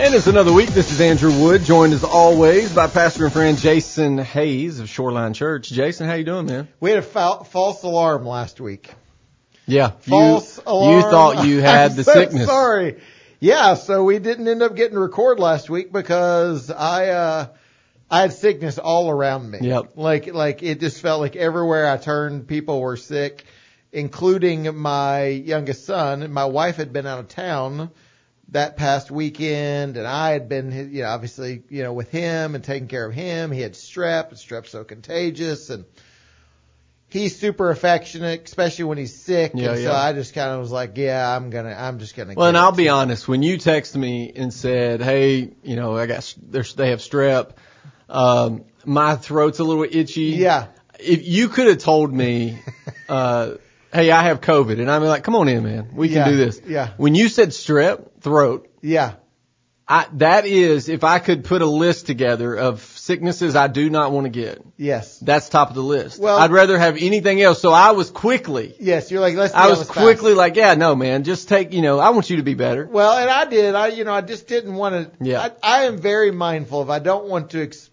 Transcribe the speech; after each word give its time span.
And 0.00 0.14
it's 0.14 0.26
another 0.26 0.50
week. 0.54 0.70
This 0.70 0.90
is 0.90 0.98
Andrew 0.98 1.30
Wood, 1.42 1.62
joined 1.62 1.92
as 1.92 2.04
always 2.04 2.72
by 2.72 2.86
pastor 2.86 3.24
and 3.24 3.32
friend 3.34 3.58
Jason 3.58 4.16
Hayes 4.16 4.80
of 4.80 4.88
Shoreline 4.88 5.34
Church. 5.34 5.68
Jason, 5.68 6.08
how 6.08 6.14
you 6.14 6.24
doing, 6.24 6.46
man? 6.46 6.68
We 6.80 6.88
had 6.88 7.00
a 7.00 7.02
fa- 7.02 7.44
false 7.44 7.82
alarm 7.82 8.24
last 8.24 8.62
week. 8.62 8.90
Yeah, 9.66 9.90
False 10.00 10.56
you, 10.56 10.62
alarm. 10.66 10.96
You 10.96 11.02
thought 11.02 11.46
you 11.46 11.60
had 11.60 11.90
I'm 11.90 11.96
the 11.98 12.04
so 12.04 12.14
sickness. 12.14 12.46
Sorry. 12.46 12.98
Yeah, 13.40 13.74
so 13.74 14.02
we 14.02 14.18
didn't 14.18 14.48
end 14.48 14.62
up 14.62 14.74
getting 14.74 14.98
record 14.98 15.38
last 15.38 15.68
week 15.68 15.92
because 15.92 16.70
I 16.70 17.08
uh 17.08 17.46
I 18.10 18.22
had 18.22 18.32
sickness 18.32 18.78
all 18.78 19.10
around 19.10 19.50
me. 19.50 19.58
Yep. 19.60 19.92
Like 19.96 20.32
like 20.32 20.62
it 20.62 20.80
just 20.80 21.02
felt 21.02 21.20
like 21.20 21.36
everywhere 21.36 21.86
I 21.86 21.98
turned 21.98 22.48
people 22.48 22.80
were 22.80 22.96
sick, 22.96 23.44
including 23.92 24.74
my 24.78 25.26
youngest 25.26 25.84
son. 25.84 26.32
My 26.32 26.46
wife 26.46 26.76
had 26.76 26.90
been 26.90 27.06
out 27.06 27.18
of 27.20 27.28
town 27.28 27.90
that 28.50 28.76
past 28.76 29.10
weekend 29.10 29.96
and 29.96 30.06
I 30.06 30.30
had 30.30 30.48
been 30.48 30.92
you 30.92 31.02
know 31.02 31.08
obviously, 31.08 31.62
you 31.68 31.82
know, 31.82 31.92
with 31.92 32.10
him 32.10 32.54
and 32.54 32.64
taking 32.64 32.88
care 32.88 33.06
of 33.06 33.14
him. 33.14 33.52
He 33.52 33.60
had 33.60 33.74
strep, 33.74 34.30
and 34.30 34.38
strep's 34.38 34.70
so 34.70 34.84
contagious 34.84 35.70
and 35.70 35.84
he's 37.10 37.38
super 37.38 37.70
affectionate, 37.70 38.42
especially 38.44 38.84
when 38.84 38.98
he's 38.98 39.14
sick. 39.14 39.52
Yeah, 39.54 39.72
and 39.72 39.82
so. 39.82 39.92
I 39.92 40.12
just 40.12 40.32
kind 40.32 40.52
of 40.52 40.60
was 40.60 40.70
like, 40.70 40.96
yeah, 40.96 41.36
I'm 41.36 41.50
gonna, 41.50 41.74
I'm 41.76 41.98
just 41.98 42.16
gonna. 42.16 42.34
Well, 42.34 42.46
get 42.46 42.56
and. 42.56 42.56
I'll 42.56 42.72
be 42.72 42.88
honest. 42.88 43.28
When 43.28 43.42
you 43.42 43.58
text 43.58 43.96
me 43.96 44.32
and 44.34 44.54
said, 44.54 45.02
"Hey, 45.02 45.50
you 45.62 45.76
know, 45.76 45.96
I 45.96 46.06
got 46.06 46.34
there's 46.40 46.74
they 46.74 46.90
have 46.90 47.00
strep," 47.00 47.50
um, 48.08 48.64
my 48.84 49.16
throat's 49.16 49.58
a 49.58 49.64
little 49.64 49.84
itchy. 49.84 50.22
Yeah, 50.22 50.68
If 50.98 51.26
you 51.26 51.48
could 51.48 51.66
have 51.66 51.78
told 51.78 52.12
me, 52.12 52.58
uh, 53.08 53.54
"Hey, 53.92 54.10
I 54.10 54.22
have 54.24 54.40
COVID," 54.40 54.80
and 54.80 54.90
I'm 54.90 55.02
like, 55.04 55.24
"Come 55.24 55.36
on 55.36 55.48
in, 55.48 55.62
man. 55.64 55.88
We 55.94 56.08
can 56.08 56.18
Yeah, 56.18 56.28
do 56.30 56.36
this." 56.36 56.60
yeah. 56.66 56.88
When 56.96 57.14
you 57.14 57.28
said 57.28 57.48
strep 57.50 58.20
throat, 58.20 58.68
yeah, 58.82 59.14
I, 59.88 60.06
that 60.18 60.46
is, 60.46 60.88
if 60.88 61.02
I 61.02 61.18
could 61.18 61.42
put 61.42 61.62
a 61.62 61.66
list 61.66 62.06
together 62.06 62.54
of 62.54 62.80
sicknesses 62.80 63.56
I 63.56 63.66
do 63.66 63.90
not 63.90 64.12
want 64.12 64.26
to 64.26 64.28
get, 64.28 64.62
yes, 64.76 65.18
that's 65.18 65.48
top 65.48 65.68
of 65.70 65.74
the 65.74 65.82
list. 65.82 66.20
Well- 66.20 66.38
I'd 66.38 66.52
rather 66.52 66.78
have 66.78 66.96
anything 66.96 67.42
else. 67.42 67.60
So 67.60 67.72
I 67.72 67.90
was 67.90 68.08
quickly, 68.10 68.76
yes. 68.78 69.10
You're 69.10 69.20
like, 69.20 69.34
let's. 69.34 69.52
I 69.52 69.66
was 69.66 69.84
quickly 69.88 70.30
fast. 70.30 70.38
like, 70.38 70.54
yeah, 70.56 70.74
no, 70.74 70.94
man, 70.94 71.24
just 71.24 71.48
take, 71.48 71.72
you 71.72 71.82
know, 71.82 71.98
I 71.98 72.10
want 72.10 72.30
you 72.30 72.36
to 72.36 72.44
be 72.44 72.54
better. 72.54 72.86
Well, 72.86 73.18
and 73.18 73.28
I 73.28 73.46
did. 73.46 73.74
I, 73.74 73.88
you 73.88 74.04
know, 74.04 74.12
I 74.12 74.20
just 74.20 74.46
didn't 74.46 74.74
want 74.74 74.94
to. 75.18 75.24
Yeah. 75.24 75.40
I, 75.62 75.80
I 75.80 75.82
am 75.86 75.98
very 75.98 76.30
mindful 76.30 76.80
of. 76.82 76.88
I 76.90 77.00
don't 77.00 77.26
want 77.26 77.50
to, 77.50 77.62
ex, 77.64 77.90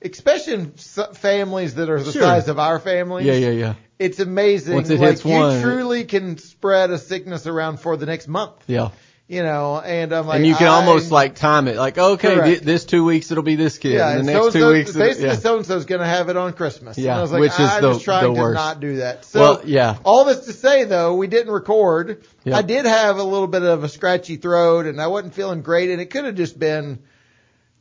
especially 0.00 0.54
in 0.54 0.70
families 0.72 1.74
that 1.74 1.90
are 1.90 2.02
the 2.02 2.12
Sure. 2.12 2.22
size 2.22 2.48
of 2.48 2.58
our 2.58 2.78
families. 2.78 3.26
Yeah, 3.26 3.34
yeah, 3.34 3.50
yeah, 3.50 3.74
It's 3.98 4.18
amazing. 4.20 4.74
Once 4.74 4.90
it 4.90 4.98
like 4.98 5.10
hits 5.10 5.24
you 5.24 5.30
one- 5.32 5.62
truly 5.62 6.04
can 6.04 6.36
spread 6.38 6.90
a 6.90 6.98
sickness 6.98 7.46
around 7.46 7.78
for 7.80 7.96
the 7.96 8.06
next 8.06 8.28
month. 8.28 8.52
yeah. 8.66 8.90
You 9.26 9.42
know, 9.42 9.80
and 9.80 10.12
I'm 10.12 10.26
like, 10.26 10.36
and 10.36 10.46
you 10.46 10.54
can 10.54 10.66
I- 10.66 10.74
almost 10.74 11.10
like 11.10 11.34
time 11.34 11.66
it, 11.66 11.76
like, 11.76 11.96
okay, 11.96 12.56
thi- 12.56 12.62
this 12.64 12.84
two 12.84 13.06
weeks 13.06 13.30
it'll 13.30 13.42
be 13.42 13.56
this 13.56 13.78
kid, 13.78 13.92
Yeah, 13.92 14.10
and 14.10 14.28
the 14.28 14.32
next 14.34 14.52
two 14.52 14.70
weeks, 14.70 14.92
basically 14.92 15.28
yeah. 15.28 15.36
so 15.36 15.56
and 15.56 15.64
so's 15.64 15.86
going 15.86 16.02
to 16.02 16.06
have 16.06 16.28
it 16.28 16.36
on 16.36 16.52
Christmas. 16.52 16.98
Yeah, 16.98 17.12
and 17.12 17.18
I 17.20 17.22
was 17.22 17.32
like, 17.32 17.40
which 17.40 17.52
is 17.52 17.56
the- 17.80 17.92
the 17.94 18.20
to 18.20 18.32
worst. 18.32 18.54
not 18.54 18.80
do 18.80 18.96
that. 18.96 19.24
So, 19.24 19.40
Well, 19.40 19.60
yeah. 19.64 19.96
all 20.04 20.26
this 20.26 20.40
to 20.40 20.52
say 20.52 20.84
though, 20.84 21.14
we 21.14 21.26
didn't 21.26 21.50
record. 21.54 22.22
Yeah. 22.44 22.58
I 22.58 22.60
did 22.62 22.84
have 22.84 23.16
a 23.16 23.22
little 23.22 23.46
bit 23.46 23.62
of 23.62 23.82
a 23.82 23.88
scratchy 23.88 24.36
throat, 24.36 24.84
and 24.84 25.00
I 25.00 25.06
wasn't 25.06 25.32
feeling 25.32 25.62
great, 25.62 25.88
and 25.88 26.02
it 26.02 26.10
could 26.10 26.26
have 26.26 26.34
just 26.34 26.58
been 26.58 26.98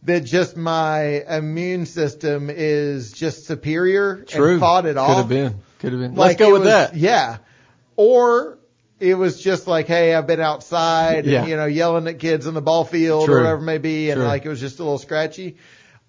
that 0.03 0.22
just 0.23 0.55
my 0.55 1.23
immune 1.27 1.86
system 1.88 2.50
is 2.50 3.11
just 3.11 3.48
superior 3.48 4.23
True. 4.27 4.52
and 4.52 4.59
fought 4.61 4.86
it 4.86 4.92
Could 4.95 4.98
off. 5.00 5.17
have 5.17 5.30
been. 5.30 5.55
Could 5.84 5.92
have 5.94 6.02
been. 6.02 6.16
Like 6.16 6.39
Let's 6.39 6.39
go 6.39 6.52
with 6.53 6.62
was- 6.64 6.70
that. 6.72 6.95
Yeah. 6.95 7.38
Or 7.95 8.58
it 9.00 9.16
was 9.16 9.42
just 9.42 9.67
like, 9.67 9.88
hey, 9.88 10.16
I've 10.16 10.26
been 10.28 10.39
outside 10.39 11.26
Yeah. 11.26 11.42
and, 11.42 11.50
you 11.50 11.58
know, 11.58 11.66
yelling 11.66 12.08
at 12.08 12.20
kids 12.20 12.48
in 12.48 12.53
the 12.53 12.62
ball 12.62 12.86
field 12.86 13.26
True. 13.26 13.36
or 13.36 13.38
whatever 13.39 13.59
it 13.62 13.66
may 13.66 13.78
be. 13.78 14.09
And 14.09 14.20
True. 14.20 14.26
like 14.28 14.45
it 14.45 14.50
was 14.50 14.59
just 14.59 14.80
a 14.80 14.84
little 14.84 14.98
scratchy. 14.98 15.58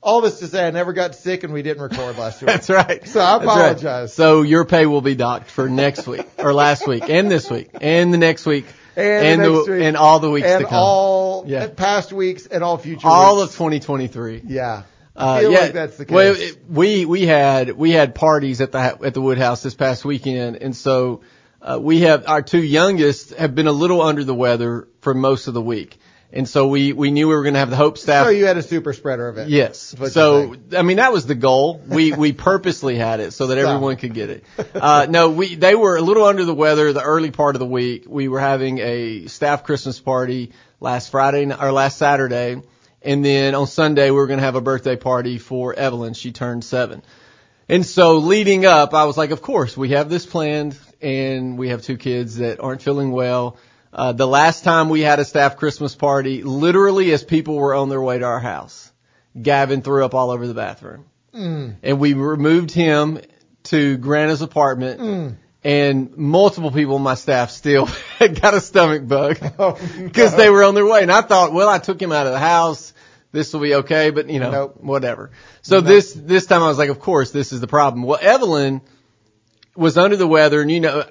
All 0.02 0.20
this 0.20 0.38
to 0.40 0.46
say 0.48 0.66
I 0.66 0.70
never 0.70 0.92
got 0.92 1.14
sick 1.14 1.44
and 1.44 1.52
we 1.52 1.62
didn't 1.62 1.82
record 1.82 2.16
last 2.18 2.40
week. 2.40 2.46
That's 2.48 2.70
right. 2.70 3.06
So 3.08 3.20
I 3.20 3.38
That's 3.38 3.46
right. 3.46 3.58
apologize. 3.70 4.14
So 4.14 4.42
your 4.42 4.64
pay 4.64 4.86
will 4.86 5.00
be 5.02 5.14
docked 5.14 5.50
for 5.50 5.68
next 5.68 6.06
week 6.06 6.26
or 6.38 6.54
last 6.54 6.86
week 6.86 7.08
and 7.08 7.30
this 7.30 7.50
week 7.50 7.70
and 7.80 8.12
the 8.14 8.18
next 8.18 8.46
week 8.46 8.66
And, 8.96 9.06
and 9.26 9.42
the 9.42 9.50
next 9.50 9.68
week, 9.70 9.82
and 9.82 9.96
all 9.96 10.20
the 10.20 10.30
weeks 10.30 10.46
and 10.46 10.60
to 10.60 10.66
come. 10.68 10.78
all 10.78 11.44
Yeah. 11.48 11.66
past 11.66 12.12
weeks 12.12 12.46
and 12.46 12.62
all 12.62 12.76
future 12.78 13.08
all 13.08 13.38
weeks. 13.40 13.50
of 13.52 13.56
2023. 13.58 14.42
yeah. 14.46 14.82
Uh, 15.16 15.40
feel 15.40 15.52
yeah, 15.52 15.58
like 15.60 15.72
that's 15.72 15.96
the 15.96 16.04
case. 16.04 16.14
Well, 16.14 16.34
it, 16.36 16.58
we 16.68 17.04
we 17.04 17.24
had 17.24 17.70
we 17.70 17.92
had 17.92 18.14
parties 18.14 18.60
at 18.60 18.72
the 18.72 18.78
at 18.78 19.14
the 19.14 19.20
Woodhouse 19.20 19.62
this 19.62 19.74
past 19.74 20.04
weekend, 20.04 20.56
and 20.56 20.74
so 20.74 21.20
uh, 21.62 21.78
we 21.80 22.00
have 22.00 22.26
our 22.26 22.42
two 22.42 22.62
youngest 22.62 23.30
have 23.34 23.54
been 23.54 23.68
a 23.68 23.72
little 23.72 24.02
under 24.02 24.24
the 24.24 24.34
weather 24.34 24.88
for 25.02 25.14
most 25.14 25.46
of 25.46 25.54
the 25.54 25.62
week, 25.62 25.98
and 26.32 26.48
so 26.48 26.66
we 26.66 26.92
we 26.92 27.12
knew 27.12 27.28
we 27.28 27.34
were 27.34 27.44
going 27.44 27.54
to 27.54 27.60
have 27.60 27.70
the 27.70 27.76
Hope 27.76 27.96
staff. 27.96 28.26
so 28.26 28.30
you 28.30 28.46
had 28.46 28.56
a 28.56 28.62
super 28.62 28.92
spreader 28.92 29.28
event. 29.28 29.50
Yes. 29.50 29.94
So. 30.10 30.56
I 30.76 30.82
mean 30.82 30.96
that 30.96 31.12
was 31.12 31.26
the 31.26 31.36
goal. 31.36 31.80
We 31.86 32.10
we 32.10 32.32
purposely 32.32 32.96
had 32.96 33.20
it 33.20 33.32
so 33.32 33.46
that 33.46 33.58
Stop. 33.60 33.68
everyone 33.68 33.96
could 33.96 34.14
get 34.14 34.30
it. 34.30 34.44
Uh 34.74 35.06
no, 35.08 35.30
we 35.30 35.54
they 35.54 35.76
were 35.76 35.96
a 35.96 36.02
little 36.02 36.24
under 36.24 36.44
the 36.44 36.54
weather 36.54 36.92
the 36.92 37.02
early 37.02 37.30
part 37.30 37.54
of 37.54 37.60
the 37.60 37.66
week. 37.66 38.06
We 38.08 38.26
were 38.26 38.40
having 38.40 38.78
a 38.78 39.26
staff 39.28 39.62
Christmas 39.62 40.00
party 40.00 40.50
last 40.80 41.12
Friday 41.12 41.52
or 41.54 41.70
last 41.70 41.98
Saturday 41.98 42.60
and 43.04 43.24
then 43.24 43.54
on 43.54 43.66
Sunday 43.66 44.10
we 44.10 44.16
were 44.16 44.26
going 44.26 44.38
to 44.38 44.44
have 44.44 44.56
a 44.56 44.60
birthday 44.60 44.96
party 44.96 45.38
for 45.38 45.74
Evelyn. 45.74 46.14
She 46.14 46.32
turned 46.32 46.64
7. 46.64 47.02
And 47.68 47.86
so 47.86 48.18
leading 48.18 48.66
up, 48.66 48.94
I 48.94 49.04
was 49.04 49.16
like, 49.16 49.30
of 49.30 49.40
course, 49.40 49.76
we 49.76 49.90
have 49.90 50.08
this 50.08 50.26
planned 50.26 50.78
and 51.00 51.56
we 51.58 51.68
have 51.68 51.82
two 51.82 51.96
kids 51.96 52.36
that 52.36 52.60
aren't 52.60 52.82
feeling 52.82 53.10
well. 53.10 53.56
Uh, 53.92 54.12
the 54.12 54.26
last 54.26 54.64
time 54.64 54.88
we 54.88 55.00
had 55.00 55.20
a 55.20 55.24
staff 55.24 55.56
Christmas 55.56 55.94
party, 55.94 56.42
literally 56.42 57.12
as 57.12 57.22
people 57.22 57.54
were 57.54 57.74
on 57.74 57.88
their 57.88 58.02
way 58.02 58.18
to 58.18 58.24
our 58.24 58.40
house, 58.40 58.92
Gavin 59.40 59.82
threw 59.82 60.04
up 60.04 60.14
all 60.14 60.30
over 60.30 60.46
the 60.46 60.54
bathroom. 60.54 61.04
Mm. 61.34 61.76
And 61.82 62.00
we 62.00 62.14
removed 62.14 62.70
him 62.70 63.20
to 63.64 63.96
Grana's 63.96 64.42
apartment 64.42 65.00
Mm. 65.00 65.36
And 65.64 66.14
multiple 66.16 66.70
people 66.70 66.96
on 66.96 67.02
my 67.02 67.14
staff 67.14 67.50
still 67.50 67.88
got 68.20 68.52
a 68.54 68.60
stomach 68.60 69.06
bug 69.08 69.38
Oh, 69.58 69.78
because 70.02 70.32
no. 70.32 70.38
they 70.38 70.50
were 70.50 70.62
on 70.62 70.74
their 70.74 70.84
way. 70.86 71.00
And 71.02 71.10
I 71.10 71.22
thought, 71.22 71.52
well, 71.52 71.68
I 71.68 71.78
took 71.78 72.00
him 72.00 72.12
out 72.12 72.26
of 72.26 72.32
the 72.32 72.38
house. 72.38 72.92
This 73.32 73.52
will 73.52 73.60
be 73.62 73.74
okay, 73.76 74.10
but 74.10 74.28
you 74.28 74.38
know, 74.40 74.50
Nope. 74.50 74.76
whatever. 74.80 75.30
So 75.62 75.76
Nope. 75.80 75.86
this, 75.86 76.12
this 76.12 76.46
time 76.46 76.62
I 76.62 76.68
was 76.68 76.78
like, 76.78 76.90
of 76.90 77.00
course, 77.00 77.30
this 77.32 77.52
is 77.52 77.60
the 77.60 77.66
problem. 77.66 78.02
Well, 78.04 78.18
Evelyn 78.20 78.82
was 79.74 79.96
under 79.98 80.16
the 80.16 80.28
weather 80.28 80.60
and 80.60 80.70
you 80.70 80.80
know, 80.80 81.04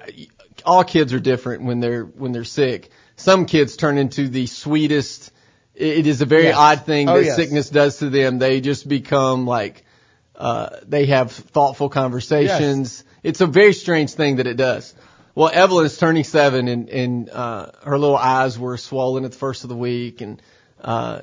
all 0.64 0.84
kids 0.84 1.12
are 1.12 1.20
different 1.20 1.64
when 1.64 1.80
they're, 1.80 2.04
when 2.04 2.32
they're 2.32 2.44
sick. 2.44 2.90
Some 3.16 3.46
kids 3.46 3.76
turn 3.76 3.98
into 3.98 4.28
the 4.28 4.46
sweetest. 4.46 5.32
It 5.74 6.06
is 6.06 6.22
a 6.22 6.26
very 6.26 6.44
Yes. 6.44 6.56
odd 6.56 6.86
thing 6.86 7.08
Oh, 7.08 7.16
that 7.16 7.24
yes. 7.24 7.36
sickness 7.36 7.68
does 7.68 7.98
to 7.98 8.08
them. 8.08 8.38
They 8.38 8.60
just 8.60 8.88
become 8.88 9.46
like, 9.46 9.84
uh, 10.36 10.70
they 10.86 11.06
have 11.06 11.32
thoughtful 11.32 11.88
conversations. 11.88 13.04
It's 13.24 13.40
a 13.40 13.46
very 13.46 13.72
strange 13.72 14.12
thing 14.12 14.36
that 14.36 14.46
it 14.46 14.56
does. 14.56 14.94
Well, 15.34 15.50
Evelyn 15.52 15.86
is 15.86 15.96
turning 15.96 16.22
seven 16.22 16.68
and, 16.68 16.88
and, 16.90 17.30
uh, 17.30 17.72
her 17.82 17.98
little 17.98 18.16
eyes 18.16 18.56
were 18.56 18.76
swollen 18.76 19.24
at 19.24 19.32
the 19.32 19.38
first 19.38 19.64
of 19.64 19.70
the 19.70 19.76
week 19.76 20.20
and, 20.20 20.40
uh, 20.80 21.22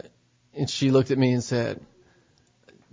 and 0.54 0.70
she 0.70 0.92
looked 0.92 1.12
at 1.12 1.18
me 1.18 1.32
and 1.32 1.44
said, 1.44 1.80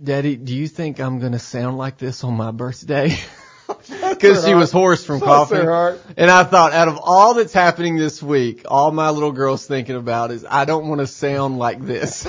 Daddy, 0.01 0.37
do 0.37 0.55
you 0.55 0.67
think 0.67 1.01
I'm 1.01 1.19
going 1.19 1.33
to 1.33 1.39
sound 1.39 1.77
like 1.77 1.97
this 1.97 2.23
on 2.23 2.35
my 2.35 2.51
birthday? 2.51 3.17
Cause 3.67 4.45
she 4.45 4.53
was 4.53 4.71
hoarse 4.71 5.03
from 5.03 5.19
Bless 5.19 5.49
coughing. 5.49 5.67
And 6.15 6.31
I 6.31 6.43
thought 6.43 6.73
out 6.73 6.87
of 6.87 6.99
all 7.01 7.33
that's 7.33 7.53
happening 7.53 7.97
this 7.97 8.21
week, 8.21 8.63
all 8.65 8.91
my 8.91 9.09
little 9.09 9.31
girl's 9.31 9.65
thinking 9.65 9.95
about 9.95 10.31
is 10.31 10.45
I 10.47 10.65
don't 10.65 10.87
want 10.87 11.01
to 11.01 11.07
sound 11.07 11.57
like 11.57 11.83
this 11.83 12.25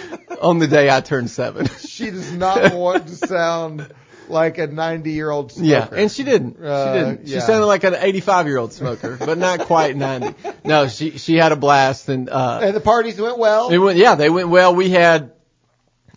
on 0.42 0.58
the 0.58 0.66
day 0.66 0.90
I 0.90 1.00
turn 1.00 1.28
seven. 1.28 1.66
She 1.78 2.10
does 2.10 2.32
not 2.32 2.74
want 2.74 3.08
to 3.08 3.14
sound 3.14 3.92
like 4.28 4.58
a 4.58 4.66
90 4.66 5.10
year 5.10 5.30
old 5.30 5.52
smoker. 5.52 5.68
Yeah, 5.68 5.88
and 5.92 6.10
she 6.10 6.22
didn't. 6.22 6.62
Uh, 6.62 6.86
she 6.94 6.98
didn't. 6.98 7.26
She 7.28 7.34
yeah. 7.34 7.40
sounded 7.40 7.66
like 7.66 7.84
an 7.84 7.94
85 7.98 8.46
year 8.46 8.58
old 8.58 8.72
smoker, 8.72 9.16
but 9.18 9.38
not 9.38 9.60
quite 9.60 9.96
90. 9.96 10.34
No, 10.64 10.88
she 10.88 11.18
she 11.18 11.36
had 11.36 11.52
a 11.52 11.56
blast, 11.56 12.08
and 12.08 12.28
uh, 12.30 12.60
And 12.62 12.74
the 12.76 12.80
parties 12.80 13.20
went 13.20 13.38
well. 13.38 13.68
it 13.70 13.78
went. 13.78 13.98
Yeah, 13.98 14.14
they 14.14 14.30
went 14.30 14.48
well. 14.48 14.74
We 14.74 14.90
had 14.90 15.32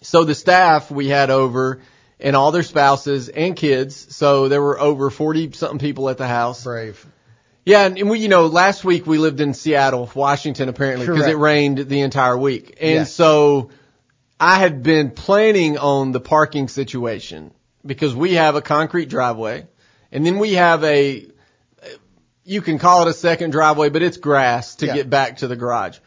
so 0.01 0.23
the 0.23 0.35
staff 0.35 0.91
we 0.91 1.07
had 1.07 1.29
over, 1.29 1.81
and 2.19 2.35
all 2.35 2.51
their 2.51 2.63
spouses 2.63 3.29
and 3.29 3.55
kids. 3.55 4.15
So 4.15 4.47
there 4.47 4.61
were 4.61 4.79
over 4.79 5.09
40 5.09 5.51
something 5.53 5.79
people 5.79 6.09
at 6.09 6.17
the 6.17 6.27
house. 6.27 6.63
Brave. 6.63 7.05
Yeah, 7.65 7.85
and, 7.85 7.97
and 7.97 8.09
we, 8.09 8.19
you 8.19 8.29
know, 8.29 8.47
last 8.47 8.85
week 8.85 9.05
we 9.05 9.17
lived 9.17 9.41
in 9.41 9.53
Seattle, 9.53 10.09
Washington, 10.15 10.69
apparently, 10.69 11.05
because 11.05 11.27
it 11.27 11.37
rained 11.37 11.79
the 11.79 11.99
entire 11.99 12.37
week. 12.37 12.77
And 12.79 12.91
Yes. 12.93 13.11
so 13.11 13.71
I 14.39 14.57
had 14.59 14.83
been 14.83 15.11
planning 15.11 15.77
on 15.77 16.13
the 16.13 16.21
parking 16.21 16.69
situation 16.69 17.51
because 17.87 18.13
we 18.15 18.33
have 18.33 18.55
a 18.55 18.61
concrete 18.61 19.09
driveway 19.09 19.65
and 20.11 20.25
then 20.25 20.37
we 20.39 20.53
have 20.53 20.83
a, 20.83 21.27
you 22.43 22.61
can 22.61 22.79
call 22.79 23.01
it 23.01 23.07
a 23.09 23.13
second 23.13 23.51
driveway, 23.51 23.89
but 23.89 24.01
it's 24.01 24.17
grass 24.17 24.75
to 24.75 24.85
Yeah. 24.85 24.93
get 24.95 25.09
back 25.09 25.37
to 25.37 25.47
the 25.47 25.55
garage. 25.55 25.97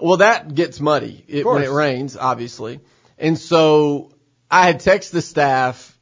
Well, 0.00 0.18
that 0.18 0.54
gets 0.54 0.80
muddy 0.80 1.24
it, 1.28 1.44
when 1.44 1.62
it 1.62 1.70
rains, 1.70 2.16
obviously. 2.16 2.80
And 3.18 3.38
so 3.38 4.12
I 4.50 4.66
had 4.66 4.80
texted 4.80 5.10
the 5.12 5.22
staff 5.22 5.96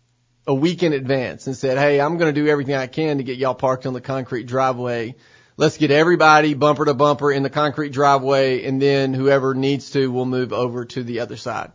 a 0.47 0.55
week 0.55 0.82
in 0.82 0.93
advance 0.93 1.47
and 1.47 1.56
said, 1.56 1.76
Hey, 1.76 2.00
I'm 2.00 2.17
going 2.17 2.33
to 2.35 2.41
do 2.41 2.49
everything 2.49 2.75
I 2.75 2.87
can 2.87 3.19
to 3.19 3.25
get 3.25 3.37
y'all 3.37 3.55
parked 3.55 3.87
on 3.87 3.93
the 3.93 4.00
concrete 4.00 4.44
driveway. 4.44 5.17
let's 5.56 5.76
get 5.76 5.91
everybody 5.91 6.55
bumper 6.55 6.87
to 6.87 6.94
bumper 6.94 7.31
in 7.31 7.43
the 7.43 7.50
concrete 7.50 7.91
driveway 7.93 8.65
and 8.65 8.81
then 8.81 9.12
whoever 9.12 9.55
needs 9.55 9.91
to 9.91 10.11
will 10.11 10.25
move 10.25 10.53
over 10.55 10.87
to 10.87 11.03
the 11.03 11.21
other 11.21 11.37
side. 11.37 11.71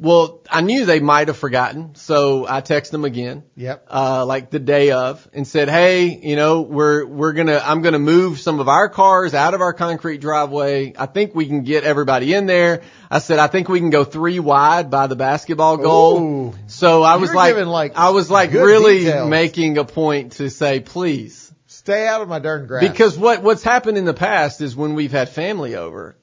Well, 0.00 0.40
I 0.50 0.62
knew 0.62 0.86
they 0.86 0.98
might 0.98 1.28
have 1.28 1.36
forgotten, 1.36 1.94
so 1.94 2.46
I 2.48 2.62
texted 2.62 2.92
them 2.92 3.04
again. 3.04 3.42
Yep. 3.54 3.86
Uh, 3.90 4.24
like 4.24 4.48
the 4.48 4.58
day 4.58 4.92
of 4.92 5.28
and 5.34 5.46
said, 5.46 5.68
Hey, 5.68 6.18
you 6.22 6.36
know, 6.36 6.62
we're, 6.62 7.04
we're 7.04 7.34
gonna, 7.34 7.60
I'm 7.62 7.82
gonna 7.82 7.98
move 7.98 8.40
some 8.40 8.60
of 8.60 8.68
our 8.68 8.88
cars 8.88 9.34
out 9.34 9.52
of 9.52 9.60
our 9.60 9.74
concrete 9.74 10.22
driveway. 10.22 10.94
I 10.98 11.04
think 11.04 11.34
we 11.34 11.46
can 11.46 11.64
get 11.64 11.84
everybody 11.84 12.32
in 12.32 12.46
there. 12.46 12.80
I 13.10 13.18
said, 13.18 13.38
I 13.38 13.48
think 13.48 13.68
we 13.68 13.78
can 13.78 13.90
go 13.90 14.04
three 14.04 14.40
wide 14.40 14.90
by 14.90 15.06
the 15.06 15.16
basketball 15.16 15.76
goal. 15.76 16.20
Ooh. 16.20 16.54
So 16.66 17.02
I 17.02 17.16
was 17.16 17.34
like, 17.34 17.54
like, 17.54 17.92
I 17.94 18.08
was 18.08 18.30
like 18.30 18.52
really 18.52 19.00
details. 19.00 19.28
making 19.28 19.76
a 19.76 19.84
point 19.84 20.32
to 20.32 20.48
say, 20.48 20.80
please, 20.80 21.52
Stay 21.66 22.06
out 22.06 22.20
of 22.20 22.28
my 22.28 22.38
darn 22.38 22.66
grass. 22.66 22.88
because 22.88 23.16
what 23.18 23.42
what's 23.42 23.62
happened 23.62 23.96
in 23.96 24.04
the 24.04 24.14
past 24.14 24.60
is 24.60 24.74
when 24.74 24.94
we've 24.94 25.12
had 25.12 25.28
family 25.28 25.76
over, 25.76 26.16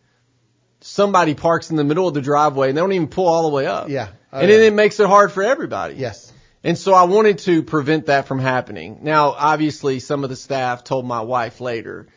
somebody 0.88 1.36
parks 1.36 1.70
in 1.70 1.76
the 1.76 1.84
middle 1.84 2.08
of 2.08 2.14
the 2.14 2.22
driveway 2.22 2.70
and 2.70 2.78
they 2.78 2.82
don't 2.82 2.94
even 2.94 3.08
pull 3.08 3.28
all 3.28 3.44
the 3.44 3.56
way 3.56 3.68
up. 3.68 3.90
Yeah. 3.90 4.10
Oh, 4.32 4.40
and 4.40 4.50
yeah. 4.50 4.58
then 4.58 4.66
it 4.66 4.74
makes 4.74 5.00
it 5.00 5.08
hard 5.08 5.32
for 5.32 5.44
everybody. 5.44 5.96
yes. 5.96 6.32
And 6.64 6.78
so 6.78 6.94
I 6.94 7.04
wanted 7.04 7.38
to 7.40 7.62
prevent 7.64 8.08
that 8.08 8.28
from 8.28 8.40
happening. 8.40 9.00
Now, 9.04 9.32
obviously, 9.32 10.00
some 10.00 10.24
of 10.24 10.30
the 10.30 10.36
staff 10.36 10.84
told 10.84 11.06
my 11.06 11.22
wife 11.22 11.62
later, 11.62 12.08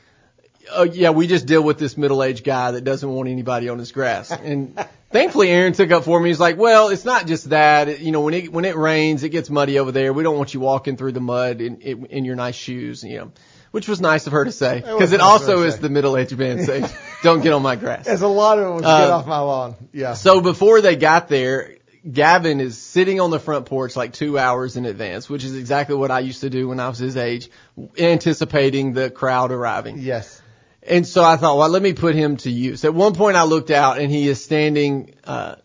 oh 0.73 0.85
yeah, 0.85 1.11
we 1.11 1.27
just 1.27 1.47
deal 1.47 1.63
with 1.63 1.79
this 1.79 1.97
middle-aged 1.97 2.43
guy 2.43 2.71
that 2.73 2.83
doesn't 2.83 3.09
want 3.09 3.29
anybody 3.29 3.69
on 3.69 3.79
his 3.79 3.93
grass. 3.93 4.31
And 4.43 4.79
thankfully 5.11 5.51
Aaron 5.51 5.73
took 5.73 5.91
up 5.91 6.05
for 6.05 6.19
me. 6.19 6.31
He's 6.31 6.41
like, 6.41 6.57
well, 6.57 6.89
it's 6.89 7.05
not 7.05 7.27
just 7.27 7.51
that. 7.51 7.89
It- 7.89 8.01
you 8.01 8.13
know, 8.13 8.23
when 8.23 8.35
it, 8.35 8.53
when 8.53 8.65
it 8.65 8.77
rains, 8.77 9.23
it 9.25 9.29
gets 9.29 9.51
muddy 9.51 9.79
over 9.79 9.93
there. 9.93 10.13
We 10.13 10.23
don't 10.23 10.37
want 10.37 10.55
you 10.55 10.61
walking 10.61 10.97
through 10.97 11.13
the 11.13 11.21
mud 11.21 11.61
in, 11.61 11.81
in, 11.81 12.07
in 12.07 12.25
your 12.25 12.37
nice 12.37 12.55
shoes, 12.57 13.05
you 13.05 13.19
know, 13.19 13.33
which 13.71 13.89
was 13.89 14.01
nice 14.01 14.27
of 14.27 14.33
her 14.33 14.45
to 14.45 14.53
say. 14.53 14.83
Cause 14.83 15.13
it 15.13 15.19
nice 15.19 15.27
also 15.27 15.63
is 15.63 15.79
the 15.79 15.89
middle-aged 15.89 16.37
man 16.39 16.65
saying, 16.65 16.87
don't 17.23 17.41
get 17.43 17.53
on 17.53 17.63
my 17.63 17.77
grass. 17.77 18.07
As 18.07 18.23
a 18.23 18.29
lot 18.29 18.59
of 18.59 18.67
it 18.67 18.71
was 18.75 18.83
Uh, 18.85 18.99
get 19.01 19.11
off 19.11 19.27
my 19.27 19.39
lawn. 19.41 19.77
Yeah. 19.93 20.15
So 20.15 20.41
before 20.41 20.81
they 20.81 20.97
got 20.97 21.29
there, 21.29 21.77
Gavin 22.11 22.61
is 22.61 22.79
sitting 22.79 23.21
on 23.21 23.31
the 23.31 23.39
front 23.39 23.67
porch 23.67 23.95
like 23.95 24.13
two 24.15 24.39
hours 24.39 24.77
in 24.77 24.87
advance, 24.87 25.29
which 25.29 25.45
is 25.45 25.55
exactly 25.55 25.95
what 25.95 26.11
I 26.11 26.21
used 26.21 26.41
to 26.41 26.49
do 26.51 26.69
when 26.69 26.81
I 26.81 26.89
was 26.89 26.99
his 26.99 27.17
age, 27.17 27.51
anticipating 27.99 28.93
the 28.93 29.11
crowd 29.11 29.53
arriving. 29.53 29.99
yes. 29.99 30.41
And 30.83 31.07
so 31.07 31.23
I 31.23 31.37
thought, 31.37 31.59
well, 31.59 31.69
let 31.69 31.83
me 31.83 31.93
put 31.93 32.15
him 32.15 32.39
to 32.39 32.51
use. 32.51 32.87
At 32.87 32.95
one 32.95 33.15
point 33.15 33.37
I 33.37 33.43
looked 33.45 33.71
out 33.71 33.99
and 33.99 34.11
he 34.11 34.27
is 34.27 34.43
standing, 34.43 35.15
uh, 35.25 35.57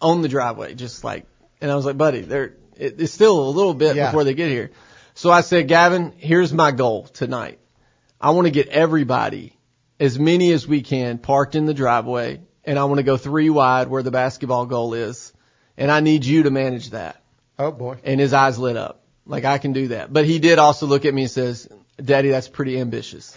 on 0.00 0.20
the 0.20 0.28
driveway, 0.28 0.74
just 0.74 1.02
like, 1.04 1.24
and 1.62 1.70
I 1.70 1.74
was 1.74 1.86
like, 1.86 1.96
buddy, 1.96 2.20
there, 2.20 2.52
it, 2.76 3.00
it's 3.00 3.12
still 3.14 3.48
a 3.48 3.50
little 3.50 3.72
bit 3.72 3.96
Yeah. 3.96 4.06
before 4.10 4.24
they 4.24 4.34
get 4.34 4.50
here. 4.50 4.70
So 5.18 5.32
I 5.32 5.40
said, 5.40 5.66
Gavin, 5.66 6.12
here's 6.16 6.52
my 6.52 6.70
goal 6.70 7.08
tonight. 7.08 7.58
I 8.20 8.30
want 8.30 8.46
to 8.46 8.52
get 8.52 8.68
everybody, 8.68 9.52
as 9.98 10.16
many 10.16 10.52
as 10.52 10.64
we 10.64 10.80
can, 10.80 11.18
parked 11.18 11.56
in 11.56 11.66
the 11.66 11.74
driveway, 11.74 12.40
and 12.64 12.78
I 12.78 12.84
want 12.84 12.98
to 12.98 13.02
go 13.02 13.16
three 13.16 13.50
wide 13.50 13.88
where 13.88 14.04
the 14.04 14.12
basketball 14.12 14.66
goal 14.66 14.94
is, 14.94 15.32
and 15.76 15.90
I 15.90 15.98
need 15.98 16.24
you 16.24 16.44
to 16.44 16.52
manage 16.52 16.90
that. 16.90 17.20
Oh 17.58 17.72
boy. 17.72 17.96
And 18.04 18.20
his 18.20 18.32
eyes 18.32 18.60
lit 18.60 18.76
up, 18.76 19.02
like 19.26 19.44
I 19.44 19.58
can 19.58 19.72
do 19.72 19.88
that. 19.88 20.12
But 20.12 20.24
he 20.24 20.38
did 20.38 20.60
also 20.60 20.86
look 20.86 21.04
at 21.04 21.12
me 21.12 21.22
and 21.22 21.30
says, 21.32 21.68
Daddy, 22.00 22.28
that's 22.28 22.46
pretty 22.46 22.78
ambitious. 22.78 23.36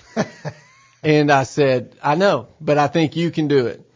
and 1.03 1.31
I 1.31 1.45
said, 1.45 1.95
I 2.03 2.13
know, 2.13 2.49
but 2.59 2.77
I 2.77 2.89
think 2.89 3.15
you 3.15 3.31
can 3.31 3.47
do 3.47 3.65
it. 3.65 3.90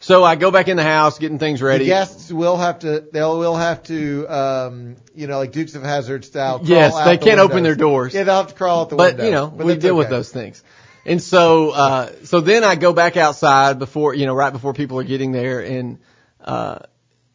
So 0.00 0.22
I 0.22 0.36
go 0.36 0.50
back 0.50 0.68
in 0.68 0.76
the 0.76 0.84
house, 0.84 1.18
getting 1.18 1.38
things 1.40 1.58
The 1.60 1.66
ready. 1.66 1.84
guests 1.86 2.30
will 2.30 2.56
have 2.56 2.80
to. 2.80 3.04
They'll 3.12 3.38
will 3.38 3.56
have 3.56 3.82
to. 3.84 4.26
Um, 4.28 4.96
you 5.14 5.26
know, 5.26 5.38
like 5.38 5.52
Dukes 5.52 5.74
of 5.74 5.82
Hazzard 5.82 6.24
style. 6.24 6.58
crawl 6.58 6.68
Yes, 6.68 6.94
they 7.04 7.16
the 7.16 7.24
can't 7.24 7.40
open 7.40 7.64
their 7.64 7.74
doors. 7.74 8.14
Yeah, 8.14 8.22
they'll 8.24 8.36
have 8.36 8.48
to 8.48 8.54
crawl 8.54 8.82
out 8.82 8.90
the 8.90 8.96
but 8.96 9.16
window. 9.16 9.22
But 9.22 9.26
you 9.26 9.32
know, 9.32 9.46
we 9.48 9.72
that's 9.72 9.84
deal 9.84 9.96
with 9.96 10.08
those 10.08 10.30
things. 10.30 10.62
And 11.04 11.22
so, 11.22 11.70
uh, 11.70 12.12
so 12.24 12.40
then 12.40 12.64
I 12.64 12.74
go 12.74 12.92
back 12.92 13.16
outside 13.16 13.78
before, 13.78 14.14
you 14.14 14.26
know, 14.26 14.34
right 14.34 14.52
before 14.52 14.74
people 14.74 14.98
are 14.98 15.04
getting 15.04 15.32
there 15.32 15.60
and, 15.60 15.98
uh, 16.44 16.80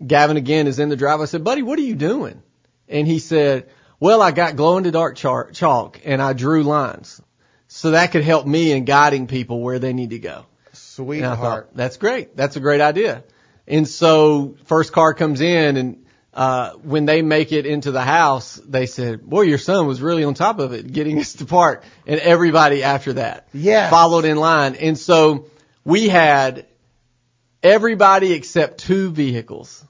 Gavin 0.06 0.38
again 0.38 0.68
is 0.68 0.77
in 0.77 0.89
the 0.89 0.95
drive. 0.95 1.21
I 1.21 1.25
said, 1.25 1.44
buddy, 1.44 1.63
what 1.63 1.80
are 1.80 1.83
you 1.83 1.95
doing? 1.95 2.44
And 2.88 3.07
he 3.07 3.18
said, 3.18 3.69
well, 4.00 4.21
I 4.21 4.31
got 4.31 4.57
glow 4.57 4.77
in 4.77 4.83
the 4.83 4.92
dark 4.92 5.15
char- 5.15 5.50
chalk 5.51 6.01
and 6.06 6.21
I 6.21 6.33
drew 6.33 6.62
lines. 6.62 7.19
So 7.68 7.92
that 7.92 8.12
could 8.12 8.24
help 8.24 8.45
me 8.45 8.71
in 8.71 8.86
guiding 8.86 9.25
people 9.25 9.60
where 9.62 9.80
they 9.80 9.94
need 9.94 10.12
to 10.12 10.19
go. 10.19 10.45
Sweetheart. 10.95 11.39
thought, 11.39 11.75
that's 11.75 11.97
great. 11.97 12.35
That's 12.35 12.55
a 12.55 12.59
great 12.59 12.81
idea. 12.81 13.23
And 13.67 13.87
so 13.87 14.55
first 14.65 14.91
car 14.91 15.13
comes 15.13 15.41
in 15.41 15.77
and, 15.77 16.05
uh, 16.33 16.71
when 16.81 17.05
they 17.05 17.21
make 17.21 17.51
it 17.51 17.65
into 17.65 17.91
the 17.91 18.01
house, 18.01 18.55
they 18.67 18.85
said, 18.87 19.21
boy, 19.21 19.41
your 19.41 19.59
son 19.59 19.85
was 19.87 20.01
really 20.01 20.23
on 20.23 20.33
top 20.33 20.59
of 20.59 20.73
it, 20.73 20.91
getting 20.91 21.19
us 21.19 21.33
to 21.33 21.45
park. 21.45 21.83
And 22.07 22.19
everybody 22.19 22.81
after 22.83 23.13
that 23.13 23.47
Yes. 23.53 23.89
followed 23.91 24.25
in 24.25 24.37
line. 24.37 24.75
And 24.75 24.97
so 24.97 25.45
we 25.85 26.09
had 26.09 26.65
everybody 27.61 28.33
except 28.33 28.79
two 28.79 29.11
vehicles 29.11 29.85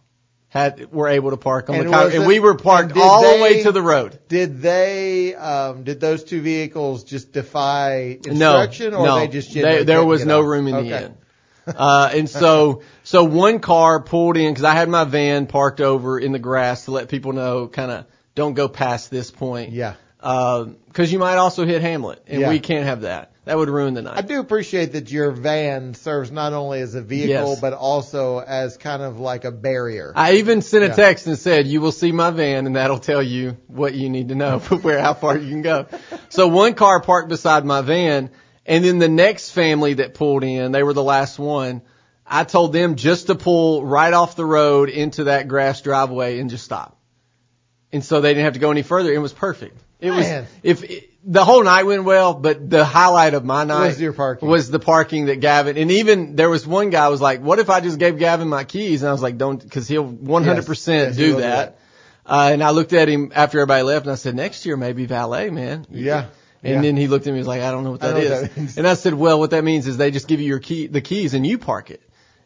had, 0.53 0.91
were 0.91 1.07
able 1.07 1.31
to 1.31 1.37
park 1.37 1.67
on 1.71 1.75
And 1.77 1.87
the 1.87 1.91
con- 1.91 2.11
and 2.11 2.27
we 2.27 2.39
were 2.39 2.53
parked 2.53 2.95
all 2.95 3.23
the 3.23 3.41
way 3.41 3.63
to 3.63 3.71
the 3.71 3.81
road. 3.81 4.19
Did 4.27 4.61
they? 4.61 5.33
Um, 5.33 5.83
did 5.83 5.99
those 5.99 6.23
two 6.23 6.41
vehicles 6.41 7.03
just 7.03 7.31
defy 7.31 8.19
No, 8.27 8.59
instruction, 8.59 8.93
or 8.93 9.03
no, 9.03 9.15
they 9.19 9.27
just 9.29 9.51
They- 9.51 9.83
there 9.83 10.05
was 10.05 10.23
no 10.27 10.41
off? 10.41 10.45
room 10.45 10.67
in 10.67 10.75
okay. 10.75 10.89
the 10.89 10.95
end. 11.05 11.17
Uh, 11.65 12.11
and 12.13 12.29
so, 12.29 12.83
so 13.03 13.23
one 13.23 13.61
car 13.61 13.99
pulled 13.99 14.37
in 14.37 14.51
because 14.53 14.63
I 14.63 14.73
had 14.75 14.89
my 14.89 15.05
van 15.05 15.47
parked 15.47 15.81
over 15.81 16.19
in 16.19 16.33
the 16.33 16.39
grass 16.39 16.85
to 16.85 16.91
let 16.91 17.09
people 17.09 17.33
know 17.33 17.67
kind 17.67 17.89
of 17.89 18.05
don't 18.35 18.53
go 18.53 18.67
past 18.67 19.09
this 19.09 19.31
point. 19.31 19.71
Yeah. 19.71 19.95
Because 20.19 21.11
you 21.11 21.17
might 21.17 21.37
also 21.37 21.65
hit 21.65 21.81
Hamlet, 21.81 22.21
and 22.27 22.41
Yeah. 22.41 22.49
we 22.49 22.59
can't 22.59 22.85
have 22.85 23.01
that. 23.01 23.31
That 23.45 23.57
would 23.57 23.69
ruin 23.69 23.93
the 23.93 24.01
night. 24.01 24.17
I 24.17 24.21
do 24.21 24.39
appreciate 24.39 24.93
that 24.93 25.11
your 25.11 25.31
van 25.31 25.95
serves 25.95 26.31
not 26.31 26.53
only 26.53 26.79
as 26.79 26.95
a 26.95 27.01
vehicle, 27.01 27.49
Yes. 27.51 27.59
but 27.59 27.73
also 27.73 28.39
as 28.39 28.77
kind 28.77 29.01
of 29.03 29.19
like 29.19 29.43
a 29.43 29.51
barrier. 29.51 30.13
I 30.15 30.35
even 30.35 30.61
sent 30.61 30.85
a 30.85 30.87
Yeah. 30.87 30.93
text 30.93 31.27
and 31.27 31.37
said, 31.37 31.67
"You 31.67 31.81
will 31.81 31.91
see 31.91 32.13
my 32.13 32.29
van, 32.31 32.67
and 32.67 32.77
that'll 32.77 32.99
tell 32.99 33.21
you 33.21 33.57
what 33.67 33.93
you 33.95 34.09
need 34.09 34.29
to 34.29 34.35
know, 34.35 34.59
where 34.81 35.01
how 35.01 35.13
far 35.13 35.37
you 35.37 35.49
can 35.49 35.61
go." 35.61 35.87
So 36.29 36.47
one 36.47 36.73
car 36.73 37.01
parked 37.01 37.27
beside 37.29 37.65
my 37.65 37.81
van, 37.81 38.29
and 38.65 38.83
then 38.85 38.97
the 38.99 39.09
next 39.09 39.49
family 39.49 39.95
that 39.95 40.13
pulled 40.13 40.43
in, 40.45 40.71
they 40.71 40.81
were 40.83 40.93
the 40.93 41.03
last 41.03 41.37
one. 41.37 41.81
I 42.25 42.45
told 42.45 42.71
them 42.71 42.95
just 42.95 43.27
to 43.27 43.35
pull 43.35 43.85
right 43.85 44.13
off 44.13 44.37
the 44.37 44.45
road 44.45 44.87
into 44.87 45.25
that 45.25 45.49
grass 45.49 45.81
driveway 45.81 46.39
and 46.39 46.49
just 46.49 46.63
stop. 46.63 46.97
And 47.91 48.03
so 48.05 48.21
they 48.21 48.29
didn't 48.29 48.45
have 48.45 48.53
to 48.53 48.59
go 48.59 48.71
any 48.71 48.81
further. 48.83 49.11
It 49.13 49.17
was 49.19 49.33
perfect. 49.33 49.77
It 50.03 50.11
Man. 50.11 50.41
was 50.43 50.49
if 50.63 50.83
it, 50.83 51.09
the 51.25 51.45
whole 51.45 51.63
night 51.63 51.83
went 51.85 52.03
well, 52.03 52.33
but 52.33 52.69
the 52.69 52.83
highlight 52.83 53.33
of 53.33 53.45
my 53.45 53.63
night 53.63 53.87
Was 53.87 54.01
your 54.01 54.11
parking. 54.13 54.49
was 54.49 54.69
the 54.69 54.79
parking 54.79 55.27
that 55.27 55.39
Gavin 55.39 55.77
and 55.77 55.89
even 55.91 56.35
there 56.35 56.49
was 56.49 56.67
one 56.67 56.89
guy 56.89 57.07
was 57.07 57.21
like, 57.21 57.41
"What 57.41 57.59
if 57.59 57.69
I 57.69 57.79
just 57.79 57.97
gave 57.97 58.19
Gavin 58.19 58.49
my 58.49 58.65
keys?" 58.65 59.01
And 59.01 59.09
I 59.09 59.13
was 59.13 59.21
like, 59.21 59.37
"Don't," 59.37 59.63
because 59.63 59.87
he'll 59.87 60.03
100 60.03 60.65
percent 60.65 61.07
Yes, 61.09 61.15
he 61.17 61.23
do 61.23 61.29
will 61.31 61.37
do 61.37 61.41
that. 61.43 61.79
Uh, 62.25 62.49
and 62.53 62.63
I 62.63 62.71
looked 62.71 62.93
at 62.93 63.07
him 63.07 63.31
after 63.33 63.59
everybody 63.59 63.83
left, 63.83 64.05
and 64.05 64.11
I 64.11 64.15
said, 64.15 64.35
"Next 64.35 64.65
year 64.65 64.75
maybe 64.77 65.05
valet, 65.05 65.49
man." 65.49 65.85
Yeah. 65.89 66.25
And 66.65 66.75
Yeah. 66.75 66.81
then 66.81 66.97
he 66.97 67.07
looked 67.07 67.27
at 67.27 67.31
me 67.31 67.39
and 67.39 67.47
was 67.47 67.47
like, 67.47 67.61
"I 67.61 67.71
don't 67.71 67.83
know 67.85 67.91
what 67.91 68.01
that 68.01 68.17
is." 68.17 68.41
what 68.41 68.55
that 68.55 68.77
and 68.77 68.87
I 68.87 68.93
said, 68.95 69.13
"Well, 69.13 69.39
what 69.39 69.51
that 69.51 69.63
means 69.63 69.87
is 69.87 69.95
they 69.97 70.11
just 70.11 70.27
give 70.27 70.39
you 70.41 70.47
your 70.47 70.59
key, 70.59 70.87
the 70.87 71.01
keys, 71.01 71.33
and 71.33 71.45
you 71.47 71.57
park 71.57 71.89
it." 71.91 72.01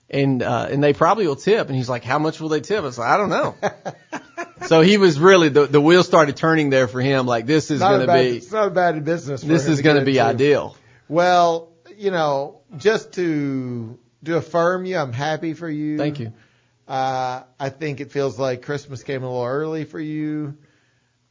And 0.10 0.42
uh, 0.44 0.68
and 0.72 0.84
they 0.84 0.94
probably 0.94 1.28
will 1.28 1.36
tip. 1.36 1.68
And 1.68 1.76
he's 1.76 1.90
like, 1.90 2.04
"How 2.04 2.18
much 2.20 2.40
will 2.40 2.50
they 2.50 2.62
tip?" 2.62 2.78
I 2.80 2.82
was 2.82 2.98
like, 3.00 3.10
"I 3.10 3.18
don't 3.18 3.30
know." 3.30 3.56
so 4.66 4.82
he 4.82 4.98
was 4.98 5.20
really 5.20 5.50
the 5.50 5.68
the 5.68 5.82
wheel 5.82 6.04
started 6.04 6.36
turning 6.38 6.70
there 6.70 6.88
for 6.88 7.02
him. 7.02 7.26
Like 7.26 7.46
this 7.46 7.72
is 7.72 7.80
going 7.80 8.06
to 8.06 8.14
be 8.14 8.38
it's 8.38 8.52
not 8.52 8.68
a 8.68 8.72
bad 8.72 9.04
business. 9.06 9.42
For 9.42 9.48
this 9.48 9.68
is 9.68 9.82
going 9.82 9.98
to 9.98 10.06
be 10.06 10.20
ideal. 10.20 10.76
Well, 11.08 11.70
you 11.98 12.12
know, 12.12 12.62
just 12.78 13.14
to 13.14 13.98
to 14.26 14.38
affirm 14.38 14.86
you, 14.86 14.98
I'm 14.98 15.14
happy 15.14 15.54
for 15.54 15.70
you. 15.70 15.98
Thank 15.98 16.20
you. 16.20 16.34
Uh, 16.88 17.44
I 17.60 17.70
think 17.70 18.00
it 18.00 18.12
feels 18.12 18.40
like 18.40 18.62
Christmas 18.62 19.04
came 19.04 19.24
a 19.24 19.28
little 19.28 19.46
early 19.46 19.84
for 19.84 20.00
you, 20.00 20.58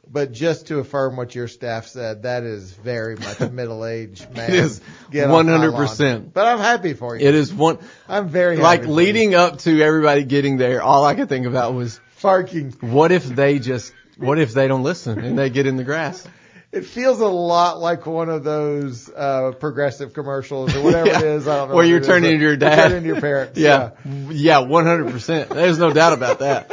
but 0.07 0.31
just 0.31 0.67
to 0.67 0.77
affirm 0.77 1.17
what 1.17 1.33
your 1.33 1.47
staff 1.47 1.87
said, 1.87 2.23
that 2.23 2.43
is 2.43 2.71
very 2.71 3.15
much 3.15 3.41
a 3.41 3.49
middle-aged 3.49 4.29
man. 4.35 4.51
is 4.51 4.81
Get 5.09 5.29
off 5.29 5.45
my 5.45 5.51
100%. 5.51 6.31
But 6.31 6.45
I'm 6.45 6.59
happy 6.59 6.93
for 6.93 7.15
you. 7.15 7.27
It 7.27 7.33
is 7.33 7.51
one 7.51 7.79
I'm 8.07 8.29
very 8.29 8.57
like 8.57 8.85
leading 8.85 9.33
up 9.33 9.57
to 9.59 9.81
everybody 9.81 10.25
getting 10.25 10.57
there. 10.57 10.83
All 10.83 11.03
I 11.03 11.15
could 11.15 11.27
think 11.27 11.47
about 11.47 11.73
was, 11.73 11.99
you. 12.17 12.21
parking. 12.21 12.71
what 12.81 13.11
if 13.11 13.23
they 13.25 13.59
just, 13.59 13.93
what 14.17 14.39
if 14.39 14.53
they 14.53 14.67
don't 14.67 14.83
listen 14.83 15.19
and 15.19 15.37
they 15.37 15.49
get 15.49 15.65
in 15.67 15.75
the 15.77 15.83
grass? 15.83 16.27
It 16.69 16.85
feels 16.85 17.21
a 17.21 17.27
lot 17.27 17.79
like 17.79 18.05
one 18.05 18.27
of 18.29 18.43
those 18.43 19.09
uh, 19.09 19.53
progressive 19.57 20.13
commercials 20.13 20.75
or 20.75 20.81
whatever 20.83 21.07
Yeah. 21.11 21.19
it 21.19 21.23
is. 21.25 21.47
I 21.47 21.55
don't 21.55 21.69
know. 21.69 21.75
Where 21.75 21.85
you're 21.85 22.01
turning 22.01 22.31
into 22.33 22.43
your 22.45 22.57
dad. 22.57 22.75
turning 22.89 22.97
into 22.97 23.07
your 23.07 23.21
parents. 23.21 23.57
Yeah. 23.59 23.91
Yeah, 24.05 24.57
100%. 24.61 25.47
There's 25.49 25.79
no 25.79 25.91
doubt 25.93 26.13
about 26.13 26.39
that. 26.39 26.71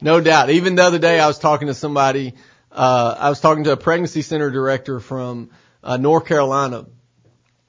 No 0.00 0.20
doubt. 0.20 0.50
Even 0.50 0.74
the 0.74 0.82
other 0.84 0.98
day 0.98 1.20
I 1.20 1.26
was 1.26 1.38
talking 1.38 1.68
to 1.68 1.74
somebody, 1.74 2.34
uh, 2.72 3.14
I 3.18 3.28
was 3.28 3.40
talking 3.40 3.64
to 3.64 3.72
a 3.72 3.76
pregnancy 3.76 4.22
center 4.22 4.50
director 4.50 5.00
from, 5.00 5.50
uh, 5.84 5.96
North 5.98 6.24
Carolina 6.26 6.86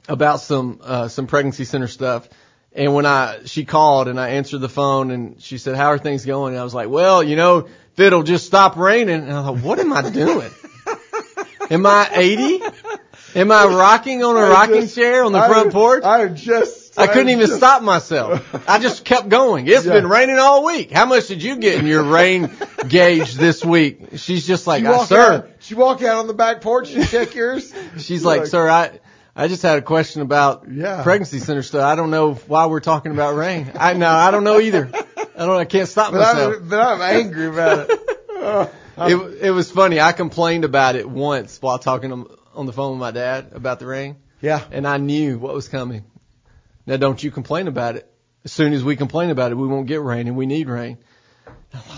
about 0.08 0.40
some, 0.40 0.80
uh, 0.84 1.08
some 1.10 1.28
pregnancy 1.28 1.66
center 1.66 1.88
stuff. 1.88 2.30
And 2.78 2.94
when 2.94 3.06
I, 3.08 3.40
she 3.46 3.66
called 3.66 4.08
and 4.08 4.20
I 4.20 4.30
answered 4.30 4.60
the 4.60 4.70
phone 4.70 5.10
and 5.12 5.42
she 5.42 5.58
said, 5.58 5.76
how 5.76 5.88
are 5.88 5.98
things 5.98 6.26
going? 6.26 6.54
And 6.54 6.62
I 6.62 6.64
was 6.64 6.76
like, 6.76 6.90
well, 6.90 7.24
you 7.24 7.36
know, 7.36 7.58
if 7.94 8.00
it'll 8.00 8.22
just 8.24 8.46
stop 8.46 8.78
raining. 8.78 9.16
And 9.24 9.34
I 9.34 9.42
thought, 9.44 9.58
what 9.58 9.80
am 9.80 9.92
I 9.92 10.10
doing? 10.10 10.52
Am 11.70 11.86
I 11.86 12.08
80? 12.14 12.62
Am 13.36 13.52
I 13.52 13.66
rocking 13.66 14.24
on 14.24 14.38
a 14.38 14.40
I 14.40 14.50
rocking 14.50 14.82
just- 14.82 14.96
chair 14.96 15.24
on 15.26 15.32
the 15.34 15.40
I- 15.40 15.48
front 15.50 15.74
porch? 15.74 16.04
I 16.04 16.28
just. 16.30 16.98
I 17.00 17.08
couldn't 17.08 17.30
even 17.30 17.48
just- 17.48 17.58
stop 17.58 17.84
myself. 17.84 18.42
I 18.70 18.80
just 18.80 19.04
kept 19.04 19.28
going. 19.30 19.68
It's 19.68 19.86
Yeah. 19.86 19.94
been 19.94 20.08
raining 20.08 20.38
all 20.40 20.64
week. 20.66 20.92
How 20.92 21.06
much 21.06 21.28
did 21.28 21.44
you 21.44 21.58
get 21.58 21.78
in 21.80 21.86
your 21.88 22.04
rain 22.04 22.50
gauge 22.88 23.34
this 23.34 23.66
week? 23.66 24.00
She's 24.16 24.48
just 24.48 24.66
like, 24.66 24.82
She 24.82 24.88
"Uh, 24.88 25.04
sir. 25.06 25.34
out. 25.34 25.50
She 25.60 25.76
walk 25.76 26.02
out 26.04 26.20
on 26.20 26.28
the 26.28 26.34
back 26.34 26.62
porch 26.62 26.94
and 26.94 27.06
check 27.08 27.36
yours. 27.36 27.74
She's 27.98 28.24
like, 28.24 28.46
sir, 28.48 28.70
I, 28.70 29.00
I 29.40 29.48
just 29.48 29.62
had 29.62 29.78
a 29.78 29.82
question 29.84 30.22
about 30.24 30.66
Yeah. 30.70 31.04
pregnancy 31.04 31.40
center 31.40 31.62
stuff. 31.62 31.84
I 31.84 31.96
don't 31.96 32.10
know 32.10 32.34
why 32.34 32.66
we're 32.66 32.80
talking 32.80 33.12
about 33.12 33.36
rain. 33.36 33.72
I 33.80 33.94
no, 33.94 34.10
I 34.10 34.32
don't 34.32 34.44
know 34.44 34.60
either. 34.60 34.90
I 34.94 35.46
don't. 35.46 35.56
I 35.58 35.66
can't 35.66 35.88
stop 35.88 36.12
But 36.12 36.20
myself. 36.20 36.56
I'm, 36.56 36.68
but 36.70 36.80
I'm 36.80 37.02
angry 37.02 37.48
about 37.48 37.90
it. 37.90 38.74
It, 39.00 39.16
it 39.44 39.52
was 39.52 39.70
funny. 39.70 40.02
I 40.02 40.12
complained 40.12 40.66
about 40.66 40.96
it 40.96 41.08
once 41.08 41.62
while 41.62 41.78
talking 41.78 42.12
on- 42.12 42.26
on 42.56 42.66
the 42.66 42.74
phone 42.74 42.94
with 42.94 43.00
my 43.00 43.12
dad 43.12 43.50
about 43.54 43.78
the 43.78 43.86
rain, 43.86 44.16
yeah. 44.42 44.64
and 44.72 44.88
I 44.88 44.98
knew 44.98 45.38
what 45.38 45.54
was 45.54 45.68
coming. 45.68 46.04
Now, 46.88 46.98
don't 46.98 47.22
you 47.22 47.30
complain 47.30 47.68
about 47.68 47.96
it. 47.96 48.12
As 48.44 48.52
soon 48.52 48.74
as 48.74 48.84
we 48.84 48.96
complain 48.96 49.30
about 49.30 49.52
it, 49.52 49.56
we 49.56 49.68
won't 49.68 49.86
get 49.86 50.02
rain, 50.02 50.28
and 50.28 50.36
we 50.36 50.48
need 50.48 50.68
rain. 50.68 50.98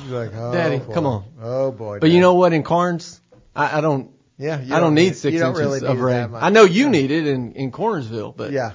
Like, 0.10 0.31
oh, 0.36 0.51
Daddy, 0.51 0.79
boy. 0.79 0.93
come 0.93 1.05
on. 1.05 1.24
Oh 1.41 1.72
boy. 1.72 2.00
But 2.00 2.10
you 2.10 2.19
know 2.19 2.34
what? 2.34 2.51
In 2.51 2.63
Carnes, 2.63 3.22
I, 3.55 3.77
I 3.77 3.81
don't. 3.81 4.12
Yeah, 4.39 4.63
I 4.72 4.79
don't 4.79 4.96
need 4.96 5.15
six 5.15 5.34
you 5.34 5.39
don't 5.39 5.50
inches 5.50 5.81
really 5.81 5.88
of 5.88 5.98
need 5.98 6.03
rain. 6.03 6.34
I 6.34 6.50
know 6.50 6.63
you 6.63 6.89
need 6.89 7.12
it 7.12 7.27
in 7.27 7.51
in 7.53 7.72
Cornersville, 7.72 8.36
but 8.36 8.51
Yeah. 8.51 8.72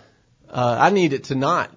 uh, 0.48 0.76
I 0.78 0.90
need 0.90 1.12
it 1.14 1.24
to 1.24 1.34
not. 1.34 1.70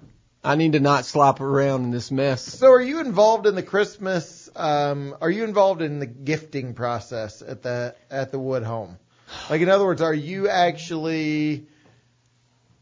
I 0.44 0.56
need 0.56 0.74
to 0.74 0.80
not 0.80 1.06
slop 1.06 1.42
around 1.42 1.86
in 1.86 1.92
this 1.92 2.12
mess. 2.12 2.42
So 2.44 2.68
are 2.68 2.82
you 2.82 3.00
involved 3.00 3.48
in 3.48 3.56
the 3.56 3.64
Christmas? 3.64 4.50
Um, 4.56 5.16
are 5.22 5.30
you 5.30 5.44
involved 5.44 5.82
in 5.82 6.00
the 6.00 6.06
gifting 6.06 6.74
process 6.74 7.42
at 7.42 7.64
the 7.64 7.96
at 8.12 8.32
the 8.32 8.40
Wood 8.40 8.64
home? 8.64 8.98
Like 9.50 9.62
in 9.62 9.70
other 9.70 9.86
words, 9.86 10.02
are 10.02 10.14
you 10.14 10.48
actually, 10.48 11.66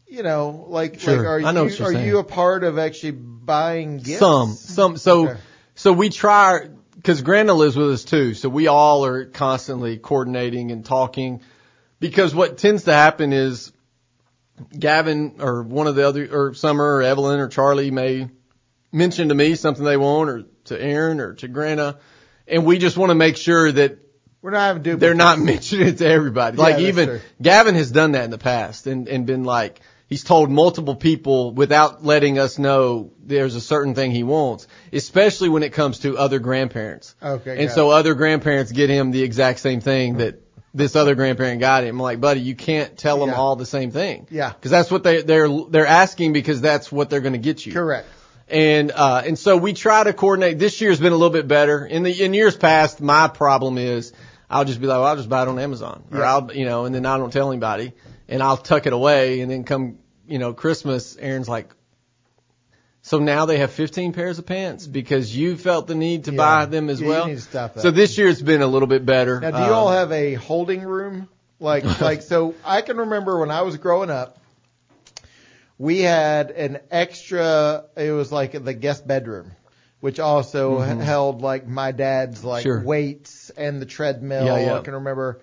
you 0.06 0.22
know, 0.22 0.66
like 0.68 1.00
Sure. 1.00 1.16
like 1.16 1.26
are 1.26 1.40
I 1.40 1.52
know 1.52 1.66
you 1.66 1.84
are 1.84 1.92
saying. 1.92 2.06
you 2.06 2.18
a 2.18 2.24
part 2.24 2.62
of 2.64 2.78
actually 2.78 3.12
buying 3.12 3.98
gifts? 3.98 4.18
Some, 4.18 4.52
some. 4.52 4.96
So, 4.96 5.28
Okay. 5.28 5.40
so 5.74 5.92
we 5.92 6.08
try 6.08 6.68
because 7.06 7.22
Granda 7.22 7.56
lives 7.56 7.76
with 7.76 7.92
us 7.92 8.02
too. 8.02 8.34
So 8.34 8.48
we 8.48 8.66
all 8.66 9.04
are 9.04 9.26
constantly 9.26 9.96
coordinating 9.96 10.72
and 10.72 10.84
talking 10.84 11.40
because 12.00 12.34
what 12.34 12.58
tends 12.58 12.82
to 12.84 12.92
happen 12.92 13.32
is 13.32 13.72
Gavin 14.76 15.36
or 15.38 15.62
one 15.62 15.86
of 15.86 15.94
the 15.94 16.08
other 16.08 16.28
or 16.28 16.54
Summer 16.54 16.96
or 16.96 17.02
Evelyn 17.02 17.38
or 17.38 17.46
Charlie 17.46 17.92
may 17.92 18.28
mention 18.90 19.28
to 19.28 19.36
me 19.36 19.54
something 19.54 19.84
they 19.84 19.96
want 19.96 20.30
or 20.30 20.44
to 20.64 20.82
Aaron 20.82 21.20
or 21.20 21.34
to 21.34 21.48
Granda, 21.48 21.98
and 22.48 22.66
we 22.66 22.76
just 22.76 22.96
want 22.96 23.10
to 23.10 23.14
make 23.14 23.36
sure 23.36 23.70
that 23.70 23.98
We're 24.42 24.50
not 24.50 24.62
having 24.62 24.82
duplicates. 24.82 25.00
they're 25.00 25.14
not 25.14 25.38
mentioning 25.52 25.86
it 25.86 25.98
to 25.98 26.08
everybody. 26.08 26.56
Like 26.56 26.80
even 26.80 27.06
true. 27.08 27.20
Gavin 27.40 27.76
has 27.76 27.92
done 27.92 28.12
that 28.12 28.24
in 28.24 28.32
the 28.32 28.38
past 28.38 28.88
and, 28.88 29.06
and 29.06 29.26
been 29.26 29.44
like, 29.44 29.80
he's 30.08 30.24
told 30.24 30.50
multiple 30.50 30.96
people 30.96 31.52
without 31.54 32.04
letting 32.04 32.40
us 32.40 32.58
know 32.58 33.12
there's 33.22 33.54
a 33.54 33.60
certain 33.60 33.94
thing 33.94 34.10
he 34.10 34.24
wants, 34.24 34.66
especially 34.92 35.48
when 35.48 35.62
it 35.62 35.72
comes 35.72 36.00
to 36.00 36.16
other 36.18 36.38
grandparents. 36.38 37.14
Okay. 37.22 37.62
And 37.62 37.70
so 37.70 37.90
it. 37.92 37.94
other 37.94 38.14
grandparents 38.14 38.72
get 38.72 38.90
him 38.90 39.10
the 39.10 39.22
exact 39.22 39.60
same 39.60 39.80
thing 39.80 40.18
that 40.18 40.40
this 40.74 40.94
other 40.94 41.14
grandparent 41.14 41.60
got 41.60 41.84
him. 41.84 41.96
I'm 41.96 42.02
like, 42.02 42.20
buddy, 42.20 42.40
you 42.40 42.54
can't 42.54 42.96
tell 42.98 43.18
them 43.20 43.30
Yeah. 43.30 43.36
all 43.36 43.56
the 43.56 43.64
same 43.66 43.90
thing. 43.90 44.26
Yeah. 44.30 44.52
Cause 44.60 44.70
that's 44.70 44.90
what 44.90 45.04
they, 45.04 45.22
they're, 45.22 45.48
they're 45.70 45.86
asking 45.86 46.32
because 46.34 46.60
that's 46.60 46.92
what 46.92 47.08
they're 47.08 47.20
going 47.22 47.32
to 47.32 47.38
get 47.38 47.64
you. 47.64 47.72
correct. 47.72 48.06
And 48.48 48.92
uh 48.92 49.22
and 49.26 49.36
so 49.36 49.56
we 49.56 49.72
try 49.72 50.04
to 50.04 50.12
coordinate. 50.12 50.60
This 50.60 50.80
year's 50.80 51.00
been 51.00 51.12
a 51.12 51.16
little 51.16 51.32
bit 51.32 51.48
better. 51.48 51.84
In 51.84 52.04
the 52.04 52.22
in 52.24 52.32
years 52.32 52.56
past, 52.56 53.00
my 53.00 53.26
problem 53.26 53.76
is 53.76 54.12
I'll 54.48 54.64
just 54.64 54.80
be 54.80 54.86
like, 54.86 54.98
well, 54.98 55.06
I'll 55.06 55.16
just 55.16 55.28
buy 55.28 55.42
it 55.42 55.48
on 55.48 55.58
Amazon, 55.58 56.04
or 56.12 56.18
Yeah. 56.20 56.32
I'll 56.32 56.52
you 56.54 56.64
know, 56.64 56.84
and 56.84 56.94
then 56.94 57.06
I 57.06 57.16
don't 57.18 57.32
tell 57.32 57.50
anybody, 57.50 57.92
and 58.28 58.40
I'll 58.44 58.56
tuck 58.56 58.86
it 58.86 58.92
away, 58.92 59.40
and 59.40 59.50
then 59.50 59.64
come 59.64 59.98
you 60.28 60.38
know 60.38 60.52
Christmas, 60.54 61.16
Aaron's 61.16 61.48
like. 61.48 61.74
So 63.06 63.20
now 63.20 63.46
they 63.46 63.58
have 63.58 63.70
15 63.70 64.14
pairs 64.14 64.40
of 64.40 64.46
pants 64.46 64.84
because 64.84 65.34
you 65.34 65.56
felt 65.56 65.86
the 65.86 65.94
need 65.94 66.24
to 66.24 66.32
Yeah. 66.32 66.36
buy 66.38 66.64
them 66.64 66.90
as 66.90 67.00
Yeah, 67.00 67.06
you 67.06 67.12
well. 67.12 67.26
need 67.28 67.36
to 67.36 67.40
stop 67.40 67.74
that. 67.74 67.82
So 67.82 67.92
this 67.92 68.18
year 68.18 68.26
it's 68.26 68.42
been 68.42 68.62
a 68.62 68.66
little 68.66 68.88
bit 68.88 69.06
better. 69.06 69.38
Now, 69.38 69.52
do 69.52 69.58
you 69.58 69.64
Um, 69.66 69.72
all 69.74 69.90
have 69.92 70.10
a 70.10 70.34
holding 70.34 70.82
room? 70.82 71.28
Like, 71.60 71.84
like, 72.00 72.22
so 72.22 72.56
I 72.64 72.80
can 72.82 72.96
remember 72.96 73.38
when 73.38 73.52
I 73.52 73.62
was 73.62 73.76
growing 73.76 74.10
up, 74.10 74.38
we 75.78 76.00
had 76.00 76.50
an 76.50 76.78
extra, 76.90 77.84
it 77.96 78.10
was 78.10 78.32
like 78.32 78.60
the 78.64 78.74
guest 78.74 79.06
bedroom, 79.06 79.52
which 80.00 80.18
also 80.18 80.82
h- 80.82 80.98
held 80.98 81.42
like 81.42 81.64
my 81.68 81.92
dad's 81.92 82.42
like 82.42 82.64
Mm-hmm. 82.64 82.78
Sure. 82.78 82.84
weights 82.84 83.50
and 83.56 83.80
the 83.80 83.86
treadmill. 83.86 84.46
Yeah, 84.46 84.58
yeah. 84.66 84.74
I 84.78 84.80
can 84.80 84.94
remember. 84.94 85.40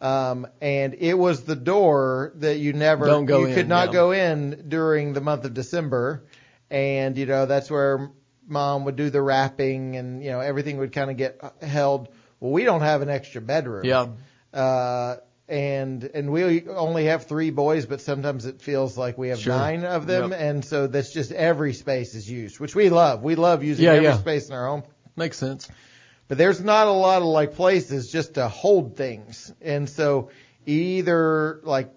Um, 0.00 0.48
and 0.60 0.94
it 0.94 1.14
was 1.14 1.44
the 1.44 1.54
door 1.54 2.32
that 2.36 2.58
you 2.58 2.72
never, 2.72 3.06
Don't 3.06 3.26
go 3.26 3.42
you 3.42 3.46
in, 3.46 3.54
could 3.54 3.68
not 3.68 3.88
yeah. 3.88 3.92
go 3.92 4.10
in 4.10 4.64
during 4.66 5.12
the 5.12 5.20
month 5.20 5.44
of 5.44 5.54
December. 5.54 6.24
And, 6.70 7.16
you 7.16 7.26
know, 7.26 7.46
that's 7.46 7.70
where 7.70 8.10
mom 8.48 8.84
would 8.84 8.96
do 8.96 9.10
the 9.10 9.22
wrapping 9.22 9.96
and, 9.96 10.22
you 10.22 10.30
know, 10.30 10.40
everything 10.40 10.78
would 10.78 10.92
kind 10.92 11.10
of 11.10 11.16
get 11.16 11.40
held. 11.62 12.08
Well, 12.40 12.52
we 12.52 12.64
don't 12.64 12.80
have 12.82 13.02
an 13.02 13.08
extra 13.08 13.40
bedroom. 13.40 13.84
Yeah. 13.84 14.06
Uh, 14.52 15.16
and 15.48 16.02
and 16.02 16.32
we 16.32 16.66
only 16.68 17.04
have 17.04 17.26
three 17.26 17.50
boys, 17.50 17.86
but 17.86 18.00
sometimes 18.00 18.46
it 18.46 18.60
feels 18.60 18.98
like 18.98 19.16
we 19.16 19.28
have 19.28 19.38
Sure. 19.38 19.54
nine 19.54 19.84
of 19.84 20.06
them, 20.08 20.32
Yep. 20.32 20.40
and 20.40 20.64
so 20.64 20.88
that's 20.88 21.12
just 21.12 21.30
every 21.30 21.72
space 21.72 22.14
is 22.16 22.28
used, 22.28 22.58
which 22.58 22.74
we 22.74 22.88
love. 22.88 23.22
We 23.22 23.36
love 23.36 23.62
using 23.62 23.84
Yeah, 23.84 23.92
every 23.92 24.04
yeah. 24.06 24.16
space 24.18 24.48
in 24.48 24.54
our 24.56 24.66
home, 24.66 24.82
Makes 25.14 25.38
sense. 25.38 25.68
but 26.26 26.36
there's 26.36 26.60
not 26.60 26.88
a 26.88 26.92
lot 26.92 27.18
of 27.22 27.28
like 27.28 27.54
places 27.54 28.10
just 28.10 28.34
to 28.34 28.48
hold 28.48 28.96
things, 28.96 29.52
and 29.62 29.88
so 29.88 30.30
either 30.66 31.60
like, 31.62 31.90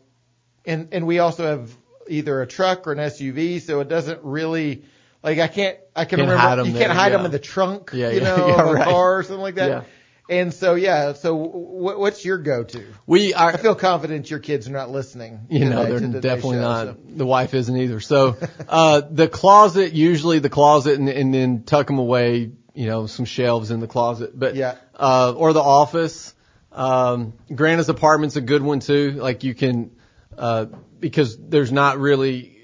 and 0.63 0.89
and 0.91 1.07
we 1.07 1.17
also 1.17 1.45
have 1.47 1.75
either 2.09 2.41
a 2.41 2.47
truck 2.47 2.87
or 2.87 2.91
an 2.93 2.97
SUV, 2.99 3.61
so 3.61 3.79
it 3.79 3.87
doesn't 3.87 4.21
really. 4.23 4.83
Like 5.21 5.39
I 5.39 5.47
can't, 5.47 5.77
I 5.95 6.05
can 6.05 6.19
Can't 6.19 6.29
remember 6.31 6.57
you 6.65 6.71
can't 6.71 6.75
there, 6.77 6.93
hide 6.93 7.11
them 7.11 7.25
in 7.25 7.31
the 7.31 7.39
trunk, 7.39 7.91
Yeah, 7.93 8.11
you 8.11 8.21
know, 8.27 8.47
yeah, 8.47 8.61
of 8.61 8.67
a 8.69 8.73
right. 8.73 8.83
car 8.85 9.19
or 9.19 9.23
something 9.23 9.41
like 9.41 9.55
that. 9.55 9.69
Yeah. 9.69 9.83
And 10.29 10.53
so 10.53 10.75
yeah, 10.75 11.11
so 11.13 11.35
w- 11.35 11.99
what's 11.99 12.23
your 12.23 12.37
go-to? 12.37 12.85
We 13.05 13.33
are. 13.33 13.49
I 13.53 13.57
feel 13.57 13.75
confident 13.75 14.29
your 14.29 14.39
kids 14.39 14.69
are 14.69 14.71
not 14.71 14.91
listening. 14.91 15.47
You 15.49 15.65
know, 15.65 15.83
they're 15.85 16.21
definitely 16.21 16.57
show, 16.57 16.61
not. 16.61 16.85
so. 16.87 16.97
The 17.17 17.25
wife 17.25 17.53
isn't 17.53 17.75
either. 17.75 17.99
So, 17.99 18.37
uh, 18.69 19.01
the 19.09 19.27
closet, 19.27 19.91
usually 19.91 20.37
the 20.39 20.49
closet 20.51 20.99
and, 20.99 21.09
and 21.09 21.33
then 21.33 21.63
tuck 21.63 21.87
them 21.87 21.97
away, 21.97 22.51
you 22.75 22.85
know, 22.87 23.07
some 23.07 23.25
shelves 23.25 23.71
in 23.71 23.79
the 23.81 23.87
closet, 23.87 24.37
but, 24.37 24.55
Yeah. 24.55 24.75
uh, 24.95 25.33
or 25.35 25.51
the 25.51 25.63
office. 25.63 26.33
Um, 26.71 27.33
Granda's 27.53 27.89
apartment's 27.89 28.35
a 28.35 28.41
good 28.41 28.61
one 28.61 28.79
too. 28.79 29.11
Like 29.13 29.43
you 29.43 29.55
can, 29.55 29.91
uh, 30.37 30.65
because 30.99 31.37
there's 31.37 31.71
not 31.71 31.97
really, 31.99 32.57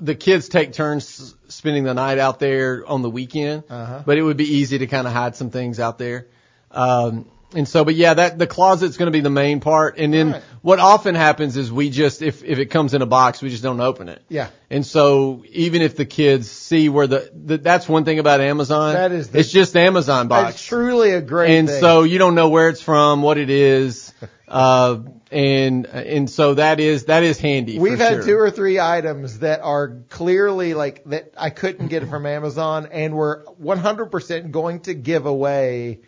the 0.00 0.14
kids 0.14 0.48
take 0.48 0.72
turns 0.72 1.34
spending 1.48 1.84
the 1.84 1.94
night 1.94 2.18
out 2.18 2.38
there 2.38 2.84
on 2.86 3.02
the 3.02 3.10
weekend, 3.10 3.64
Uh-huh. 3.68 4.02
but 4.06 4.18
it 4.18 4.22
would 4.22 4.36
be 4.36 4.56
easy 4.56 4.78
to 4.78 4.86
kind 4.86 5.06
of 5.06 5.12
hide 5.12 5.36
some 5.36 5.50
things 5.50 5.78
out 5.80 5.98
there. 5.98 6.26
Um, 6.70 7.26
and 7.54 7.68
so, 7.68 7.84
but 7.84 7.94
yeah, 7.94 8.14
that 8.14 8.38
the 8.38 8.46
closet's 8.46 8.96
going 8.96 9.08
to 9.08 9.12
be 9.12 9.20
the 9.20 9.28
main 9.28 9.60
part. 9.60 9.98
And 9.98 10.14
then 10.14 10.32
Right. 10.32 10.42
what 10.62 10.78
often 10.78 11.14
happens 11.14 11.58
is 11.58 11.70
we 11.70 11.90
just, 11.90 12.22
if, 12.22 12.42
if 12.42 12.58
it 12.58 12.66
comes 12.70 12.94
in 12.94 13.02
a 13.02 13.06
box, 13.06 13.42
we 13.42 13.50
just 13.50 13.62
don't 13.62 13.78
open 13.80 14.08
it. 14.08 14.22
Yeah. 14.30 14.48
And 14.70 14.86
so 14.86 15.44
even 15.50 15.82
if 15.82 15.94
the 15.94 16.06
kids 16.06 16.50
see 16.50 16.88
where 16.88 17.06
the, 17.06 17.30
the 17.34 17.58
that's 17.58 17.86
one 17.86 18.06
thing 18.06 18.18
about 18.18 18.40
Amazon. 18.40 18.94
That 18.94 19.12
is 19.12 19.28
the- 19.28 19.40
it's 19.40 19.52
just 19.52 19.76
Amazon 19.76 20.28
box. 20.28 20.52
That's 20.52 20.64
truly 20.64 21.10
a 21.12 21.20
great 21.20 21.58
and 21.58 21.68
thing. 21.68 21.78
so 21.80 22.04
you 22.04 22.16
don't 22.16 22.34
know 22.34 22.48
where 22.48 22.70
it's 22.70 22.80
from, 22.80 23.20
what 23.20 23.36
it 23.36 23.50
is. 23.50 24.14
Uh, 24.52 25.00
and, 25.30 25.86
and 25.86 26.30
so 26.30 26.54
that 26.54 26.78
is, 26.78 27.06
that 27.06 27.22
is 27.22 27.40
handy. 27.40 27.78
We've 27.78 27.98
had 27.98 28.16
sure. 28.16 28.22
two 28.22 28.36
or 28.36 28.50
three 28.50 28.78
items 28.78 29.38
that 29.38 29.60
are 29.62 30.02
clearly 30.10 30.74
like 30.74 31.04
that 31.06 31.32
I 31.38 31.50
couldn't 31.50 31.88
get 31.88 32.08
from 32.08 32.26
Amazon 32.26 32.88
and 32.92 33.14
we're 33.14 33.42
100% 33.44 34.50
going 34.50 34.80
to 34.80 34.94
give 34.94 35.24
away 35.24 36.00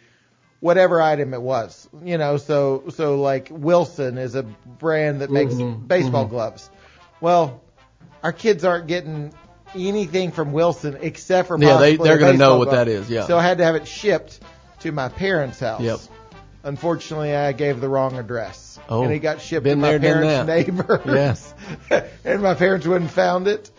whatever 0.60 1.00
item 1.00 1.34
it 1.34 1.42
was. 1.42 1.88
You 2.02 2.16
know, 2.16 2.38
so 2.38 2.84
so 2.94 3.20
like 3.20 3.48
Wilson 3.50 4.16
is 4.16 4.34
a 4.34 4.42
brand 4.42 5.20
that 5.20 5.30
makes 5.30 5.54
Mhm, 5.54 5.86
baseball 5.86 6.24
gloves. 6.24 6.70
Well, 7.20 7.62
our 8.22 8.32
kids 8.32 8.64
aren't 8.64 8.86
getting 8.86 9.34
anything 9.74 10.32
from 10.32 10.52
Wilson 10.52 10.96
except 11.00 11.48
for 11.48 11.58
Yeah, 11.58 11.76
they 11.76 11.96
they're 11.96 12.18
gonna 12.18 12.32
know 12.32 12.56
baseball 12.56 12.58
what 12.60 12.70
that 12.70 12.88
is, 12.88 13.10
yeah. 13.10 13.26
So 13.26 13.36
I 13.36 13.42
had 13.42 13.58
to 13.58 13.64
have 13.64 13.74
it 13.74 13.86
shipped 13.86 14.40
to 14.80 14.92
my 14.92 15.08
parents' 15.08 15.60
house. 15.60 15.82
Yep. 15.82 16.00
Unfortunately, 16.64 17.34
I 17.36 17.52
gave 17.52 17.80
the 17.80 17.88
wrong 17.90 18.18
address. 18.18 18.78
Oh, 18.88 19.02
and 19.04 19.12
it 19.12 19.18
got 19.18 19.40
shipped 19.42 19.66
to 19.66 19.76
my 19.76 19.98
there, 19.98 20.00
parents' 20.22 20.48
neighbor. 20.48 21.02
neighbors. 21.04 21.54
and 22.24 22.42
my 22.42 22.54
parents 22.54 22.86
wouldn't 22.86 23.10
found 23.10 23.46
it. 23.48 23.70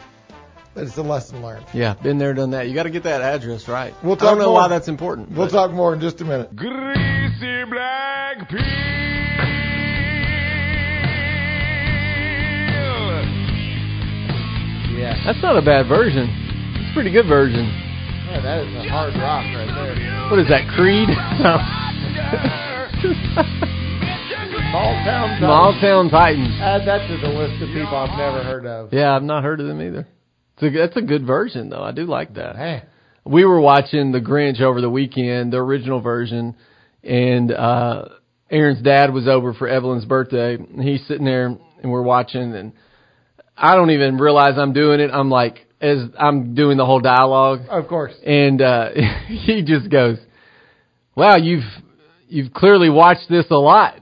But 0.75 0.83
it's 0.83 0.97
a 0.97 1.01
lesson 1.03 1.41
learned. 1.41 1.65
Yeah, 1.73 1.95
been 1.95 2.19
there, 2.19 2.33
done 2.35 2.51
that. 2.51 2.67
You 2.67 2.75
got 2.75 2.83
to 2.83 2.89
get 2.91 3.03
that 3.03 3.21
address 3.21 3.67
right. 3.67 3.93
We'll 4.03 4.13
I 4.13 4.17
don't 4.17 4.27
talk 4.29 4.37
know 4.37 4.45
more. 4.45 4.53
why 4.53 4.67
that's 4.67 4.87
important. 4.87 5.31
We'll 5.31 5.47
but- 5.47 5.51
talk 5.53 5.71
more 5.71 5.93
in 5.93 5.99
just 6.01 6.21
a 6.21 6.25
minute. 6.25 6.55
Greasy 6.55 7.63
black 7.69 8.49
peel. 8.49 8.61
Yeah. 14.95 15.21
That's 15.25 15.41
not 15.41 15.57
a 15.57 15.61
bad 15.61 15.87
version. 15.87 16.29
It's 16.29 16.91
a 16.91 16.93
pretty 16.93 17.11
good 17.11 17.27
version. 17.27 17.65
yeah 17.65 18.39
that 18.41 18.65
is 18.67 18.75
a 18.75 18.89
hard 18.89 19.13
rock 19.15 19.43
right 19.53 19.67
there. 19.67 20.29
What 20.29 20.39
is 20.39 20.47
that, 20.49 20.67
Creed? 20.69 21.09
Small 24.71 24.93
town. 25.05 25.37
Small 25.39 25.77
Town 25.81 26.09
Titans. 26.09 26.57
Add 26.61 26.87
that 26.87 27.07
to 27.07 27.17
the 27.17 27.27
list 27.33 27.61
of 27.61 27.67
people 27.69 27.95
I've 27.95 28.17
never 28.17 28.43
heard 28.43 28.65
of. 28.65 28.91
Yeah, 28.93 29.15
I've 29.15 29.23
not 29.23 29.43
heard 29.43 29.59
of 29.59 29.67
them 29.67 29.81
either. 29.81 30.07
It's 30.57 30.63
a, 30.63 30.69
that's 30.77 30.97
a 30.97 31.01
good 31.01 31.25
version 31.25 31.69
though. 31.69 31.83
I 31.83 31.91
do 31.91 32.03
like 32.05 32.33
that. 32.35 32.55
Man. 32.55 32.83
we 33.25 33.45
were 33.45 33.59
watching 33.59 34.11
The 34.11 34.19
Grinch 34.21 34.61
over 34.61 34.81
the 34.81 34.89
weekend, 34.89 35.53
the 35.53 35.57
original 35.57 36.01
version, 36.01 36.55
and 37.03 37.51
uh 37.51 38.05
Aaron's 38.49 38.81
dad 38.81 39.11
was 39.13 39.27
over 39.27 39.53
for 39.53 39.67
Evelyn's 39.67 40.05
birthday. 40.05 40.55
And 40.55 40.81
he's 40.81 41.05
sitting 41.07 41.25
there 41.25 41.47
and 41.47 41.91
we're 41.91 42.03
watching 42.03 42.53
and 42.55 42.73
I 43.57 43.75
don't 43.75 43.91
even 43.91 44.17
realize 44.17 44.57
I'm 44.57 44.73
doing 44.73 44.99
it. 44.99 45.09
I'm 45.11 45.29
like 45.29 45.65
as 45.81 45.97
I'm 46.17 46.53
doing 46.55 46.77
the 46.77 46.85
whole 46.85 46.99
dialogue 47.01 47.61
Of 47.69 47.87
course. 47.87 48.13
and 48.25 48.61
uh 48.61 48.89
he 49.27 49.63
just 49.65 49.89
goes, 49.89 50.17
"Wow, 51.15 51.35
you've 51.37 51.63
you've 52.27 52.53
clearly 52.53 52.89
watched 52.89 53.29
this 53.29 53.45
a 53.49 53.57
lot." 53.57 54.01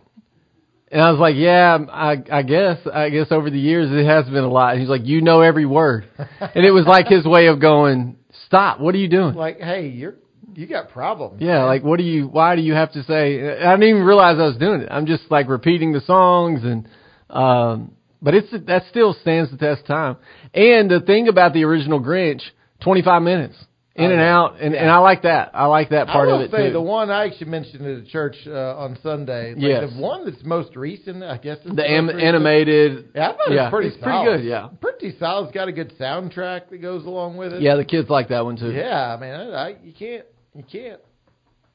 And 0.91 1.01
I 1.01 1.11
was 1.11 1.19
like, 1.19 1.35
"Yeah, 1.35 1.77
I 1.91 2.23
I 2.31 2.41
guess 2.43 2.77
I 2.91 3.09
guess 3.09 3.27
over 3.31 3.49
the 3.49 3.59
years 3.59 3.89
it 3.91 4.05
has 4.05 4.25
been 4.25 4.43
a 4.43 4.51
lot." 4.51 4.73
And 4.73 4.81
he's 4.81 4.89
like, 4.89 5.05
"You 5.05 5.21
know 5.21 5.41
every 5.41 5.65
word." 5.65 6.05
and 6.17 6.65
it 6.65 6.71
was 6.71 6.85
like 6.85 7.07
his 7.07 7.25
way 7.25 7.47
of 7.47 7.59
going, 7.59 8.17
"Stop. 8.45 8.79
What 8.79 8.93
are 8.95 8.99
you 8.99 9.09
doing?" 9.09 9.35
Like, 9.35 9.59
hey, 9.59 9.87
you're 9.87 10.15
you 10.55 10.67
got 10.67 10.89
problems. 10.89 11.41
Yeah, 11.41 11.63
like 11.63 11.83
what 11.83 11.97
do 11.97 12.03
you? 12.03 12.27
Why 12.27 12.55
do 12.55 12.61
you 12.61 12.73
have 12.73 12.91
to 12.93 13.03
say? 13.03 13.41
I 13.41 13.71
didn't 13.71 13.83
even 13.83 14.03
realize 14.03 14.37
I 14.39 14.43
was 14.43 14.57
doing 14.57 14.81
it. 14.81 14.89
I'm 14.91 15.05
just 15.05 15.23
like 15.29 15.47
repeating 15.47 15.93
the 15.93 16.01
songs 16.01 16.63
and, 16.63 16.87
um, 17.29 17.95
but 18.21 18.33
it's 18.33 18.51
that 18.51 18.83
still 18.89 19.15
stands 19.21 19.51
the 19.51 19.57
test 19.57 19.81
of 19.81 19.87
time. 19.87 20.17
And 20.53 20.89
the 20.89 20.99
thing 20.99 21.27
about 21.27 21.53
the 21.53 21.63
original 21.63 21.99
Grinch, 21.99 22.41
25 22.81 23.21
minutes 23.21 23.55
in 23.95 24.12
and 24.12 24.21
out, 24.21 24.55
and 24.59 24.73
and 24.73 24.89
I 24.89 24.97
like 24.97 25.21
that. 25.21 25.51
I 25.53 25.65
like 25.67 25.89
that 25.91 26.07
part 26.07 26.27
of 26.27 26.33
it. 26.33 26.33
I 26.33 26.38
will 26.38 26.45
of 26.45 26.53
it 26.53 26.57
say 26.57 26.67
too. 26.69 26.73
the 26.73 26.81
one 26.81 27.12
I 27.12 27.27
actually 27.27 27.51
mentioned 27.51 27.85
at 27.85 28.03
the 28.03 28.09
church 28.09 28.35
uh, 28.47 28.75
on 28.77 28.97
Sunday. 29.03 29.53
Like 29.53 29.62
Yes. 29.62 29.93
The 29.93 30.01
one 30.01 30.25
that's 30.25 30.43
most 30.43 30.75
recent, 30.75 31.23
I 31.23 31.38
guess. 31.38 31.59
Is 31.63 31.75
the 31.75 31.88
am- 31.88 32.09
animated. 32.09 33.09
Yeah, 33.13 33.29
I 33.29 33.38
thought 33.38 33.51
yeah, 33.51 33.63
it's 33.67 33.71
pretty 33.71 33.88
it's 33.89 34.00
solid. 34.00 34.25
pretty 34.25 34.41
good. 34.43 34.50
Yeah, 34.50 34.67
Pretty 34.81 35.15
solid. 35.19 35.43
It's 35.45 35.53
got 35.53 35.67
a 35.67 35.71
good 35.71 35.93
soundtrack 36.00 36.69
that 36.71 36.81
goes 36.81 37.05
along 37.05 37.38
with 37.38 37.53
it. 37.53 37.62
yeah. 37.62 37.75
The 37.75 37.85
kids 37.85 38.09
like 38.09 38.29
that 38.29 38.43
one 38.43 38.57
too. 38.57 38.71
Yeah, 38.71 39.13
I 39.15 39.19
mean, 39.19 39.29
I, 39.31 39.50
I, 39.51 39.75
you 39.83 39.93
can't, 39.93 40.25
you 40.55 40.63
can't, 40.63 41.00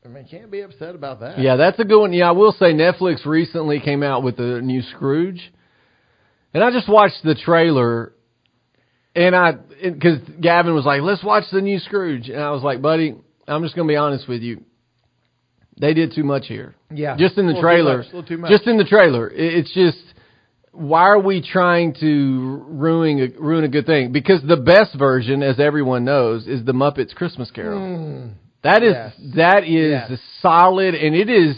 I 0.04 0.08
mean, 0.08 0.26
can't 0.28 0.50
be 0.50 0.62
upset 0.62 0.96
about 0.96 1.20
that. 1.20 1.38
Yeah, 1.38 1.54
that's 1.54 1.78
a 1.78 1.84
good 1.84 2.00
one. 2.00 2.12
Yeah, 2.12 2.28
I 2.30 2.32
will 2.32 2.52
say 2.52 2.72
Netflix 2.72 3.24
recently 3.26 3.78
came 3.78 4.02
out 4.02 4.24
with 4.24 4.36
the 4.38 4.60
new 4.60 4.82
Scrooge, 4.82 5.52
and 6.52 6.64
I 6.64 6.72
just 6.72 6.88
watched 6.88 7.22
the 7.22 7.36
trailer, 7.36 8.12
and 9.24 9.34
I 9.36 9.52
because 9.82 10.18
Gavin 10.40 10.74
was 10.74 10.84
like, 10.86 11.02
"Let's 11.02 11.22
watch 11.24 11.44
the 11.52 11.60
new 11.60 11.78
Scrooge," 11.80 12.28
and 12.28 12.40
I 12.40 12.50
was 12.52 12.62
like, 12.62 12.80
"Buddy, 12.80 13.14
I'm 13.46 13.62
just 13.62 13.74
gonna 13.76 13.88
be 13.88 13.96
honest 13.96 14.28
with 14.28 14.42
you. 14.42 14.62
They 15.80 15.94
did 15.94 16.12
too 16.12 16.24
much 16.24 16.46
here. 16.46 16.74
yeah. 16.90 17.16
Just 17.16 17.38
in 17.38 17.46
the 17.46 17.52
A 17.52 17.54
little 17.54 17.62
too 17.62 17.66
trailer. 17.66 17.96
much, 17.98 18.06
a 18.06 18.16
little 18.16 18.22
too 18.28 18.38
much. 18.38 18.50
Just 18.50 18.66
in 18.66 18.76
the 18.78 18.84
trailer. 18.84 19.28
It's 19.34 19.72
just." 19.72 19.98
Why 20.72 21.00
are 21.08 21.18
we 21.18 21.40
trying 21.42 21.94
to 21.94 22.62
ruin 22.68 23.18
a, 23.18 23.40
ruin 23.40 23.64
a 23.64 23.68
good 23.68 23.86
thing? 23.86 24.12
Because 24.12 24.40
the 24.46 24.56
best 24.58 24.94
version, 24.96 25.42
as 25.42 25.58
everyone 25.58 26.04
knows, 26.04 26.46
is 26.46 26.64
the 26.64 26.72
Muppets 26.72 27.12
Christmas 27.14 27.50
Carol. 27.50 27.80
Mm, 27.80 28.30
That 28.62 28.82
is 28.84 28.92
Yes. 28.94 29.14
that 29.34 29.64
is 29.64 29.90
Yes. 30.10 30.20
solid, 30.40 30.94
and 30.94 31.16
it 31.16 31.28
is 31.30 31.56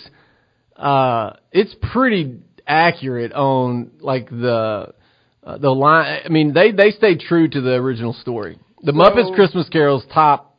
uh 0.76 1.32
it's 1.52 1.74
pretty 1.92 2.38
accurate 2.66 3.32
on 3.34 3.90
like 4.00 4.30
the 4.30 4.94
uh, 5.50 5.58
the 5.58 5.70
line. 5.70 6.22
I 6.24 6.28
mean, 6.28 6.52
they 6.52 6.72
they 6.72 6.90
stayed 6.90 7.20
true 7.20 7.48
to 7.48 7.60
the 7.60 7.74
original 7.74 8.12
story. 8.12 8.58
The 8.82 8.92
So- 8.92 8.98
Muppets 8.98 9.34
Christmas 9.34 9.68
Carol's 9.68 10.04
top. 10.12 10.56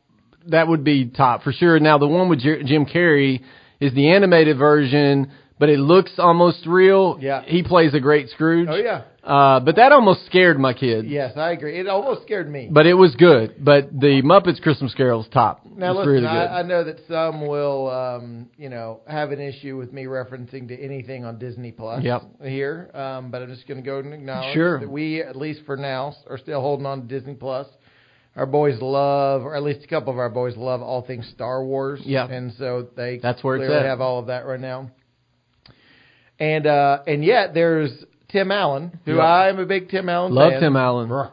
That 0.47 0.67
would 0.67 0.83
be 0.83 1.05
top 1.05 1.43
for 1.43 1.51
sure. 1.51 1.79
Now 1.79 1.97
the 1.99 2.07
one 2.07 2.27
with 2.27 2.39
Jim 2.39 2.85
Carrey 2.85 3.41
is 3.79 3.93
the 3.93 4.09
animated 4.11 4.57
version, 4.57 5.31
but 5.61 5.69
it 5.69 5.77
looks 5.79 6.11
almost 6.17 6.65
real. 6.65 7.19
Yeah. 7.21 7.43
he 7.45 7.61
plays 7.61 7.93
a 7.93 7.99
great 7.99 8.29
Scrooge. 8.29 8.67
oh 8.69 8.75
yeah. 8.75 9.03
Uh, 9.23 9.59
but 9.59 9.75
that 9.75 9.91
almost 9.91 10.25
scared 10.25 10.57
my 10.57 10.73
kid. 10.73 11.05
Yes, 11.05 11.37
I 11.37 11.51
agree. 11.51 11.79
It 11.79 11.87
almost 11.87 12.23
scared 12.23 12.49
me. 12.51 12.67
But 12.71 12.87
it 12.87 12.95
was 12.95 13.13
good. 13.15 13.63
But 13.63 13.91
the 13.91 14.23
Muppets 14.25 14.59
Christmas 14.59 14.95
Carol's 14.95 15.27
top. 15.31 15.63
Now 15.63 15.93
listen, 15.93 16.09
really 16.13 16.21
good. 16.23 16.27
I, 16.27 16.61
I 16.61 16.63
know 16.63 16.83
that 16.83 16.97
some 17.07 17.45
will, 17.45 17.87
um, 17.91 18.49
you 18.57 18.69
know, 18.69 19.01
have 19.07 19.31
an 19.31 19.39
issue 19.39 19.77
with 19.77 19.93
me 19.93 20.05
referencing 20.05 20.67
to 20.69 20.75
anything 20.83 21.23
on 21.23 21.37
Disney 21.37 21.71
Plus 21.71 22.03
Yep. 22.03 22.23
here, 22.43 22.89
um, 22.95 23.29
but 23.29 23.43
I'm 23.43 23.49
just 23.53 23.67
going 23.67 23.79
to 23.79 23.85
go 23.85 23.99
and 23.99 24.11
acknowledge 24.11 24.55
Sure. 24.55 24.79
that 24.79 24.89
we, 24.89 25.21
at 25.21 25.35
least 25.35 25.61
for 25.67 25.77
now, 25.77 26.15
are 26.27 26.39
still 26.39 26.59
holding 26.59 26.87
on 26.87 27.01
to 27.01 27.07
Disney 27.07 27.35
Plus. 27.35 27.67
Our 28.35 28.47
boys 28.47 28.81
love, 28.81 29.43
or 29.43 29.55
at 29.55 29.61
least 29.61 29.83
a 29.83 29.87
couple 29.87 30.11
of 30.13 30.17
our 30.17 30.29
boys 30.31 30.57
love 30.57 30.81
all 30.81 31.03
things 31.03 31.29
Star 31.35 31.63
Wars. 31.63 32.01
Yeah. 32.03 32.25
and 32.27 32.53
so 32.57 32.87
they 32.97 33.19
That's 33.21 33.43
where 33.43 33.57
it's 33.57 33.67
clearly 33.67 33.83
at. 33.85 33.85
have 33.85 34.01
all 34.01 34.17
of 34.17 34.27
that 34.27 34.47
right 34.47 34.59
now. 34.59 34.89
And 36.41 36.65
uh, 36.65 37.03
and 37.05 37.23
yet 37.23 37.53
there's 37.53 37.91
Tim 38.29 38.51
Allen, 38.51 38.99
who 39.05 39.15
Yep. 39.15 39.23
I'm 39.23 39.59
a 39.59 39.65
big 39.65 39.89
Tim 39.89 40.09
Allen 40.09 40.33
Love 40.33 40.53
fan. 40.53 40.61
Tim 40.61 40.75
Allen. 40.75 41.11
Oh. 41.11 41.27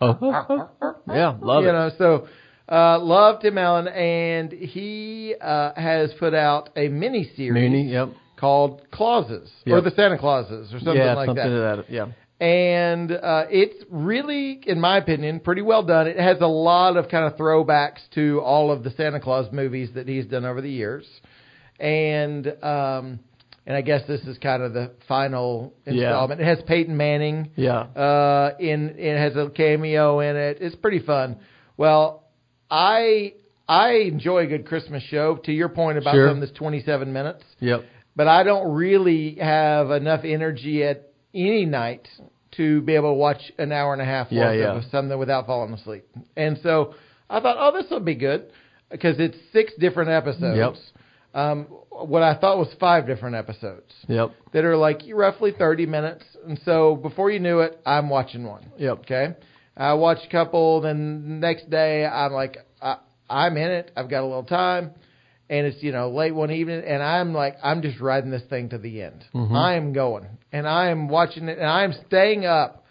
Yeah, 1.08 1.36
love 1.40 1.64
you 1.64 1.70
it. 1.70 1.72
know, 1.72 1.90
so 1.98 2.28
uh, 2.70 2.98
love 3.00 3.42
Tim 3.42 3.58
Allen, 3.58 3.88
and 3.88 4.52
he 4.52 5.34
uh, 5.40 5.72
has 5.74 6.12
put 6.18 6.32
out 6.32 6.70
a 6.76 6.88
mini 6.88 7.30
series 7.36 7.70
Mooney, 7.70 7.90
yep. 7.90 8.10
called 8.36 8.82
Clauses 8.92 9.50
or 9.66 9.80
the 9.80 9.90
Santa 9.90 10.16
Clauses 10.16 10.72
or 10.72 10.78
something 10.78 10.96
yeah, 10.96 11.14
like 11.14 11.26
something 11.26 11.44
that. 11.44 11.76
to 11.76 11.84
that. 11.84 11.90
Yeah. 11.90 12.06
And 12.40 13.12
uh, 13.12 13.44
it's 13.50 13.84
really, 13.90 14.60
in 14.66 14.80
my 14.80 14.98
opinion, 14.98 15.40
pretty 15.40 15.62
well 15.62 15.82
done. 15.84 16.06
It 16.06 16.18
has 16.18 16.38
a 16.40 16.46
lot 16.46 16.96
of 16.96 17.08
kind 17.08 17.24
of 17.24 17.38
throwbacks 17.38 18.00
to 18.14 18.40
all 18.40 18.70
of 18.70 18.84
the 18.84 18.90
Santa 18.90 19.20
Claus 19.20 19.52
movies 19.52 19.90
that 19.94 20.08
he's 20.08 20.26
done 20.26 20.44
over 20.44 20.60
the 20.60 20.70
years, 20.70 21.06
and 21.78 22.46
um, 22.62 23.20
and 23.66 23.76
I 23.76 23.80
guess 23.80 24.02
this 24.06 24.20
is 24.22 24.38
kind 24.38 24.62
of 24.62 24.72
the 24.72 24.90
final 25.08 25.72
Yeah. 25.86 25.92
installment. 25.92 26.40
It 26.40 26.44
has 26.46 26.62
Peyton 26.62 26.96
Manning 26.96 27.50
Yeah. 27.56 27.80
uh, 27.80 28.54
in 28.58 28.96
it 28.98 29.16
has 29.18 29.36
a 29.36 29.50
cameo 29.50 30.20
in 30.20 30.36
it. 30.36 30.58
It's 30.60 30.76
pretty 30.76 30.98
fun. 31.00 31.36
Well, 31.76 32.24
I 32.70 33.34
I 33.68 33.92
enjoy 34.10 34.40
a 34.44 34.46
good 34.46 34.66
Christmas 34.66 35.02
show. 35.04 35.36
To 35.36 35.52
your 35.52 35.68
point 35.68 35.96
about 35.98 36.14
Sure. 36.14 36.28
something 36.28 36.40
that's 36.40 36.52
27 36.52 37.12
minutes, 37.12 37.44
Yep. 37.60 37.84
but 38.16 38.26
I 38.28 38.42
don't 38.42 38.72
really 38.72 39.36
have 39.36 39.90
enough 39.90 40.24
energy 40.24 40.82
at 40.84 41.08
any 41.32 41.64
night 41.64 42.08
to 42.52 42.82
be 42.82 42.94
able 42.96 43.10
to 43.10 43.14
watch 43.14 43.52
an 43.58 43.72
hour 43.72 43.92
and 43.94 44.02
a 44.02 44.04
half 44.04 44.30
Yeah, 44.30 44.48
worth 44.48 44.58
yeah. 44.60 44.72
of 44.76 44.84
something 44.86 45.16
without 45.18 45.46
falling 45.46 45.72
asleep. 45.72 46.04
And 46.36 46.58
so 46.58 46.94
I 47.30 47.40
thought, 47.40 47.56
oh, 47.58 47.70
this 47.80 47.88
will 47.90 48.00
be 48.00 48.14
good 48.16 48.42
because 48.90 49.18
it's 49.20 49.38
six 49.52 49.72
different 49.76 50.10
episodes. 50.10 50.58
Yep. 50.58 50.74
Um, 51.34 51.64
what 51.90 52.22
I 52.22 52.34
thought 52.38 52.58
was 52.58 52.68
five 52.78 53.06
different 53.06 53.36
episodes 53.36 53.92
Yep. 54.08 54.32
that 54.52 54.64
are 54.64 54.76
like 54.76 55.00
roughly 55.12 55.52
30 55.56 55.86
minutes. 55.86 56.24
And 56.46 56.60
so 56.64 56.96
before 56.96 57.30
you 57.30 57.40
knew 57.40 57.60
it, 57.60 57.80
I'm 57.86 58.08
watching 58.10 58.44
one. 58.44 58.70
Yep. 58.76 58.98
Okay. 59.00 59.34
I 59.76 59.94
watched 59.94 60.26
a 60.26 60.30
couple, 60.30 60.82
then 60.82 61.22
the 61.22 61.34
next 61.46 61.70
day 61.70 62.04
I'm 62.04 62.32
like, 62.32 62.58
I, 62.82 62.96
I'm 63.30 63.56
in 63.56 63.70
it. 63.70 63.90
I've 63.96 64.10
got 64.10 64.20
a 64.22 64.26
little 64.26 64.42
time. 64.44 64.90
And 65.48 65.66
it's, 65.66 65.82
you 65.82 65.92
know, 65.92 66.10
late 66.10 66.34
one 66.34 66.50
evening 66.50 66.82
and 66.86 67.02
I'm 67.02 67.32
like, 67.32 67.56
I'm 67.62 67.80
just 67.82 68.00
riding 68.00 68.30
this 68.30 68.42
thing 68.50 68.68
to 68.70 68.78
the 68.78 69.02
end. 69.02 69.24
Mhm. 69.34 69.54
I 69.56 69.74
am 69.76 69.92
going 69.94 70.26
and 70.52 70.66
I 70.68 70.88
am 70.88 71.08
watching 71.08 71.48
it 71.48 71.58
and 71.58 71.66
I 71.66 71.84
am 71.84 71.94
staying 72.06 72.44
up 72.44 72.84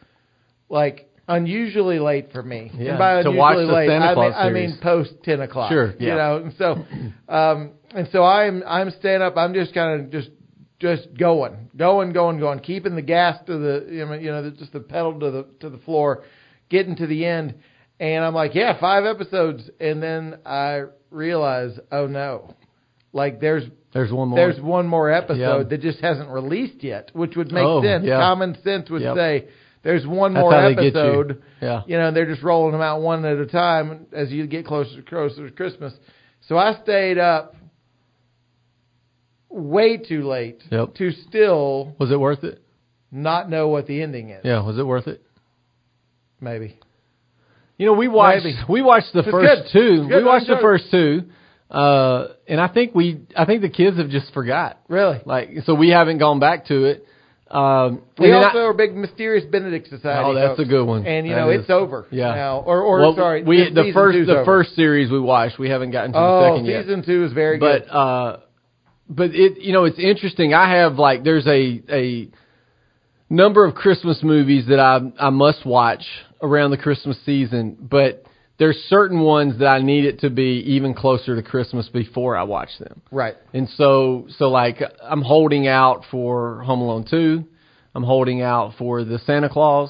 like 0.69 1.11
unusually 1.28 2.00
late 2.00 2.32
for 2.32 2.44
me. 2.44 2.72
Yeah, 2.74 2.92
and 2.92 3.00
by 3.00 3.14
to 3.14 3.20
unusually 3.30 3.38
watch 3.38 3.58
the 3.58 3.66
late, 3.74 3.90
I 3.90 4.16
mean, 4.16 4.34
I 4.34 4.50
mean 4.50 4.78
post 4.82 5.12
10 5.24 5.42
o'clock. 5.42 5.72
Sure, 5.72 5.94
Yeah. 6.00 6.10
You 6.10 6.16
know, 6.16 6.36
and 6.38 6.54
so, 6.58 6.86
um, 7.34 7.72
and 7.94 8.08
so 8.12 8.24
I'm, 8.24 8.64
I'm 8.66 8.92
staying 9.00 9.22
up. 9.22 9.38
I'm 9.38 9.54
just 9.54 9.74
kind 9.74 10.02
of 10.02 10.12
just, 10.12 10.30
just 10.80 11.08
going, 11.18 11.70
going, 11.78 12.12
going, 12.12 12.40
going, 12.40 12.60
keeping 12.60 12.96
the 12.96 13.02
gas 13.04 13.38
to 13.46 13.58
the, 13.58 13.88
you 13.90 14.06
know, 14.06 14.14
you 14.14 14.32
know, 14.32 14.44
the- 14.44 14.52
just 14.52 14.74
the 14.74 14.80
pedal 14.80 15.20
to 15.20 15.32
the, 15.32 15.46
to 15.60 15.70
the 15.70 15.78
floor, 15.80 16.24
getting 16.70 16.96
to 16.98 17.08
the 17.08 17.26
end. 17.26 17.56
And 18.00 18.24
I'm 18.26 18.34
like, 18.34 18.56
yeah, 18.56 18.80
five 18.80 19.06
episodes. 19.06 19.70
And 19.80 20.02
then 20.02 20.40
I 20.46 20.86
realize, 21.12 21.78
oh 21.92 22.08
no, 22.08 22.56
like 23.14 23.40
there's, 23.40 23.64
There's 23.94 24.12
one 24.12 24.30
more. 24.30 24.38
there's 24.40 24.60
one 24.60 24.88
more 24.88 25.12
episode 25.12 25.38
Yeah. 25.38 25.64
that 25.70 25.82
just 25.82 26.00
hasn't 26.00 26.30
released 26.30 26.82
yet, 26.84 27.12
which 27.14 27.36
would 27.36 27.52
make 27.52 27.64
Oh, 27.64 27.84
sense. 27.84 28.06
yeah. 28.06 28.18
Common 28.20 28.58
sense 28.64 28.90
would 28.90 29.02
Yep. 29.04 29.16
say 29.16 29.48
there's 29.84 30.06
one 30.06 30.34
That's 30.34 30.41
more 30.44 30.52
get 30.74 30.84
you. 30.84 30.89
episode. 30.89 31.41
Yeah. 31.62 31.82
You 31.88 31.98
know, 31.98 32.12
they're 32.12 32.26
just 32.28 32.44
rolling 32.44 32.72
them 32.74 32.82
out 32.82 33.02
one 33.02 33.26
at 33.26 33.38
a 33.38 33.46
time 33.48 34.06
as 34.13 34.32
you 34.32 34.46
get 34.48 34.65
closer 34.65 35.02
closer 35.02 35.50
to 35.50 35.56
Christmas. 35.56 35.94
So 36.48 36.58
I 36.58 36.80
stayed 36.84 37.17
up 37.17 37.56
way 39.50 39.98
too 39.98 40.28
late 40.28 40.62
Yep. 40.72 40.96
to 40.96 41.12
still 41.12 41.96
Was 42.00 42.12
it 42.12 42.20
worth 42.20 42.44
it? 42.44 42.62
not 43.12 43.50
know 43.50 43.67
what 43.67 43.88
the 43.88 44.02
ending 44.02 44.30
is. 44.30 44.41
Yeah. 44.46 44.62
Was 44.65 44.78
it 44.78 44.86
worth 44.88 45.08
it? 45.08 45.22
Maybe. 46.39 46.78
You 47.78 47.88
know, 47.88 47.94
we 47.94 48.08
watched 48.08 48.46
Maybe. 48.46 48.58
we 48.70 48.82
watched 48.82 49.12
the 49.13 49.20
It's 49.20 49.30
first 49.30 49.74
good. 49.74 49.80
two. 50.08 50.08
We 50.08 50.24
watched 50.24 50.48
the 50.48 50.58
first 50.62 50.86
two, 50.91 51.24
uh, 51.70 52.28
and 52.48 52.62
I 52.62 52.67
think 52.67 52.94
we 52.96 53.22
I 53.36 53.46
think 53.46 53.62
the 53.62 53.70
kids 53.70 53.98
have 53.98 54.10
just 54.10 54.32
forgot. 54.34 54.80
Really. 54.88 55.20
Like, 55.26 55.50
so 55.65 55.74
we 55.76 55.89
haven't 55.89 56.20
gone 56.20 56.39
back 56.39 56.67
to 56.67 56.86
it. 56.86 57.06
Um, 57.52 58.02
We 58.18 58.32
also 58.32 58.60
I- 58.60 58.62
are 58.64 58.74
big 58.74 58.96
Mysterious 58.96 59.44
Benedict 59.46 59.90
Society. 59.90 60.24
Oh, 60.30 60.34
that's 60.34 60.52
folks. 60.58 60.62
a 60.62 60.66
good 60.66 60.86
one. 60.86 61.06
And 61.06 61.28
you 61.28 61.34
That 61.36 61.42
know, 61.42 61.50
is- 61.50 61.62
it's 61.62 61.70
over. 61.70 62.08
yeah. 62.10 62.34
Now, 62.34 62.60
or 62.66 62.82
or 62.82 63.00
well, 63.02 63.16
sorry, 63.16 63.44
we 63.44 63.70
the 63.70 63.92
first 63.94 64.26
the 64.26 64.34
over. 64.38 64.46
first 64.46 64.76
series 64.76 65.12
we 65.12 65.20
watched. 65.20 65.60
We 65.60 65.70
haven't 65.70 65.92
gotten 65.92 66.14
to 66.14 66.18
the 66.18 66.24
Oh, 66.26 66.54
second 66.54 66.66
yet. 66.66 66.86
season 66.86 67.04
two 67.04 67.24
is 67.26 67.34
very 67.34 67.58
but 67.58 67.82
good. 67.84 67.88
But 67.92 67.98
uh, 67.98 68.38
but 69.10 69.36
it 69.36 69.60
you 69.60 69.74
know 69.74 69.84
it's 69.84 70.00
interesting. 70.00 70.54
I 70.54 70.70
have 70.78 70.98
like 70.98 71.24
there's 71.26 71.46
a 71.48 71.82
a 71.90 72.30
number 73.30 73.66
of 73.66 73.76
Christmas 73.76 74.24
movies 74.24 74.68
that 74.68 74.80
I 74.80 75.02
I 75.20 75.30
must 75.30 75.66
watch 75.66 76.06
around 76.42 76.72
the 76.72 76.78
Christmas 76.78 77.20
season, 77.26 77.78
but 77.82 78.24
there's 78.62 78.78
certain 78.89 79.21
ones 79.21 79.58
that 79.58 79.65
I 79.69 79.80
need 79.82 80.06
it 80.06 80.19
to 80.19 80.30
be 80.30 80.62
even 80.67 80.93
closer 80.93 81.36
to 81.36 81.41
Christmas 81.41 81.89
before 81.89 82.38
I 82.38 82.43
watch 82.43 82.69
them. 82.80 83.02
Right. 83.10 83.34
And 83.56 83.67
so 83.69 84.28
so 84.38 84.50
like 84.50 84.84
I'm 85.02 85.24
holding 85.24 85.67
out 85.67 86.04
for 86.12 86.62
Home 86.62 86.80
Alone 86.80 87.04
2. 87.10 87.43
I'm 87.95 88.04
holding 88.04 88.43
out 88.43 88.74
for 88.78 89.04
the 89.04 89.17
Santa 89.26 89.50
Claus. 89.50 89.89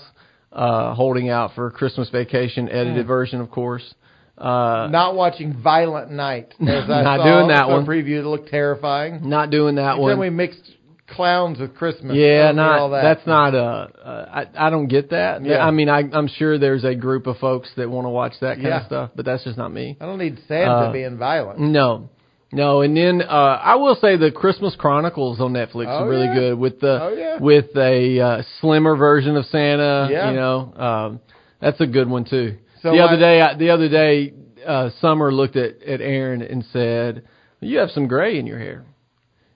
Uh, 0.54 0.94
holding 0.96 1.30
out 1.30 1.54
for 1.54 1.70
Christmas 1.72 2.10
Vacation 2.12 2.70
edited 2.70 3.06
version, 3.08 3.42
of 3.42 3.52
course. 3.52 3.94
Uh, 4.38 4.88
Not 4.90 5.16
watching 5.16 5.62
Violent 5.62 6.10
Night. 6.10 6.54
As 6.62 6.90
I 6.90 7.02
Not 7.04 7.20
saw 7.20 7.24
doing 7.26 7.48
that 7.50 7.68
one. 7.68 7.86
Preview 7.86 8.24
that 8.24 8.30
looked 8.30 8.50
terrifying. 8.50 9.30
not 9.30 9.50
doing 9.50 9.76
that 9.76 9.96
Then 9.96 10.02
one. 10.02 10.12
Then 10.12 10.20
we 10.20 10.30
mixed 10.30 10.72
clowns 11.12 11.60
with 11.60 11.76
Christmas. 11.76 12.16
Yeah, 12.16 12.52
all 12.58 12.90
that. 12.92 13.02
that's 13.04 13.28
not 13.28 13.54
uh, 13.54 13.88
uh 14.04 14.46
I 14.58 14.68
I 14.68 14.70
don't 14.70 14.88
get 14.88 15.10
that. 15.12 15.44
Yeah. 15.46 15.66
I 15.66 15.72
mean 15.72 15.90
I 15.90 16.00
I'm 16.12 16.28
sure 16.28 16.58
there's 16.58 16.84
a 16.84 16.96
group 16.96 17.28
of 17.28 17.38
folks 17.38 17.70
that 17.78 17.90
want 17.90 18.06
to 18.06 18.10
watch 18.10 18.34
that 18.42 18.56
kind 18.56 18.68
Yeah. 18.68 18.80
of 18.82 18.86
stuff, 18.88 19.12
but 19.16 19.26
that's 19.26 19.44
just 19.44 19.58
not 19.58 19.72
me. 19.72 19.98
I 20.02 20.06
don't 20.06 20.18
need 20.20 20.40
Santa 20.48 20.72
Uh, 20.90 20.92
being 20.92 21.18
violent. 21.18 21.60
No. 21.60 22.10
No, 22.54 22.82
and 22.82 22.98
then 22.98 23.22
uh 23.22 23.60
I 23.64 23.76
will 23.76 23.96
say 23.96 24.18
the 24.18 24.32
Christmas 24.32 24.76
Chronicles 24.76 25.40
on 25.40 25.54
Netflix 25.54 25.86
Oh, 25.88 26.04
are 26.04 26.10
really 26.10 26.26
yeah. 26.26 26.34
good 26.36 26.60
with 26.60 26.80
the 26.82 27.00
Oh, 27.04 27.14
yeah. 27.18 27.38
with 27.40 27.76
a 27.78 28.20
uh, 28.20 28.42
slimmer 28.60 28.96
version 28.96 29.38
of 29.38 29.46
Santa, 29.46 30.10
Yeah. 30.12 30.30
you 30.32 30.36
know. 30.36 30.74
Um 30.76 31.20
that's 31.62 31.80
a 31.80 31.88
good 31.88 32.10
one 32.10 32.26
too. 32.26 32.58
So 32.82 32.92
the 32.92 33.00
other 33.00 33.18
day 33.18 33.40
I, 33.42 33.56
the 33.56 33.70
other 33.70 33.88
day 33.90 34.34
uh 34.66 34.90
Summer 35.00 35.32
looked 35.32 35.56
at 35.56 35.82
at 35.84 36.02
Aaron 36.02 36.42
and 36.42 36.66
said, 36.74 37.24
"You 37.62 37.78
have 37.80 37.92
some 37.92 38.08
gray 38.08 38.38
in 38.40 38.46
your 38.48 38.60
hair." 38.60 38.84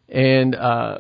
And 0.08 0.56
uh 0.56 1.00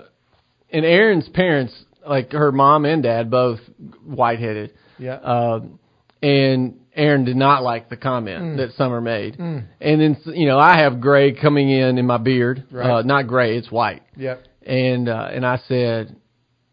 and 0.75 0.85
Aaron's 0.85 1.27
parents, 1.29 1.73
like 2.07 2.31
her 2.31 2.51
mom 2.51 2.85
and 2.85 3.01
dad, 3.03 3.31
both 3.31 3.59
white-headed. 4.03 4.73
Yeah. 4.97 5.15
Um, 5.15 5.79
and 6.21 6.79
Aaron 6.95 7.25
did 7.25 7.35
not 7.35 7.61
like 7.63 7.89
the 7.89 7.97
comment 7.97 8.41
Mm. 8.43 8.57
that 8.57 8.73
Summer 8.73 9.01
made. 9.01 9.37
And 9.37 9.67
then, 10.01 10.17
you 10.33 10.47
know, 10.47 10.57
I 10.59 10.77
have 10.79 11.01
gray 11.01 11.33
coming 11.33 11.69
in 11.69 11.97
in 11.97 12.05
my 12.05 12.17
beard. 12.17 12.63
Right. 12.71 12.89
Uh, 12.89 13.01
not 13.01 13.27
gray, 13.27 13.57
it's 13.57 13.71
white. 13.71 14.03
yep. 14.15 14.43
And, 14.65 15.07
uh, 15.09 15.27
and 15.31 15.45
I 15.45 15.57
said, 15.67 16.15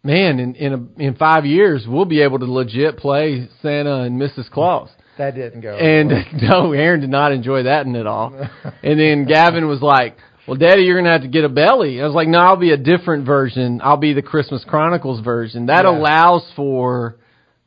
man, 0.03 0.39
in, 0.41 0.55
in, 0.55 0.73
a, 0.73 1.03
in 1.03 1.15
five 1.17 1.45
years, 1.45 1.85
we'll 1.87 2.07
be 2.07 2.23
able 2.23 2.39
to 2.39 2.47
legit 2.47 2.97
play 2.97 3.49
Santa 3.61 4.03
and 4.03 4.21
Mrs. 4.21 4.49
Claus. 4.51 4.89
That 5.19 5.35
didn't 5.35 5.61
go. 5.61 5.77
And 5.77 6.09
well. 6.11 6.25
no, 6.69 6.73
Aaron 6.73 7.01
did 7.01 7.11
not 7.11 7.33
enjoy 7.33 7.65
that 7.65 7.87
at 7.87 8.07
all. 8.07 8.33
and 8.83 8.99
then 8.99 9.27
Gavin 9.27 9.67
was 9.69 9.83
like, 9.83 10.17
"Well, 10.47 10.57
Daddy, 10.57 10.83
you're 10.83 10.97
gonna 10.99 11.13
have 11.13 11.23
to 11.23 11.29
get 11.29 11.45
a 11.45 11.49
belly." 11.49 12.01
I 12.01 12.05
was 12.07 12.15
like, 12.15 12.29
"No, 12.29 12.39
I'll 12.39 12.57
be 12.57 12.73
a 12.73 12.77
different 12.77 13.25
version. 13.27 13.81
I'll 13.83 13.97
be 13.97 14.13
the 14.13 14.23
Christmas 14.23 14.65
Chronicles 14.65 15.21
version. 15.21 15.67
That 15.67 15.85
Yeah. 15.85 15.91
allows 15.99 16.51
for 16.57 17.17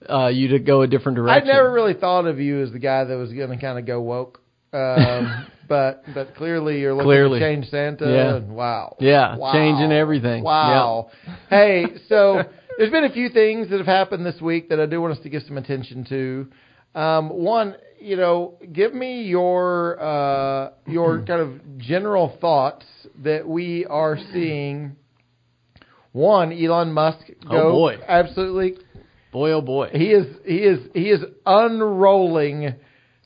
uh, 0.08 0.28
you 0.28 0.50
to 0.50 0.60
go 0.60 0.82
a 0.82 0.88
different 0.88 1.16
direction. 1.18 1.36
I 1.44 1.46
direction." 1.46 1.56
never 1.64 1.72
really 1.72 1.94
thought 1.94 2.26
of 2.28 2.40
you 2.40 2.62
as 2.62 2.72
the 2.72 2.80
guy 2.80 3.04
that 3.06 3.18
was 3.18 3.32
going 3.34 3.50
to 3.50 3.58
kind 3.58 3.80
of 3.80 3.86
go 3.86 4.02
woke. 4.02 4.40
Um, 4.72 5.46
but 5.68 6.04
but 6.14 6.36
clearly 6.36 6.80
you're 6.82 6.94
looking 6.94 7.08
Clearly. 7.08 7.40
to 7.40 7.46
change 7.46 7.70
Santa. 7.70 8.06
Yeah. 8.06 8.36
And 8.36 8.56
wow. 8.56 8.98
Yeah, 9.00 9.36
Wow. 9.38 9.54
changing 9.54 9.92
everything. 9.92 10.44
Wow. 10.44 11.10
hey, 11.50 11.86
so 12.10 12.44
there's 12.78 12.92
been 12.92 13.06
a 13.06 13.10
few 13.12 13.30
things 13.30 13.70
that 13.70 13.78
have 13.78 13.88
happened 13.88 14.26
this 14.26 14.40
week 14.42 14.70
that 14.70 14.80
I 14.80 14.86
do 14.86 15.02
want 15.02 15.18
us 15.18 15.24
to 15.24 15.30
give 15.30 15.42
some 15.44 15.58
attention 15.58 16.06
to. 16.10 16.48
Um, 17.00 17.30
one, 17.30 17.76
you 18.00 18.16
know, 18.16 18.58
give 18.72 18.94
me 18.94 19.24
your 19.24 20.00
uh, 20.02 20.72
your 20.88 21.22
kind 21.28 21.42
of 21.42 21.78
general 21.78 22.38
thoughts 22.40 22.86
that 23.24 23.48
we 23.48 23.86
are 23.86 24.18
seeing. 24.34 24.96
One, 26.12 26.54
Elon 26.54 26.94
Musk 26.94 27.20
Oh, 27.50 27.72
boy. 27.72 27.98
absolutely 28.08 28.78
Boy, 29.34 29.52
oh 29.52 29.62
boy. 29.62 29.90
he 29.92 30.12
is 30.12 30.28
he 30.46 30.58
is 30.60 30.80
he 30.94 31.10
is 31.10 31.20
unrolling 31.46 32.76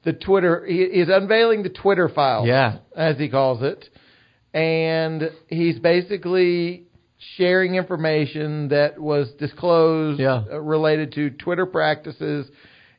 the 0.04 0.14
Twitter. 0.14 0.66
He 0.66 0.82
is 0.82 1.08
unveiling 1.12 1.62
the 1.64 1.70
Twitter 1.70 2.10
files, 2.10 2.48
Yeah. 2.48 2.80
as 2.96 3.18
he 3.18 3.30
calls 3.30 3.62
it, 3.62 3.88
and 4.56 5.30
he's 5.48 5.78
basically 5.78 6.86
sharing 7.36 7.76
information 7.76 8.70
that 8.70 8.98
was 8.98 9.30
disclosed 9.38 10.20
Yeah. 10.20 10.44
uh, 10.52 10.60
related 10.60 11.12
to 11.14 11.30
Twitter 11.32 11.66
practices. 11.68 12.50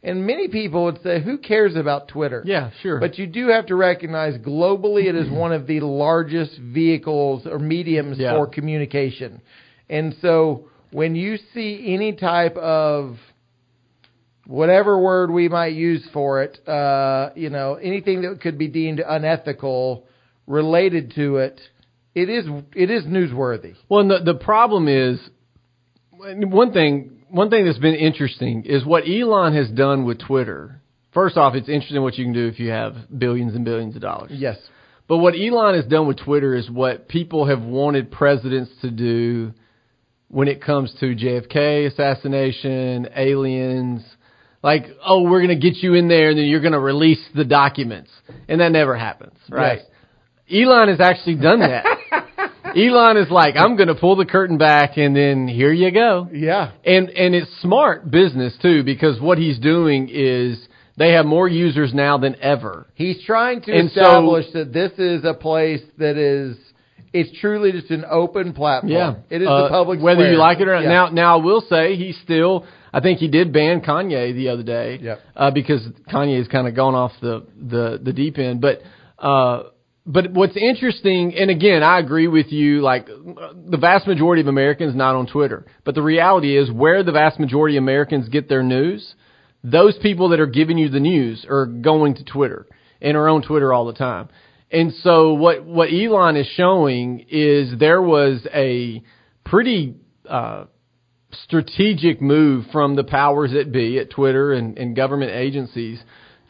And 0.02 0.26
many 0.26 0.48
people 0.48 0.84
would 0.84 1.02
say, 1.02 1.20
"Who 1.20 1.36
cares 1.38 1.76
about 1.76 2.08
Twitter?" 2.08 2.42
Yeah, 2.46 2.70
sure. 2.82 2.98
But 3.00 3.18
you 3.18 3.26
do 3.26 3.48
have 3.48 3.66
to 3.66 3.74
recognize 3.74 4.38
globally 4.38 5.04
it 5.04 5.14
is 5.14 5.28
one 5.44 5.52
of 5.52 5.66
the 5.66 5.80
largest 5.80 6.56
vehicles 6.58 7.46
or 7.46 7.58
mediums 7.58 8.18
Yeah. 8.18 8.34
for 8.34 8.46
communication. 8.46 9.42
And 9.90 10.14
so 10.22 10.66
when 10.90 11.14
you 11.14 11.36
see 11.52 11.84
any 11.94 12.14
type 12.14 12.56
of 12.56 13.16
whatever 14.46 14.98
word 14.98 15.30
we 15.30 15.48
might 15.48 15.74
use 15.74 16.04
for 16.12 16.42
it, 16.42 16.66
uh, 16.66 17.30
you 17.36 17.50
know, 17.50 17.74
anything 17.74 18.22
that 18.22 18.40
could 18.40 18.58
be 18.58 18.68
deemed 18.68 19.00
unethical 19.06 20.06
related 20.46 21.12
to 21.14 21.36
it, 21.36 21.60
it 22.14 22.28
is 22.28 22.46
it 22.74 22.90
is 22.90 23.04
newsworthy. 23.04 23.74
Well, 23.88 24.00
and 24.00 24.10
the 24.10 24.20
the 24.24 24.34
problem 24.34 24.88
is 24.88 25.20
one 26.18 26.72
thing. 26.72 27.19
One 27.30 27.50
thing 27.50 27.64
that's 27.64 27.78
been 27.78 27.94
interesting 27.94 28.64
is 28.64 28.84
what 28.84 29.04
Elon 29.08 29.54
has 29.54 29.68
done 29.70 30.04
with 30.04 30.18
Twitter. 30.18 30.80
First 31.12 31.36
off, 31.36 31.54
it's 31.54 31.68
interesting 31.68 32.02
what 32.02 32.18
you 32.18 32.24
can 32.24 32.32
do 32.32 32.46
if 32.46 32.58
you 32.58 32.70
have 32.70 32.94
billions 33.16 33.54
and 33.54 33.64
billions 33.64 33.96
of 33.96 34.02
dollars. 34.02 34.30
Yes. 34.34 34.58
But 35.08 35.18
what 35.18 35.34
Elon 35.34 35.74
has 35.74 35.86
done 35.86 36.06
with 36.06 36.18
Twitter 36.18 36.54
is 36.54 36.70
what 36.70 37.08
people 37.08 37.46
have 37.46 37.62
wanted 37.62 38.12
presidents 38.12 38.70
to 38.82 38.90
do 38.90 39.52
when 40.28 40.46
it 40.46 40.62
comes 40.62 40.94
to 41.00 41.16
JFK 41.16 41.86
assassination, 41.88 43.08
aliens. 43.16 44.04
Like, 44.62 44.84
oh, 45.04 45.22
we're 45.22 45.44
going 45.44 45.60
to 45.60 45.70
get 45.70 45.82
you 45.82 45.94
in 45.94 46.08
there 46.08 46.30
and 46.30 46.38
then 46.38 46.44
you're 46.44 46.60
going 46.60 46.74
to 46.74 46.80
release 46.80 47.22
the 47.34 47.44
documents. 47.44 48.10
And 48.48 48.60
that 48.60 48.70
never 48.70 48.96
happens, 48.96 49.34
right? 49.48 49.80
Elon 50.48 50.88
has 50.88 51.00
actually 51.00 51.36
done 51.36 51.60
that. 51.60 51.84
Elon 52.76 53.16
is 53.16 53.30
like, 53.30 53.54
I'm 53.56 53.76
going 53.76 53.88
to 53.88 53.94
pull 53.94 54.16
the 54.16 54.24
curtain 54.26 54.58
back 54.58 54.96
and 54.96 55.14
then 55.14 55.48
here 55.48 55.72
you 55.72 55.90
go. 55.90 56.28
Yeah. 56.32 56.72
And 56.84 57.08
and 57.10 57.34
it's 57.34 57.50
smart 57.60 58.10
business 58.10 58.56
too 58.60 58.82
because 58.84 59.20
what 59.20 59.38
he's 59.38 59.58
doing 59.58 60.08
is 60.10 60.58
they 60.96 61.12
have 61.12 61.26
more 61.26 61.48
users 61.48 61.92
now 61.94 62.18
than 62.18 62.36
ever. 62.42 62.86
He's 62.94 63.22
trying 63.24 63.62
to 63.62 63.72
And 63.72 63.90
so- 63.90 64.00
establish 64.00 64.46
that 64.54 64.72
this 64.72 64.92
is 64.98 65.24
a 65.24 65.34
place 65.34 65.82
that 65.98 66.16
is 66.16 66.56
it's 67.12 67.36
truly 67.40 67.72
just 67.72 67.90
an 67.90 68.04
open 68.08 68.52
platform. 68.52 68.92
Yeah, 68.92 69.14
It 69.30 69.42
is 69.42 69.48
Uh, 69.48 69.64
the 69.64 69.68
public 69.68 70.00
whether 70.00 70.20
square. 70.20 70.32
you 70.32 70.38
like 70.38 70.60
it 70.60 70.68
or 70.68 70.74
not. 70.74 70.82
Yeah. 70.84 70.88
Now, 70.90 71.08
now 71.08 71.38
I 71.38 71.42
will 71.42 71.60
say 71.62 71.96
he's 71.96 72.16
still. 72.22 72.64
I 72.92 73.00
think 73.00 73.18
he 73.18 73.26
did 73.28 73.52
ban 73.52 73.80
Kanye 73.80 74.32
the 74.34 74.48
other 74.50 74.62
day. 74.62 74.98
Yep. 75.02 75.20
Uh, 75.36 75.50
because 75.50 75.82
Kanye's 76.12 76.46
kind 76.48 76.68
of 76.68 76.74
gone 76.76 76.94
off 76.94 77.12
the 77.20 77.42
the 77.60 78.00
the 78.02 78.12
deep 78.12 78.38
end, 78.38 78.60
but. 78.60 78.82
uh 79.18 79.64
but 80.12 80.32
what's 80.32 80.56
interesting, 80.56 81.34
and 81.36 81.50
again, 81.50 81.82
I 81.82 81.98
agree 81.98 82.26
with 82.26 82.50
you. 82.50 82.80
Like 82.80 83.06
the 83.06 83.78
vast 83.80 84.06
majority 84.06 84.42
of 84.42 84.48
Americans 84.48 84.94
not 84.94 85.14
on 85.14 85.26
Twitter, 85.26 85.66
but 85.84 85.94
the 85.94 86.02
reality 86.02 86.56
is 86.56 86.70
where 86.70 87.02
the 87.02 87.12
vast 87.12 87.38
majority 87.38 87.76
of 87.76 87.84
Americans 87.84 88.28
get 88.28 88.48
their 88.48 88.62
news. 88.62 89.14
Those 89.62 89.96
people 90.02 90.30
that 90.30 90.40
are 90.40 90.46
giving 90.46 90.78
you 90.78 90.88
the 90.88 91.00
news 91.00 91.46
are 91.48 91.66
going 91.66 92.14
to 92.14 92.24
Twitter 92.24 92.66
and 93.00 93.16
are 93.16 93.28
on 93.28 93.42
Twitter 93.42 93.72
all 93.72 93.86
the 93.86 93.92
time. 93.92 94.28
And 94.72 94.92
so 95.02 95.34
what 95.34 95.64
what 95.64 95.88
Elon 95.92 96.36
is 96.36 96.46
showing 96.56 97.26
is 97.28 97.78
there 97.78 98.02
was 98.02 98.46
a 98.52 99.02
pretty 99.44 99.94
uh, 100.28 100.64
strategic 101.44 102.20
move 102.20 102.66
from 102.72 102.96
the 102.96 103.04
powers 103.04 103.52
that 103.52 103.70
be 103.72 103.98
at 103.98 104.10
Twitter 104.10 104.52
and, 104.52 104.76
and 104.78 104.96
government 104.96 105.32
agencies 105.32 106.00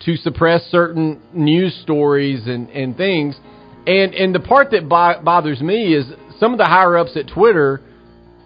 to 0.05 0.17
suppress 0.17 0.63
certain 0.71 1.21
news 1.35 1.79
stories 1.83 2.47
and, 2.47 2.71
and 2.71 2.97
things. 2.97 3.37
And 3.87 4.15
and 4.15 4.35
the 4.35 4.41
part 4.41 4.71
that 4.73 4.89
bo- 4.89 5.21
bothers 5.23 5.61
me 5.61 5.95
is 5.95 6.07
some 6.39 6.53
of 6.53 6.59
the 6.59 6.65
higher 6.67 6.97
ups 6.97 7.17
at 7.17 7.29
Twitter. 7.29 7.81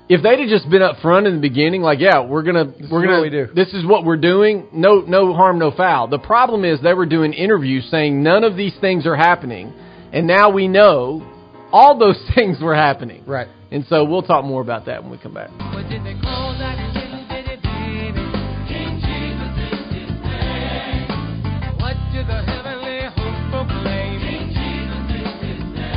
If 0.07 0.23
they'd 0.23 0.39
have 0.39 0.49
just 0.51 0.69
been 0.69 0.83
up 0.83 1.01
front 1.01 1.27
in 1.27 1.37
the 1.37 1.41
beginning, 1.41 1.81
like, 1.81 1.99
yeah, 1.99 2.21
we're 2.21 2.43
gonna 2.43 2.73
we're 2.91 3.07
gonna 3.07 3.23
we 3.23 3.31
do. 3.31 3.49
this 3.55 3.73
is 3.73 3.87
what 3.87 4.05
we're 4.05 4.19
doing. 4.19 4.67
No 4.73 5.01
no 5.01 5.33
harm, 5.33 5.59
no 5.59 5.71
foul. 5.71 6.09
The 6.09 6.19
problem 6.19 6.65
is 6.65 6.81
they 6.83 6.93
were 6.93 7.07
doing 7.07 7.33
interviews 7.33 7.89
saying 7.91 8.23
none 8.23 8.45
of 8.45 8.55
these 8.57 8.75
things 8.81 9.07
are 9.07 9.17
happening, 9.17 9.73
and 10.13 10.27
now 10.27 10.51
we 10.51 10.69
know 10.69 11.27
all 11.73 11.99
those 11.99 12.21
things 12.35 12.61
were 12.61 12.75
happening. 12.75 13.25
Right. 13.27 13.49
And 13.71 13.85
so 13.89 14.05
we'll 14.05 14.23
talk 14.23 14.45
more 14.45 14.61
about 14.61 14.87
that 14.87 15.03
when 15.03 15.11
we 15.11 15.19
come 15.19 15.35
back. 15.35 15.51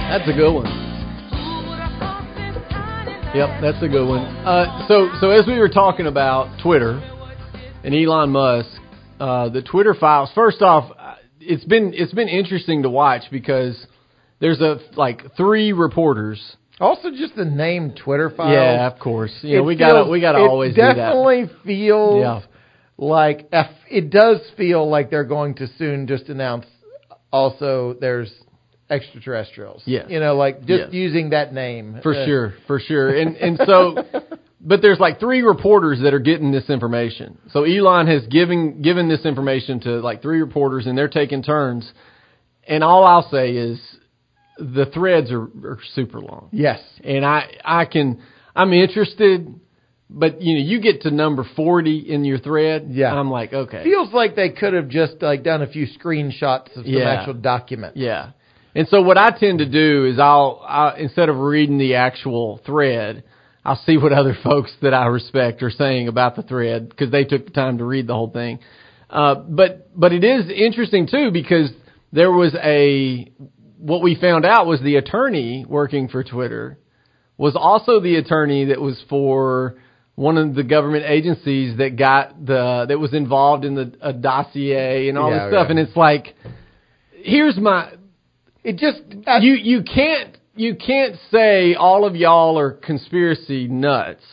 That's 0.09 0.27
a 0.29 0.33
good 0.33 0.53
one. 0.53 0.65
Who 0.65 1.69
would 1.69 1.79
have 1.79 1.99
thought 1.99 2.23
this 2.35 2.71
tiny 2.71 3.37
Yep, 3.37 3.61
that's 3.61 3.83
a 3.83 3.87
good 3.89 4.07
one. 4.07 4.21
Uh, 4.45 4.87
so, 4.87 5.09
so 5.19 5.29
as 5.31 5.45
we 5.45 5.59
were 5.59 5.67
talking 5.69 6.07
about 6.07 6.59
Twitter 6.63 6.91
and 7.83 7.93
Elon 7.93 8.29
Musk, 8.31 8.69
uh, 9.19 9.49
the 9.49 9.61
Twitter 9.61 9.93
files. 9.93 10.29
First 10.33 10.61
off, 10.61 10.91
uh, 10.97 11.15
it's 11.39 11.65
been 11.65 11.91
it's 11.93 12.13
been 12.13 12.29
interesting 12.29 12.83
to 12.83 12.89
watch 12.89 13.23
because 13.31 13.85
there's 14.39 14.61
a 14.61 14.79
like 14.95 15.21
three 15.35 15.71
reporters 15.73 16.55
Also, 16.79 17.09
just 17.11 17.35
the 17.35 17.45
name 17.45 17.91
Twitter 17.93 18.29
files. 18.29 18.53
Yeah, 18.53 18.87
of 18.87 18.99
course. 18.99 19.31
Know, 19.43 19.49
It 19.57 19.65
we 19.65 19.75
gotta 19.75 20.09
we 20.09 20.21
gotta 20.21 20.39
it 20.39 20.47
always 20.47 20.73
do 20.75 20.81
that. 20.81 20.95
definitely 20.95 21.49
feels 21.65 22.21
Yeah. 22.21 22.41
like 22.97 23.49
it 23.89 24.09
does 24.09 24.39
feel 24.55 24.89
like 24.89 25.09
they're 25.09 25.23
going 25.25 25.55
to 25.55 25.67
soon 25.77 26.07
just 26.07 26.29
announce. 26.29 26.65
Also, 27.31 27.95
there's 27.99 28.31
extraterrestrials. 28.89 29.83
Yes. 29.85 30.05
you 30.09 30.19
know, 30.19 30.35
like 30.35 30.59
just 30.61 30.69
Yes. 30.85 30.93
using 30.93 31.29
that 31.31 31.53
name 31.53 31.99
For 32.03 32.13
Uh, 32.15 32.25
sure, 32.25 32.53
for 32.67 32.79
sure. 32.79 33.09
And 33.09 33.35
and 33.35 33.59
so 33.65 34.03
but 34.61 34.81
there's 34.81 34.99
like 34.99 35.19
three 35.19 35.41
reporters 35.41 36.01
that 36.01 36.13
are 36.13 36.19
getting 36.19 36.51
this 36.51 36.69
information. 36.69 37.37
So 37.51 37.63
Elon 37.63 38.07
has 38.07 38.25
given 38.27 38.81
given 38.81 39.07
this 39.09 39.25
information 39.25 39.79
to 39.81 39.99
like 39.99 40.21
three 40.21 40.39
reporters 40.41 40.87
and 40.87 40.97
they're 40.97 41.07
taking 41.09 41.43
turns. 41.43 41.91
And 42.67 42.83
all 42.83 43.03
I'll 43.05 43.29
say 43.29 43.51
is 43.51 43.79
the 44.59 44.85
threads 44.87 45.31
are, 45.31 45.43
are 45.43 45.79
super 45.93 46.19
long. 46.19 46.49
Yes. 46.51 46.79
And 47.03 47.25
I 47.25 47.49
I 47.63 47.85
can 47.85 48.21
I'm 48.55 48.73
interested 48.73 49.47
but 50.09 50.41
you 50.41 50.55
know, 50.57 50.61
you 50.63 50.79
get 50.79 51.01
to 51.01 51.11
number 51.11 51.43
40 51.57 51.97
in 51.97 52.23
your 52.23 52.37
thread, 52.39 52.87
Yeah. 52.91 53.13
I'm 53.13 53.29
like, 53.29 53.51
okay. 53.51 53.83
Feels 53.83 54.13
like 54.13 54.37
they 54.37 54.51
could 54.51 54.73
have 54.73 54.87
just 54.87 55.21
like 55.21 55.43
done 55.43 55.61
a 55.61 55.67
few 55.67 55.85
screenshots 55.85 56.67
of 56.77 56.85
some 56.85 56.93
Yeah. 56.93 57.09
actual 57.09 57.33
document. 57.33 57.97
Yeah. 57.97 58.29
And 58.77 58.87
so 58.89 59.01
what 59.01 59.17
I 59.17 59.31
tend 59.31 59.57
to 59.57 59.65
do 59.65 60.05
is 60.05 60.19
I'll, 60.19 60.63
i 60.63 60.97
instead 60.99 61.29
of 61.29 61.37
reading 61.37 61.79
the 61.79 61.95
actual 61.95 62.61
thread, 62.63 63.23
I'll 63.65 63.81
see 63.87 63.97
what 63.97 64.13
other 64.13 64.37
folks 64.43 64.71
that 64.83 64.93
I 64.93 65.07
respect 65.07 65.63
are 65.63 65.71
saying 65.71 66.07
about 66.07 66.35
the 66.35 66.43
thread 66.43 66.87
because 66.87 67.09
they 67.09 67.23
took 67.23 67.45
the 67.45 67.51
time 67.51 67.79
to 67.79 67.83
read 67.83 68.05
the 68.05 68.13
whole 68.13 68.29
thing. 68.29 68.59
Uh, 69.09 69.33
but 69.33 69.89
but 69.99 70.13
it 70.13 70.23
is 70.23 70.51
interesting 70.51 71.07
too 71.07 71.31
because 71.33 71.71
there 72.11 72.31
was 72.31 72.55
a 72.61 73.31
what 73.79 74.03
we 74.03 74.13
found 74.13 74.45
out 74.45 74.67
was 74.67 74.79
the 74.81 74.97
attorney 74.97 75.65
working 75.67 76.07
for 76.07 76.23
Twitter 76.23 76.77
was 77.35 77.55
also 77.55 77.99
the 77.99 78.17
attorney 78.17 78.65
that 78.65 78.79
was 78.79 79.01
for 79.09 79.75
one 80.13 80.37
of 80.37 80.53
the 80.53 80.63
government 80.63 81.05
agencies 81.07 81.77
that 81.79 81.95
got 81.97 82.45
the 82.45 82.85
that 82.87 82.99
was 82.99 83.15
involved 83.15 83.65
in 83.65 83.73
the 83.73 83.91
a 84.01 84.13
dossier 84.13 85.09
and 85.09 85.17
all 85.17 85.31
Yeah, 85.31 85.45
this 85.45 85.51
stuff 85.51 85.65
yeah. 85.65 85.71
and 85.71 85.79
it's 85.79 85.95
like 85.97 86.35
here's 87.23 87.57
my 87.57 87.93
It 88.67 88.75
just 88.75 89.01
you 89.43 89.53
you 89.53 89.81
can't 89.83 90.37
you 90.53 90.75
can't 90.75 91.15
say 91.31 91.73
all 91.73 92.03
of 92.03 92.17
y'all 92.17 92.59
are 92.59 92.71
conspiracy 92.71 93.65
nuts 93.69 94.25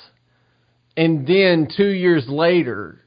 and 0.96 1.24
then 1.24 1.68
2 1.76 1.84
years 1.86 2.26
later 2.28 2.98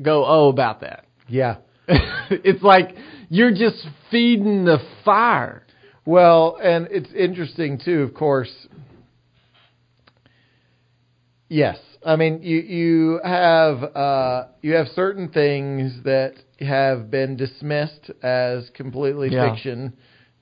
go 0.00 0.24
oh 0.24 0.48
about 0.50 0.82
that. 0.82 1.04
yeah. 1.28 1.56
it's 1.88 2.62
like 2.62 2.94
you're 3.28 3.50
just 3.50 3.84
feeding 4.12 4.64
the 4.64 4.78
fire. 5.04 5.66
Well, 6.04 6.58
and 6.62 6.86
it's 6.92 7.12
interesting 7.12 7.80
too, 7.84 8.02
of 8.02 8.14
course. 8.14 8.52
Yes, 11.48 11.78
I 12.06 12.14
mean 12.16 12.42
you 12.42 12.58
you 12.58 13.20
have 13.24 13.82
uh, 13.82 14.44
you 14.62 14.74
have 14.74 14.86
certain 14.94 15.28
things 15.28 15.92
that 16.04 16.34
have 16.60 17.10
been 17.10 17.36
dismissed 17.36 18.12
as 18.22 18.70
completely 18.74 19.28
Yeah. 19.30 19.52
fiction 19.54 19.94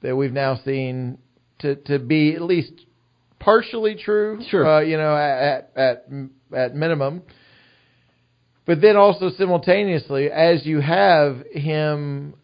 that 0.03 0.17
we've 0.17 0.33
now 0.33 0.57
seen 0.65 1.19
to 1.61 1.77
to 1.77 1.99
be 1.99 2.35
at 2.35 2.43
least 2.43 2.73
partially 3.39 3.95
true. 3.97 4.41
Sure. 4.49 4.67
uh, 4.67 4.81
you 4.81 4.97
know 4.97 5.17
at 5.17 5.71
at 5.77 6.07
at 6.55 6.75
minimum. 6.75 7.23
But 8.67 8.81
then 8.81 8.97
also 8.97 9.31
simultaneously, 9.37 10.31
as 10.31 10.65
you 10.65 10.81
have 10.81 11.43
him 11.53 12.35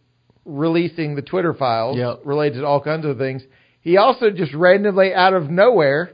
releasing 0.44 1.14
the 1.14 1.22
Twitter 1.22 1.54
files 1.54 1.96
Yep. 1.98 2.20
related 2.24 2.60
to 2.60 2.66
all 2.66 2.80
kinds 2.80 3.04
of 3.06 3.18
things, 3.18 3.42
he 3.80 3.96
also 3.96 4.30
just 4.30 4.52
randomly 4.54 5.14
out 5.14 5.34
of 5.34 5.50
nowhere 5.50 6.10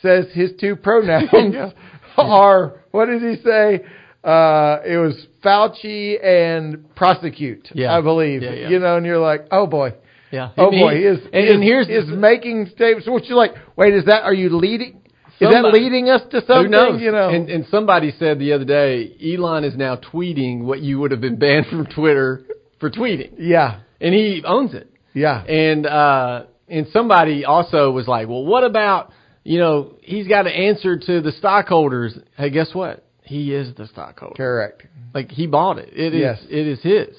says 0.00 0.26
his 0.32 0.52
two 0.58 0.76
pronouns 0.76 1.28
Yeah. 1.32 1.70
are 2.16 2.80
what 2.92 3.06
did 3.06 3.22
he 3.22 3.42
say? 3.42 3.80
Uh, 4.24 4.78
it 4.86 4.96
was 4.98 5.26
Fauci 5.44 6.22
and 6.24 6.94
prosecute, 6.94 7.68
Yeah. 7.74 7.96
I 7.96 8.00
believe. 8.00 8.42
Yeah, 8.42 8.52
yeah. 8.52 8.68
You 8.68 8.78
know, 8.78 8.96
and 8.96 9.04
you're 9.04 9.18
like, 9.18 9.46
oh 9.50 9.66
boy, 9.66 9.94
Yeah. 10.32 10.50
oh 10.58 10.70
And 10.70 10.80
boy, 10.80 10.94
he- 10.94 11.00
he 11.00 11.06
is, 11.06 11.18
and, 11.32 11.44
he 11.46 11.50
and 11.54 11.62
here's 11.62 11.88
is 11.88 12.08
the- 12.08 12.16
making 12.16 12.66
statements. 12.74 13.06
What 13.08 13.26
you 13.26 13.36
like? 13.36 13.52
Wait, 13.76 13.94
is 13.94 14.06
that? 14.06 14.22
Are 14.24 14.34
you 14.34 14.48
leading? 14.56 14.98
Is 15.40 15.50
that 15.50 15.64
leading 15.72 16.08
us 16.08 16.22
to 16.30 16.40
something? 16.46 16.64
Who 16.66 16.68
knows? 16.68 17.00
You 17.02 17.10
know, 17.10 17.28
And, 17.28 17.48
and 17.50 17.66
somebody 17.68 18.12
said 18.16 18.38
the 18.38 18.52
other 18.52 18.64
day, 18.64 19.12
Elon 19.34 19.64
is 19.64 19.76
now 19.76 19.96
tweeting 19.96 20.62
what 20.62 20.80
you 20.80 21.00
would 21.00 21.10
have 21.10 21.20
been 21.20 21.36
banned 21.36 21.66
from 21.66 21.84
Twitter 21.86 22.44
for 22.78 22.90
tweeting, 22.90 23.32
yeah, 23.38 23.80
and 24.00 24.14
he 24.14 24.42
owns 24.46 24.72
it. 24.74 24.88
yeah. 25.14 25.42
And 25.44 25.84
uh, 25.86 26.44
and 26.68 26.86
somebody 26.92 27.44
also 27.44 27.90
was 27.90 28.06
like, 28.08 28.28
well, 28.28 28.44
what 28.44 28.62
about 28.64 29.10
you 29.42 29.58
know 29.58 29.96
he's 30.02 30.28
got 30.28 30.42
to 30.44 30.50
answer 30.50 30.96
to 30.96 31.20
the 31.20 31.32
stockholders? 31.32 32.16
Hey, 32.36 32.50
guess 32.50 32.72
what? 32.72 33.04
He 33.24 33.52
is 33.52 33.74
the 33.76 33.86
stockholder. 33.88 34.36
Correct. 34.36 34.84
Like 35.12 35.30
he 35.30 35.46
bought 35.48 35.78
it. 35.78 35.90
It 35.92 36.14
is 36.14 36.20
Yes. 36.20 36.38
it 36.48 36.66
is 36.68 36.80
his. 36.82 37.16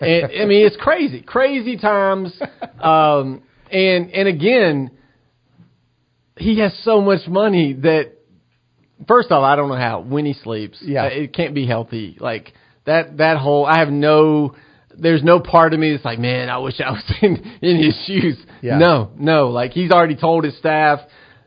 And 0.00 0.26
I 0.42 0.44
mean 0.46 0.66
it's 0.66 0.76
crazy. 0.76 1.22
Crazy 1.22 1.76
times. 1.76 2.32
Um 2.80 3.42
and 3.70 4.10
and 4.10 4.26
again 4.26 4.90
he 6.38 6.58
has 6.60 6.72
so 6.82 7.00
much 7.02 7.28
money 7.28 7.74
that 7.74 8.12
first 9.06 9.30
off 9.30 9.42
I 9.44 9.54
don't 9.56 9.68
know 9.68 9.76
how 9.76 10.00
when 10.00 10.24
he 10.24 10.32
sleeps. 10.32 10.78
Yeah. 10.80 11.04
uh, 11.04 11.08
It 11.08 11.34
can't 11.34 11.54
be 11.54 11.66
healthy. 11.66 12.16
Like 12.18 12.54
that 12.86 13.18
that 13.18 13.36
whole 13.36 13.66
I 13.66 13.78
have 13.80 13.90
no 13.90 14.54
there's 14.96 15.22
no 15.22 15.40
part 15.40 15.72
of 15.72 15.80
me 15.80 15.92
that's 15.92 16.04
like, 16.04 16.18
man, 16.18 16.48
I 16.48 16.58
wish 16.58 16.80
I 16.80 16.90
was 16.90 17.04
in, 17.22 17.36
in 17.62 17.82
his 17.82 17.94
shoes. 18.06 18.36
Yeah. 18.60 18.78
No, 18.78 19.10
no. 19.16 19.48
Like 19.48 19.72
he's 19.72 19.90
already 19.90 20.16
told 20.16 20.44
his 20.44 20.56
staff, 20.58 21.00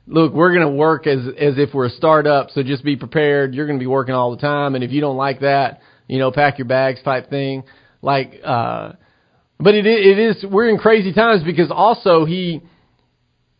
look, 0.08 0.34
we're 0.34 0.54
going 0.54 0.66
to 0.68 0.74
work 0.74 1.08
as 1.08 1.20
as 1.40 1.58
if 1.58 1.74
we're 1.74 1.88
a 1.88 1.92
startup, 1.92 2.52
so 2.52 2.64
just 2.64 2.84
be 2.84 2.96
prepared. 2.96 3.54
You're 3.54 3.68
going 3.68 3.78
to 3.78 3.84
be 3.84 3.88
working 3.88 4.16
all 4.16 4.32
the 4.32 4.42
time, 4.42 4.76
and 4.76 4.84
if 4.84 4.92
you 4.92 5.02
don't 5.02 5.18
like 5.18 5.42
that, 5.42 5.82
you 6.08 6.20
know, 6.20 6.32
pack 6.32 6.58
your 6.58 6.68
bags 6.68 7.02
type 7.04 7.30
thing. 7.30 7.64
Like, 8.04 8.42
uh, 8.44 8.92
but 9.60 9.74
it 9.76 9.88
it 9.88 10.20
is 10.20 10.44
we're 10.44 10.70
in 10.70 10.78
crazy 10.78 11.14
times 11.14 11.42
because 11.42 11.72
also 11.72 12.26
he 12.26 12.62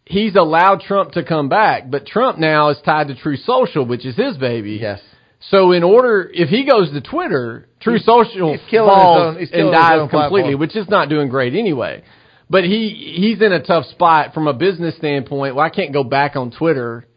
he's 0.06 0.36
allowed 0.36 0.82
Trump 0.82 1.14
to 1.14 1.24
come 1.24 1.48
back, 1.48 1.90
but 1.90 2.06
Trump 2.06 2.38
now 2.38 2.70
is 2.70 2.78
tied 2.84 3.08
to 3.08 3.16
Truth 3.16 3.40
Social, 3.46 3.86
which 3.86 4.06
is 4.06 4.16
his 4.18 4.38
baby. 4.38 4.78
Yes. 4.82 5.02
So 5.50 5.72
in 5.72 5.82
order, 5.82 6.30
if 6.34 6.50
he 6.50 6.66
goes 6.66 6.92
to 6.92 7.02
Twitter, 7.02 7.70
Truth 7.80 8.04
Social 8.04 8.52
he's 8.52 8.62
killing 8.70 8.90
his 8.90 9.02
falls 9.02 9.22
own- 9.22 9.40
he's 9.40 9.52
and 9.52 9.72
dies 9.72 10.00
completely, 10.10 10.42
platform. 10.42 10.60
which 10.60 10.76
is 10.76 10.90
not 10.90 11.08
doing 11.08 11.30
great 11.30 11.54
anyway. 11.56 12.04
But 12.50 12.66
he 12.66 12.90
he's 12.90 13.42
in 13.42 13.54
a 13.54 13.64
tough 13.64 13.86
spot 13.86 14.34
from 14.34 14.48
a 14.48 14.54
business 14.54 14.96
standpoint. 14.98 15.56
Well, 15.56 15.66
I 15.66 15.70
can't 15.70 15.94
go 15.94 16.04
back 16.04 16.36
on 16.36 16.52
Twitter 16.52 17.08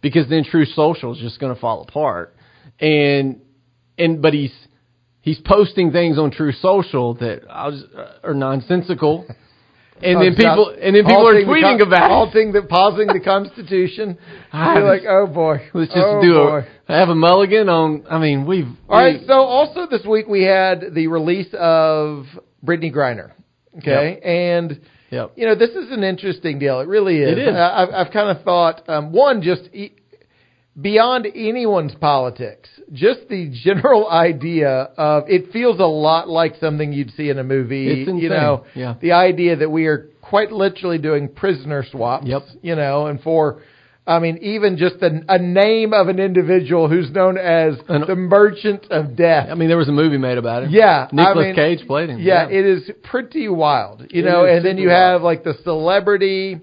because 0.00 0.28
then 0.28 0.42
Truth 0.42 0.70
Social 0.74 1.12
is 1.12 1.18
just 1.18 1.38
going 1.38 1.54
to 1.54 1.60
fall 1.60 1.82
apart. 1.82 2.34
And 2.80 3.40
and 3.96 4.20
but 4.20 4.34
he's 4.34 4.52
he's 5.22 5.40
posting 5.44 5.90
things 5.92 6.18
on 6.18 6.30
Truth 6.30 6.56
Social 6.60 7.14
that 7.14 7.40
uh, 7.48 7.72
are 8.22 8.34
nonsensical. 8.34 9.26
And 10.04 10.20
then 10.20 10.34
people 10.34 10.74
and 10.82 10.96
then 10.96 11.04
people 11.04 11.28
are 11.28 11.34
tweeting 11.34 11.78
con- 11.78 11.86
about 11.86 12.10
halting 12.10 12.50
the 12.50 12.62
pausing 12.62 13.06
the 13.06 13.20
Constitution. 13.24 14.18
You're 14.52 14.82
like, 14.82 15.02
oh 15.08 15.28
boy, 15.28 15.58
Let's 15.74 15.92
just 15.92 16.04
oh 16.04 16.20
do 16.20 16.32
boy. 16.34 16.66
a 16.88 16.98
have 16.98 17.08
a 17.08 17.14
mulligan 17.14 17.68
on. 17.68 18.04
I 18.10 18.18
mean, 18.18 18.44
we've 18.44 18.66
All 18.88 18.98
right. 18.98 19.20
we- 19.20 19.26
So 19.28 19.34
also 19.34 19.86
this 19.88 20.04
week 20.04 20.26
we 20.26 20.42
had 20.42 20.92
the 20.92 21.06
release 21.06 21.46
of 21.54 22.24
Brittney 22.66 22.92
Griner. 22.92 23.30
Okay, 23.78 24.18
and 24.24 24.80
Yep. 25.12 25.34
you 25.36 25.46
know 25.46 25.54
this 25.54 25.70
is 25.70 25.92
an 25.92 26.02
interesting 26.02 26.58
deal. 26.58 26.80
It 26.80 26.88
really 26.88 27.18
is. 27.18 27.38
It 27.38 27.38
is. 27.38 27.54
Uh, 27.54 27.72
I've, 27.72 28.06
I've 28.06 28.12
kind 28.12 28.36
of 28.36 28.42
thought 28.42 28.88
um, 28.88 29.12
one 29.12 29.40
just 29.40 29.68
e- 29.72 29.92
beyond 30.80 31.26
anyone's 31.34 31.94
politics, 31.94 32.68
just 32.92 33.28
the 33.28 33.50
general 33.64 34.08
idea 34.10 34.70
of 34.96 35.24
it 35.28 35.52
feels 35.52 35.78
a 35.80 35.84
lot 35.86 36.28
like 36.28 36.54
something 36.60 36.92
you'd 36.92 37.12
see 37.12 37.28
in 37.30 37.38
a 37.38 37.44
movie. 37.44 38.04
You 38.06 38.28
know, 38.28 38.64
Yeah. 38.74 38.94
the 39.00 39.12
idea 39.12 39.56
that 39.56 39.70
we 39.70 39.86
are 39.86 40.08
quite 40.22 40.50
literally 40.52 40.98
doing 40.98 41.28
prisoner 41.28 41.84
swaps. 41.90 42.26
Yep. 42.26 42.42
You 42.62 42.76
know, 42.76 43.06
and 43.06 43.20
for 43.20 43.62
I 44.04 44.18
mean, 44.18 44.38
even 44.38 44.78
just 44.78 44.96
a, 45.00 45.20
a 45.28 45.38
name 45.38 45.92
of 45.92 46.08
an 46.08 46.18
individual 46.18 46.88
who's 46.88 47.08
known 47.12 47.38
as 47.38 47.74
An- 47.88 48.04
the 48.08 48.16
Merchant 48.16 48.86
of 48.90 49.14
Death. 49.14 49.46
I 49.48 49.54
mean, 49.54 49.68
there 49.68 49.76
was 49.76 49.88
a 49.88 49.92
movie 49.92 50.18
made 50.18 50.38
about 50.38 50.64
it. 50.64 50.70
Yeah, 50.72 51.06
I 51.08 51.14
Nicolas 51.14 51.44
mean, 51.46 51.54
Cage 51.54 51.86
played 51.86 52.08
him. 52.10 52.18
Yeah, 52.18 52.48
it 52.48 52.64
is 52.66 52.90
pretty 53.04 53.48
wild, 53.48 54.00
you 54.10 54.22
It 54.22 54.24
know. 54.24 54.44
And 54.44 54.64
then 54.66 54.76
you 54.76 54.88
wild. 54.88 54.98
have 55.12 55.22
like 55.22 55.44
the 55.44 55.54
celebrity, 55.62 56.60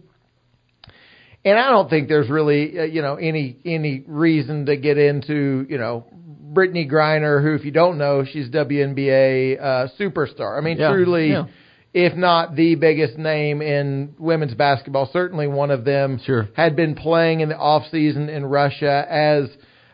and 1.45 1.57
I 1.57 1.69
don't 1.69 1.89
think 1.89 2.07
there's 2.07 2.29
really 2.29 2.77
uh, 2.79 2.83
you 2.83 3.01
know 3.01 3.15
any 3.15 3.57
any 3.65 4.03
reason 4.07 4.65
to 4.67 4.77
get 4.77 4.97
into 4.97 5.65
you 5.69 5.77
know 5.77 6.05
Brittney 6.53 6.89
Griner, 6.89 7.41
who 7.43 7.53
if 7.55 7.63
you 7.65 7.71
don't 7.71 7.97
know, 7.97 8.25
she's 8.25 8.49
WNBA 8.49 9.61
uh, 9.61 9.87
superstar. 9.99 10.57
I 10.57 10.61
mean, 10.61 10.77
Yeah, 10.77 10.91
truly. 10.91 11.29
yeah. 11.29 11.45
If 11.91 12.15
not 12.15 12.55
the 12.55 12.75
biggest 12.75 13.17
name 13.17 13.63
in 13.63 14.13
women's 14.19 14.53
basketball, 14.53 15.09
certainly 15.11 15.47
one 15.47 15.71
of 15.71 15.85
them 15.85 16.19
Sure. 16.23 16.47
had 16.55 16.75
been 16.75 16.93
playing 16.93 17.39
in 17.39 17.49
the 17.49 17.57
off 17.57 17.83
season 17.91 18.29
in 18.29 18.45
Russia 18.45 19.05
as 19.09 19.45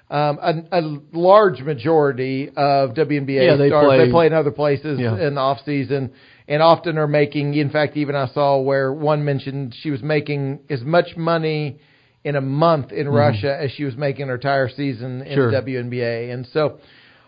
um, 0.09 0.37
a, 0.41 0.53
a 0.73 0.81
large 1.13 1.61
majority 1.61 2.49
of 2.49 2.91
WNBA 2.95 3.45
Yeah, 3.45 3.55
they 3.55 3.69
stars. 3.69 3.85
play- 3.85 4.05
they 4.05 4.11
play 4.11 4.25
in 4.27 4.33
other 4.33 4.51
places 4.51 4.99
in 4.99 5.35
the 5.35 5.41
off 5.41 5.59
season, 5.65 6.11
and 6.47 6.61
often 6.61 6.97
are 6.97 7.07
making. 7.07 7.53
In 7.55 7.69
fact, 7.69 7.97
even 7.97 8.15
I 8.15 8.27
saw 8.27 8.59
where 8.59 8.91
one 8.93 9.23
mentioned 9.25 9.75
she 9.81 9.89
was 9.91 10.01
making 10.03 10.59
as 10.69 10.81
much 10.81 11.15
money 11.17 11.79
in 12.23 12.35
a 12.35 12.41
month 12.41 12.91
in 12.91 13.07
Russia 13.07 13.55
as 13.61 13.71
she 13.71 13.83
was 13.83 13.95
making 13.95 14.27
her 14.27 14.35
entire 14.35 14.69
season 14.69 15.21
in 15.21 15.27
Mm-hmm. 15.27 15.33
Sure. 15.35 15.51
the 15.51 15.57
WNBA. 15.57 16.33
And 16.33 16.47
so, 16.53 16.79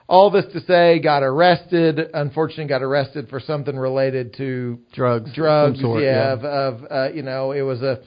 all 0.08 0.32
this 0.32 0.46
to 0.54 0.60
say, 0.62 1.00
got 1.00 1.22
arrested. 1.22 2.00
Unfortunately, 2.14 2.66
got 2.66 2.82
arrested 2.82 3.28
for 3.30 3.40
something 3.40 3.76
related 3.78 4.34
to 4.38 4.80
drugs, 4.94 5.32
drugs. 5.34 5.82
sort, 5.82 6.02
yeah, 6.02 6.32
of, 6.34 6.44
of 6.44 6.86
uh, 6.90 7.10
you 7.14 7.22
know, 7.24 7.52
it 7.52 7.62
was 7.62 7.82
a 7.82 8.00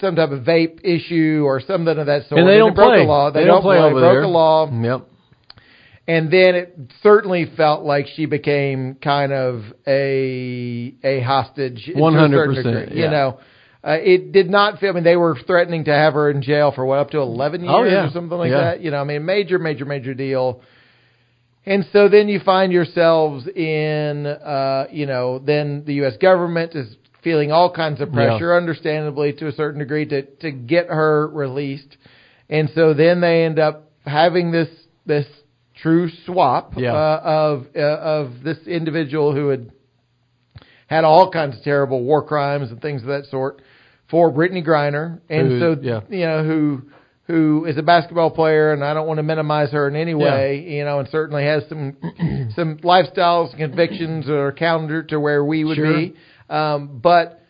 some 0.00 0.14
type 0.16 0.30
of 0.30 0.40
vape 0.42 0.80
issue 0.84 1.42
or 1.46 1.60
something 1.60 1.96
of 1.96 2.06
that 2.06 2.28
sort. 2.28 2.40
And 2.40 2.48
they 2.48 2.58
don't 2.58 2.74
broke 2.74 2.90
play. 2.90 2.98
the 3.02 3.08
law. 3.08 3.30
They, 3.30 3.44
don't 3.44 3.62
play 3.62 3.78
over 3.78 3.98
broke 3.98 4.12
there. 4.14 4.20
the 4.22 4.26
law. 4.28 4.70
Yep. 4.70 5.08
And 6.08 6.30
then 6.32 6.54
it 6.54 6.78
certainly 7.02 7.50
felt 7.56 7.84
like 7.84 8.06
she 8.14 8.26
became 8.26 8.94
kind 9.02 9.32
of 9.32 9.64
a 9.86 10.94
a 11.02 11.20
hostage. 11.22 11.84
to 11.86 11.92
a 11.92 11.94
certain 11.94 12.54
100%, 12.54 12.54
degree, 12.54 12.96
yeah. 12.98 13.04
You 13.06 13.10
know, 13.10 13.40
uh, 13.82 13.98
it 14.00 14.30
did 14.32 14.48
not 14.48 14.78
feel. 14.78 14.90
I 14.90 14.92
mean, 14.92 15.04
they 15.04 15.16
were 15.16 15.36
threatening 15.46 15.84
to 15.84 15.92
have 15.92 16.14
her 16.14 16.30
in 16.30 16.42
jail 16.42 16.70
for 16.72 16.84
what 16.86 16.98
up 17.00 17.10
to 17.10 17.18
eleven 17.18 17.62
years 17.62 17.74
Oh, 17.74 17.82
yeah. 17.84 18.06
or 18.06 18.10
something 18.10 18.38
like 18.38 18.50
Yeah. 18.50 18.60
that. 18.60 18.80
You 18.82 18.92
know, 18.92 18.98
I 18.98 19.04
mean, 19.04 19.24
major, 19.24 19.58
major, 19.58 19.84
major 19.84 20.14
deal. 20.14 20.60
And 21.64 21.84
so 21.92 22.08
then 22.08 22.28
you 22.28 22.38
find 22.38 22.72
yourselves 22.72 23.48
in, 23.48 24.26
uh, 24.26 24.86
you 24.92 25.06
know, 25.06 25.40
then 25.40 25.82
the 25.84 25.94
U.S. 25.94 26.16
government 26.18 26.76
is 26.76 26.96
feeling 27.24 27.50
all 27.50 27.72
kinds 27.72 28.00
of 28.00 28.12
pressure, 28.12 28.54
understandably 28.56 29.32
to 29.32 29.48
a 29.48 29.52
certain 29.52 29.80
degree, 29.80 30.06
to 30.06 30.22
to 30.22 30.52
get 30.52 30.86
her 30.86 31.26
released. 31.26 31.96
And 32.48 32.70
so 32.76 32.94
then 32.94 33.20
they 33.20 33.44
end 33.44 33.58
up 33.58 33.90
having 34.04 34.52
this 34.52 34.68
this 35.06 35.26
true 35.82 36.08
swap 36.24 36.74
Yeah. 36.76 36.94
uh, 36.94 37.20
of 37.24 37.66
uh, 37.76 37.80
of 37.80 38.42
this 38.42 38.58
individual 38.66 39.34
who 39.34 39.48
had 39.48 39.70
had 40.86 41.04
all 41.04 41.30
kinds 41.30 41.56
of 41.56 41.62
terrible 41.62 42.02
war 42.02 42.22
crimes 42.22 42.70
and 42.70 42.80
things 42.80 43.02
of 43.02 43.08
that 43.08 43.26
sort 43.26 43.60
for 44.08 44.32
Brittney 44.32 44.64
Griner, 44.64 45.20
and 45.28 45.48
Who- 45.48 45.60
so 45.60 45.76
yeah. 45.80 46.00
you 46.08 46.24
know 46.26 46.44
who 46.44 46.82
who 47.26 47.64
is 47.64 47.76
a 47.76 47.82
basketball 47.82 48.30
player, 48.30 48.72
and 48.72 48.84
I 48.84 48.94
don't 48.94 49.08
want 49.08 49.18
to 49.18 49.24
minimize 49.24 49.72
her 49.72 49.88
in 49.88 49.96
any 49.96 50.14
way, 50.14 50.60
you 50.60 50.84
know, 50.84 51.00
and 51.00 51.08
certainly 51.08 51.42
has 51.44 51.64
some 51.68 51.96
some 52.54 52.76
lifestyles 52.78 53.50
and 53.50 53.58
convictions 53.58 54.28
are 54.28 54.52
counter 54.52 55.02
to 55.04 55.18
where 55.18 55.44
we 55.44 55.64
would 55.64 55.76
Sure. 55.76 55.92
be, 55.92 56.14
um, 56.48 57.00
but 57.02 57.42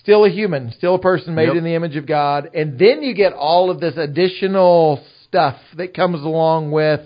still 0.00 0.26
a 0.26 0.28
human, 0.28 0.70
still 0.72 0.96
a 0.96 0.98
person 0.98 1.34
made 1.34 1.46
Yep. 1.48 1.56
in 1.56 1.64
the 1.64 1.74
image 1.74 1.96
of 1.96 2.04
God, 2.06 2.50
and 2.54 2.78
then 2.78 3.02
you 3.02 3.14
get 3.14 3.32
all 3.32 3.70
of 3.70 3.80
this 3.80 3.96
additional 3.96 5.02
stuff 5.24 5.56
that 5.76 5.94
comes 5.94 6.22
along 6.22 6.70
with. 6.70 7.00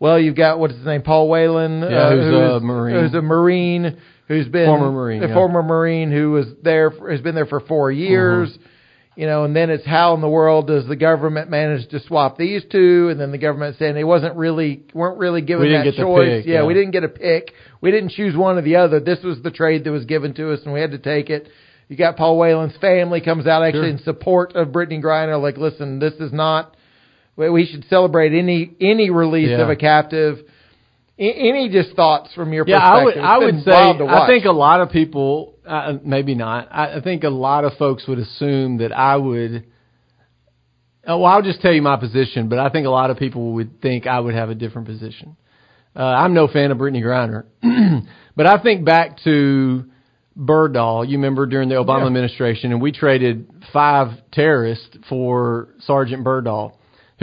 Well, 0.00 0.18
you've 0.18 0.36
got 0.36 0.58
what's 0.58 0.74
his 0.74 0.84
name, 0.84 1.02
Paul 1.02 1.28
Whelan, 1.28 1.80
Yeah, 1.80 2.10
who's 2.10 2.26
a 2.56 2.60
Marine. 2.60 3.00
who's 3.00 3.14
a 3.14 3.22
Marine, 3.22 3.96
who's 4.28 4.48
been 4.48 4.66
Former 4.66 4.90
Marine, 4.90 5.22
a 5.22 5.28
yeah. 5.28 5.34
former 5.34 5.62
Marine 5.62 6.10
who 6.10 6.32
was 6.32 6.46
there, 6.62 6.90
for, 6.90 7.10
has 7.10 7.20
been 7.20 7.34
there 7.34 7.46
for 7.46 7.60
four 7.60 7.90
years. 7.92 8.50
Mm-hmm. 8.50 8.62
You 9.16 9.26
know, 9.28 9.44
and 9.44 9.54
then 9.54 9.70
it's 9.70 9.86
how 9.86 10.14
in 10.16 10.20
the 10.20 10.28
world 10.28 10.66
does 10.66 10.88
the 10.88 10.96
government 10.96 11.48
manage 11.48 11.88
to 11.90 12.00
swap 12.00 12.36
these 12.36 12.64
two? 12.68 13.10
And 13.12 13.20
then 13.20 13.30
the 13.30 13.38
government 13.38 13.76
saying 13.78 13.94
they 13.94 14.02
wasn't 14.02 14.34
really 14.34 14.82
weren't 14.92 15.18
really 15.18 15.40
given 15.40 15.68
We 15.68 15.72
that 15.72 15.94
choice. 15.94 16.28
pick, 16.42 16.46
yeah, 16.46 16.54
yeah. 16.62 16.66
we 16.66 16.74
didn't 16.74 16.90
get 16.90 17.04
a 17.04 17.08
pick. 17.08 17.52
We 17.80 17.92
didn't 17.92 18.10
choose 18.10 18.36
one 18.36 18.58
or 18.58 18.62
the 18.62 18.74
other. 18.74 18.98
This 18.98 19.22
was 19.22 19.40
the 19.40 19.52
trade 19.52 19.84
that 19.84 19.92
was 19.92 20.04
given 20.04 20.34
to 20.34 20.52
us, 20.52 20.62
and 20.64 20.74
we 20.74 20.80
had 20.80 20.90
to 20.90 20.98
take 20.98 21.30
it. 21.30 21.48
You 21.88 21.96
got 21.96 22.16
Paul 22.16 22.38
Whelan's 22.38 22.76
family 22.80 23.20
comes 23.20 23.46
out 23.46 23.62
actually 23.62 23.82
Sure. 23.82 23.90
in 23.90 23.98
support 23.98 24.56
of 24.56 24.68
Brittney 24.70 25.00
Griner. 25.00 25.40
Like, 25.40 25.58
listen, 25.58 26.00
this 26.00 26.14
is 26.14 26.32
not. 26.32 26.76
We- 27.36 27.50
We 27.50 27.66
should 27.66 27.84
celebrate 27.88 28.32
any 28.32 28.70
any 28.80 29.10
release 29.10 29.50
Yeah. 29.50 29.62
of 29.62 29.70
a 29.70 29.76
captive. 29.76 30.40
Any 31.16 31.68
just 31.68 31.94
thoughts 31.94 32.32
from 32.34 32.52
your 32.52 32.64
Yeah, 32.66 32.80
perspective? 32.80 33.22
I 33.24 33.38
would. 33.38 33.44
I 33.44 33.54
would 33.54 33.62
say. 33.64 33.70
I 33.72 34.26
think 34.26 34.46
a 34.46 34.52
lot 34.52 34.80
of 34.80 34.90
people, 34.90 35.54
uh, 35.64 35.94
maybe 36.04 36.34
not. 36.34 36.68
I, 36.72 36.96
I 36.96 37.00
think 37.02 37.22
a 37.22 37.28
lot 37.30 37.64
of 37.64 37.74
folks 37.74 38.06
would 38.08 38.18
assume 38.18 38.78
that 38.78 38.90
I 38.92 39.16
would. 39.16 39.64
Oh, 41.06 41.18
well, 41.18 41.32
I'll 41.32 41.42
just 41.42 41.60
tell 41.60 41.72
you 41.72 41.82
my 41.82 41.96
position, 41.96 42.48
but 42.48 42.58
I 42.58 42.68
think 42.70 42.86
a 42.86 42.90
lot 42.90 43.10
of 43.10 43.18
people 43.18 43.52
would 43.52 43.80
think 43.80 44.06
I 44.08 44.18
would 44.18 44.34
have 44.34 44.50
a 44.50 44.54
different 44.56 44.88
position. 44.88 45.36
Uh, 45.94 46.02
I'm 46.02 46.34
no 46.34 46.48
fan 46.48 46.72
of 46.72 46.78
Brittney 46.78 47.02
Griner, 47.02 47.44
but 48.36 48.46
I 48.46 48.58
think 48.60 48.84
back 48.84 49.18
to 49.24 49.84
Bergdahl. 50.36 51.06
You 51.08 51.18
remember 51.18 51.46
during 51.46 51.68
the 51.68 51.76
Obama 51.76 52.00
Yeah. 52.00 52.06
administration, 52.06 52.72
and 52.72 52.82
we 52.82 52.90
traded 52.90 53.46
five 53.72 54.08
terrorists 54.32 54.96
for 55.08 55.68
Sergeant 55.80 56.24
Bergdahl, 56.24 56.72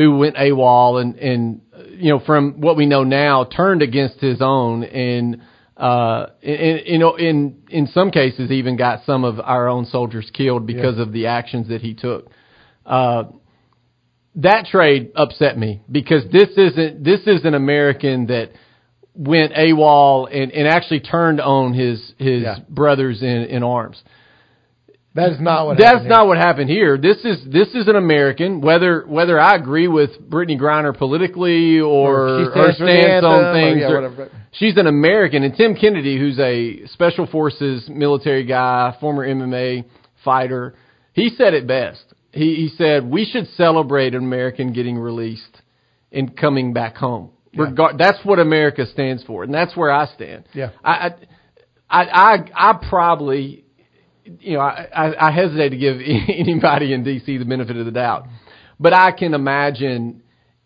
who 0.02 0.18
went 0.18 0.36
AWOL 0.36 1.02
and 1.02 1.16
and 1.16 1.62
you 1.92 2.10
know 2.10 2.20
from 2.26 2.60
what 2.62 2.76
we 2.76 2.86
know 2.86 3.04
now 3.04 3.44
turned 3.46 3.82
against 3.82 4.20
his 4.20 4.42
own 4.42 4.84
and 4.84 5.42
uh 5.78 6.28
in 6.42 6.80
you 6.86 6.98
know 6.98 7.16
in 7.16 7.62
in 7.70 7.88
some 7.88 8.12
cases 8.12 8.52
even 8.52 8.78
got 8.78 9.04
some 9.06 9.24
of 9.24 9.40
our 9.40 9.68
own 9.68 9.86
soldiers 9.86 10.30
killed 10.34 10.66
because 10.66 10.98
of 11.00 11.12
the 11.12 11.28
actions 11.28 11.68
that 11.70 11.82
he 11.82 11.94
took. 11.94 12.30
Uh, 12.86 13.24
that 14.36 14.66
trade 14.66 15.12
upset 15.16 15.58
me 15.58 15.82
because 15.92 16.24
this 16.32 16.50
isn't 16.58 17.04
this 17.04 17.22
is 17.28 17.44
an 17.46 17.54
American 17.54 18.28
that 18.28 18.52
went 19.14 19.54
AWOL 19.54 20.28
and, 20.32 20.52
and 20.52 20.68
actually 20.68 21.02
turned 21.02 21.42
on 21.42 21.74
his 21.74 22.14
his 22.18 22.44
Yeah. 22.44 22.56
brothers 22.70 23.22
in, 23.22 23.28
in 23.28 23.62
arms. 23.64 24.02
That 25.14 25.32
is 25.34 25.42
not 25.42 25.66
what. 25.66 25.78
That's 25.78 26.06
not 26.06 26.28
what 26.28 26.38
happened 26.38 26.70
here. 26.70 26.98
This 26.98 27.18
is 27.26 27.44
this 27.46 27.68
is 27.76 27.88
an 27.88 27.98
American. 27.98 28.62
Whether 28.62 29.06
whether 29.06 29.38
I 29.40 29.56
agree 29.56 29.90
with 29.90 30.12
Brittney 30.30 30.58
Griner 30.58 30.98
politically 30.98 31.80
or, 31.82 32.28
Or 32.28 32.72
stands 32.74 32.78
stance 32.78 33.26
on 33.26 33.34
anthem 33.34 33.46
or, 33.46 33.54
things, 33.54 33.82
yeah, 33.82 33.88
or- 34.24 34.30
she's 34.54 34.78
an 34.78 34.88
American. 34.88 35.44
And 35.44 35.54
Tim 35.56 35.76
Kennedy, 35.76 36.18
who's 36.18 36.40
a 36.40 36.86
special 36.88 37.28
forces 37.28 37.90
military 37.90 38.46
guy, 38.46 38.96
former 39.02 39.28
MMA 39.28 39.84
fighter, 40.24 40.76
he 41.12 41.30
said 41.38 41.54
it 41.54 41.68
best. 41.68 42.04
He 42.32 42.56
he 42.56 42.72
said 42.78 43.06
we 43.06 43.26
should 43.26 43.48
celebrate 43.58 44.16
an 44.16 44.24
American 44.24 44.72
getting 44.72 44.98
released 44.98 45.62
and 46.14 46.36
coming 46.38 46.72
back 46.72 46.96
home. 46.96 47.32
Regard, 47.54 47.98
that's 47.98 48.20
what 48.24 48.40
America 48.40 48.86
stands 48.86 49.24
for, 49.26 49.44
and 49.44 49.54
that's 49.54 49.76
where 49.76 49.92
I 49.92 50.06
stand. 50.16 50.46
Yeah. 50.54 50.70
I, 50.82 50.92
I, 50.92 51.10
I, 51.90 52.04
I, 52.06 52.38
I 52.56 52.88
probably, 52.90 53.61
you 54.40 54.54
know, 54.54 54.62
I, 54.62 54.88
I, 54.96 55.28
I 55.28 55.32
hesitate 55.32 55.70
to 55.70 55.78
give 55.78 55.98
anybody 56.28 56.94
in 56.94 57.04
D.C. 57.04 57.38
the 57.38 57.46
benefit 57.46 57.78
of 57.78 57.86
the 57.86 57.92
doubt, 57.92 58.28
but 58.80 58.94
I 58.94 59.12
can 59.12 59.34
imagine 59.34 60.24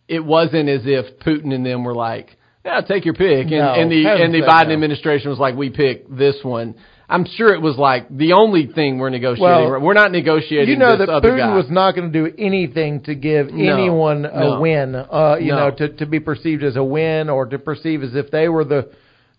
it 0.07 0.23
wasn't 0.23 0.69
as 0.69 0.81
if 0.85 1.19
Putin 1.19 1.53
and 1.53 1.65
them 1.65 1.83
were 1.83 1.95
like, 1.95 2.35
"Yeah, 2.63 2.81
take 2.81 3.05
your 3.05 3.13
pick," 3.15 3.47
and, 3.47 3.51
No, 3.51 3.73
and 3.73 3.91
the 3.91 4.07
and 4.07 4.33
the 4.33 4.41
Biden 4.41 4.67
no. 4.67 4.73
administration 4.73 5.29
was 5.29 5.39
like, 5.39 5.55
"We 5.55 5.69
pick 5.69 6.07
this 6.09 6.37
one." 6.43 6.75
I'm 7.07 7.25
sure 7.25 7.53
it 7.53 7.61
was 7.61 7.77
like 7.77 8.09
the 8.09 8.33
only 8.33 8.65
thing 8.65 8.97
we're 8.97 9.11
negotiating. 9.11 9.43
Well, 9.71 9.79
we're 9.79 9.93
not 9.93 10.11
negotiating. 10.11 10.69
You 10.69 10.77
know 10.79 10.97
that 10.97 11.07
Putin 11.07 11.37
guy. 11.37 11.55
was 11.55 11.69
not 11.69 11.93
going 11.95 12.11
to 12.11 12.29
do 12.29 12.35
anything 12.37 13.01
to 13.03 13.13
give 13.13 13.51
No, 13.53 13.73
anyone 13.75 14.25
a 14.25 14.59
win. 14.59 14.95
Uh, 14.95 15.37
you 15.39 15.51
No. 15.51 15.69
know, 15.69 15.75
to 15.75 15.89
to 15.97 16.05
be 16.07 16.19
perceived 16.19 16.63
as 16.63 16.75
a 16.75 16.83
win 16.83 17.29
or 17.29 17.45
to 17.45 17.59
perceive 17.59 18.01
as 18.01 18.15
if 18.15 18.31
they 18.31 18.49
were 18.49 18.63
the, 18.65 18.89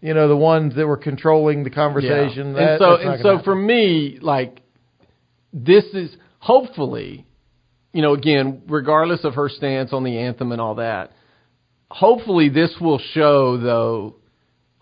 you 0.00 0.14
know, 0.14 0.28
the 0.28 0.36
ones 0.36 0.74
that 0.76 0.86
were 0.86 0.96
controlling 0.96 1.64
the 1.64 1.70
conversation. 1.70 2.48
Yeah. 2.48 2.52
That, 2.54 2.70
and 2.70 2.78
so 2.80 2.96
and 2.96 3.22
so 3.22 3.38
for 3.44 3.54
me, 3.54 4.18
like 4.20 4.60
this 5.52 5.84
is 5.92 6.14
hopefully, 6.38 7.26
you 7.92 8.02
know, 8.02 8.14
again, 8.14 8.62
regardless 8.68 9.24
of 9.24 9.34
her 9.34 9.48
stance 9.48 9.92
on 9.92 10.04
the 10.04 10.18
anthem 10.18 10.52
and 10.52 10.60
all 10.60 10.76
that, 10.76 11.12
hopefully 11.90 12.48
this 12.48 12.74
will 12.80 12.98
show 13.12 13.56
though 13.56 14.16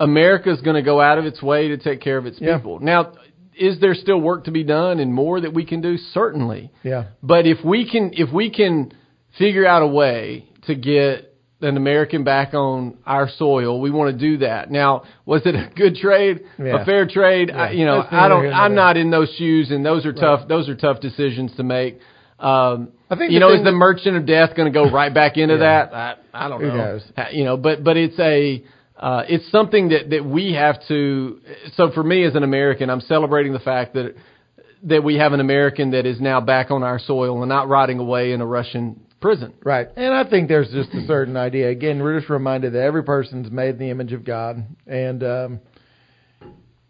America's 0.00 0.60
going 0.60 0.76
to 0.76 0.82
go 0.82 1.00
out 1.00 1.18
of 1.18 1.24
its 1.24 1.40
way 1.42 1.68
to 1.68 1.76
take 1.78 2.00
care 2.00 2.18
of 2.18 2.26
its 2.26 2.40
Yeah. 2.40 2.56
people. 2.56 2.80
Now, 2.80 3.12
is 3.56 3.78
there 3.80 3.94
still 3.94 4.20
work 4.20 4.44
to 4.44 4.50
be 4.50 4.64
done 4.64 4.98
and 4.98 5.14
more 5.14 5.40
that 5.40 5.54
we 5.54 5.64
can 5.64 5.80
do? 5.80 5.96
Certainly. 5.96 6.72
yeah, 6.82 7.04
But 7.22 7.46
if 7.46 7.64
we 7.64 7.88
can 7.88 8.10
if 8.14 8.32
we 8.32 8.50
can 8.50 8.92
figure 9.38 9.64
out 9.66 9.82
a 9.82 9.86
way 9.86 10.48
to 10.66 10.74
get 10.74 11.33
an 11.64 11.76
American 11.76 12.22
back 12.24 12.54
on 12.54 12.96
our 13.06 13.28
soil, 13.28 13.80
we 13.80 13.90
want 13.90 14.12
to 14.12 14.18
do 14.18 14.38
that. 14.38 14.70
Now, 14.70 15.02
was 15.26 15.42
it 15.44 15.54
a 15.54 15.70
good 15.74 15.96
trade? 15.96 16.44
Yeah. 16.58 16.82
A 16.82 16.84
fair 16.84 17.06
trade? 17.08 17.50
I, 17.50 17.70
you 17.72 17.84
know, 17.84 18.04
I 18.10 18.28
don't 18.28 18.52
I'm 18.52 18.74
not 18.74 18.96
in 18.96 19.10
those 19.10 19.30
shoes 19.36 19.70
and 19.70 19.84
those 19.84 20.06
are 20.06 20.12
tough 20.12 20.46
those 20.48 20.68
are 20.68 20.76
tough 20.76 21.00
decisions 21.00 21.54
to 21.56 21.62
make. 21.64 21.98
Um 22.38 22.90
I 23.10 23.16
think 23.16 23.32
you 23.32 23.40
know, 23.40 23.52
is 23.52 23.64
the 23.64 23.72
merchant 23.72 24.16
of 24.16 24.26
death 24.26 24.56
going 24.56 24.72
to 24.72 24.76
go 24.76 24.90
right 24.90 25.12
back 25.12 25.36
into 25.36 25.54
Yeah. 25.60 25.86
that? 25.86 25.94
I, 25.94 26.14
I 26.46 26.48
don't 26.48 26.62
know. 26.62 27.00
You 27.32 27.44
know, 27.44 27.56
but 27.56 27.82
but 27.84 27.96
it's 27.96 28.18
a 28.18 28.64
uh, 28.96 29.24
it's 29.28 29.50
something 29.50 29.88
that 29.88 30.10
that 30.10 30.24
we 30.24 30.52
have 30.52 30.76
to. 30.88 31.40
So 31.76 31.90
for 31.90 32.02
me 32.02 32.24
as 32.24 32.34
an 32.36 32.42
American, 32.44 32.90
I'm 32.90 33.00
celebrating 33.00 33.52
the 33.52 33.58
fact 33.58 33.94
that 33.94 34.14
that 34.84 35.02
we 35.02 35.16
have 35.16 35.32
an 35.32 35.40
American 35.40 35.90
that 35.92 36.06
is 36.06 36.20
now 36.20 36.40
back 36.40 36.70
on 36.70 36.82
our 36.82 36.98
soil 36.98 37.40
and 37.42 37.48
not 37.48 37.68
rotting 37.68 37.98
away 37.98 38.32
in 38.32 38.40
a 38.40 38.46
Russian 38.46 39.00
prison. 39.24 39.54
right. 39.64 39.88
And 39.96 40.12
I 40.12 40.28
think 40.28 40.48
there's 40.48 40.70
just 40.70 40.90
a 40.94 41.06
certain 41.06 41.36
idea. 41.36 41.70
Again, 41.70 42.02
we're 42.02 42.18
just 42.20 42.30
reminded 42.30 42.74
that 42.74 42.82
every 42.82 43.02
person's 43.02 43.50
made 43.50 43.70
in 43.70 43.78
the 43.78 43.90
image 43.90 44.12
of 44.12 44.22
God, 44.24 44.64
and 44.86 45.22
um, 45.24 45.60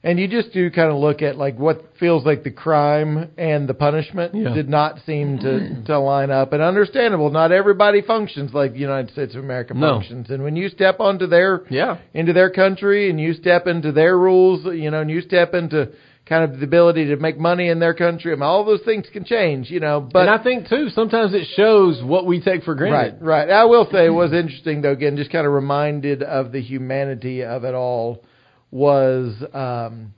and 0.02 0.18
you 0.20 0.28
just 0.28 0.52
do 0.52 0.70
kind 0.70 0.90
of 0.90 0.98
look 0.98 1.22
at 1.22 1.36
like 1.38 1.56
what 1.58 1.96
feels 1.98 2.26
like 2.26 2.42
the 2.44 2.50
crime 2.50 3.30
and 3.38 3.66
the 3.68 3.72
punishment 3.72 4.34
Yeah. 4.34 4.52
did 4.52 4.68
not 4.68 4.98
seem 5.06 5.38
to 5.38 5.82
to 5.84 5.98
line 5.98 6.30
up. 6.30 6.52
And 6.52 6.60
understandable, 6.62 7.30
not 7.30 7.52
everybody 7.52 8.02
functions 8.02 8.52
like 8.52 8.72
the 8.74 8.80
United 8.80 9.12
States 9.12 9.34
of 9.34 9.42
America 9.42 9.72
No. 9.72 9.94
functions. 9.94 10.28
And 10.30 10.42
when 10.42 10.56
you 10.56 10.68
step 10.68 11.00
onto 11.00 11.26
their 11.26 11.62
Yeah. 11.70 11.96
into 12.12 12.32
their 12.34 12.50
country 12.50 13.08
and 13.08 13.18
you 13.18 13.32
step 13.32 13.66
into 13.66 13.92
their 13.92 14.18
rules, 14.18 14.66
you 14.66 14.90
know, 14.90 15.00
and 15.00 15.10
you 15.10 15.22
step 15.22 15.54
into 15.54 15.88
kind 16.26 16.44
of 16.50 16.58
the 16.58 16.64
ability 16.64 17.06
to 17.08 17.16
make 17.16 17.38
money 17.38 17.68
in 17.68 17.78
their 17.80 17.92
country. 17.94 18.32
I 18.32 18.34
mean, 18.36 18.42
all 18.42 18.64
those 18.64 18.80
things 18.84 19.06
can 19.12 19.24
change, 19.24 19.70
you 19.70 19.80
know. 19.80 20.00
But 20.00 20.28
and 20.28 20.30
I 20.30 20.42
think 20.42 20.68
too, 20.68 20.88
sometimes 20.90 21.34
it 21.34 21.46
shows 21.54 22.02
what 22.02 22.24
we 22.26 22.40
take 22.40 22.62
for 22.64 22.74
granted. 22.74 23.20
right. 23.20 23.46
Right. 23.46 23.50
I 23.50 23.64
will 23.66 23.86
say 23.92 24.06
it 24.06 24.10
was 24.10 24.32
interesting 24.32 24.80
though. 24.82 24.92
Again, 24.92 25.16
just 25.16 25.30
kind 25.30 25.46
of 25.46 25.52
reminded 25.52 26.22
of 26.22 26.50
the 26.52 26.60
humanity 26.62 27.42
of 27.44 27.64
it 27.64 27.74
all. 27.74 28.24
Was 28.70 29.34
um, 29.52 30.14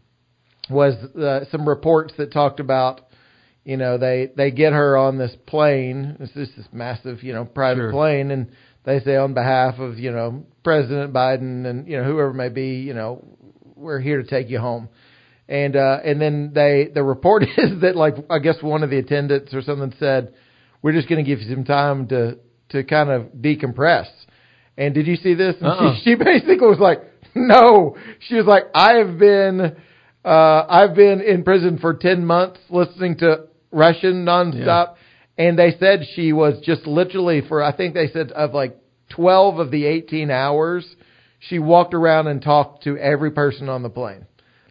was 0.70 0.94
uh, 1.14 1.44
some 1.50 1.68
reports 1.68 2.14
that 2.16 2.32
talked 2.32 2.58
about, 2.58 3.02
you 3.64 3.76
know, 3.76 3.98
they 3.98 4.30
they 4.34 4.50
get 4.50 4.72
her 4.72 4.96
on 4.96 5.18
this 5.18 5.36
plane. 5.46 6.16
It's 6.20 6.32
just 6.32 6.56
this 6.56 6.66
massive, 6.72 7.22
you 7.22 7.34
know, 7.34 7.44
private 7.44 7.82
Sure. 7.82 7.90
plane, 7.90 8.30
and 8.30 8.48
they 8.84 9.00
say 9.00 9.16
on 9.16 9.34
behalf 9.34 9.78
of 9.78 9.98
you 9.98 10.10
know 10.10 10.44
President 10.64 11.12
Biden 11.12 11.66
and 11.66 11.86
you 11.86 11.98
know 11.98 12.04
whoever 12.04 12.30
it 12.30 12.34
may 12.34 12.48
be, 12.48 12.76
you 12.80 12.94
know, 12.94 13.22
we're 13.74 14.00
here 14.00 14.22
to 14.22 14.28
take 14.28 14.48
you 14.48 14.58
home. 14.58 14.88
And 15.48 15.76
uh, 15.76 16.00
and 16.04 16.20
then 16.20 16.52
they 16.54 16.88
the 16.92 17.02
report 17.02 17.42
is 17.56 17.80
that 17.82 17.96
like 17.96 18.14
I 18.28 18.38
guess 18.38 18.56
one 18.60 18.82
of 18.82 18.90
the 18.90 18.98
attendants 18.98 19.54
or 19.54 19.62
something 19.62 19.94
said, 19.98 20.34
we're 20.82 20.92
just 20.92 21.08
going 21.08 21.24
to 21.24 21.28
give 21.28 21.40
you 21.40 21.54
some 21.54 21.64
time 21.64 22.08
to 22.08 22.38
to 22.70 22.84
kind 22.84 23.10
of 23.10 23.28
decompress. 23.32 24.08
And 24.76 24.92
did 24.92 25.06
you 25.06 25.16
see 25.16 25.34
this? 25.34 25.54
And 25.60 25.68
Uh-uh. 25.68 25.96
she, 25.96 26.02
she 26.02 26.14
basically 26.16 26.66
was 26.66 26.78
like, 26.78 27.00
no. 27.34 27.96
She 28.20 28.34
was 28.34 28.44
like, 28.44 28.64
I 28.74 28.94
have 28.94 29.18
been 29.18 29.76
uh, 30.24 30.66
I've 30.68 30.94
been 30.94 31.20
in 31.20 31.44
prison 31.44 31.78
for 31.78 31.94
ten 31.94 32.24
months 32.24 32.58
listening 32.68 33.18
to 33.18 33.46
Russian 33.70 34.24
nonstop. 34.24 34.96
And 35.38 35.58
they 35.58 35.76
said 35.78 36.00
she 36.14 36.32
was 36.32 36.60
just 36.64 36.86
literally 36.86 37.42
for 37.46 37.62
I 37.62 37.76
think 37.76 37.94
they 37.94 38.08
said 38.08 38.32
of 38.32 38.52
like 38.52 38.76
twelve 39.10 39.60
of 39.60 39.70
the 39.70 39.84
eighteen 39.84 40.30
hours, 40.30 40.84
she 41.38 41.58
walked 41.60 41.94
around 41.94 42.26
and 42.26 42.42
talked 42.42 42.84
to 42.84 42.98
every 42.98 43.30
person 43.30 43.68
on 43.68 43.82
the 43.82 43.90
plane 43.90 44.26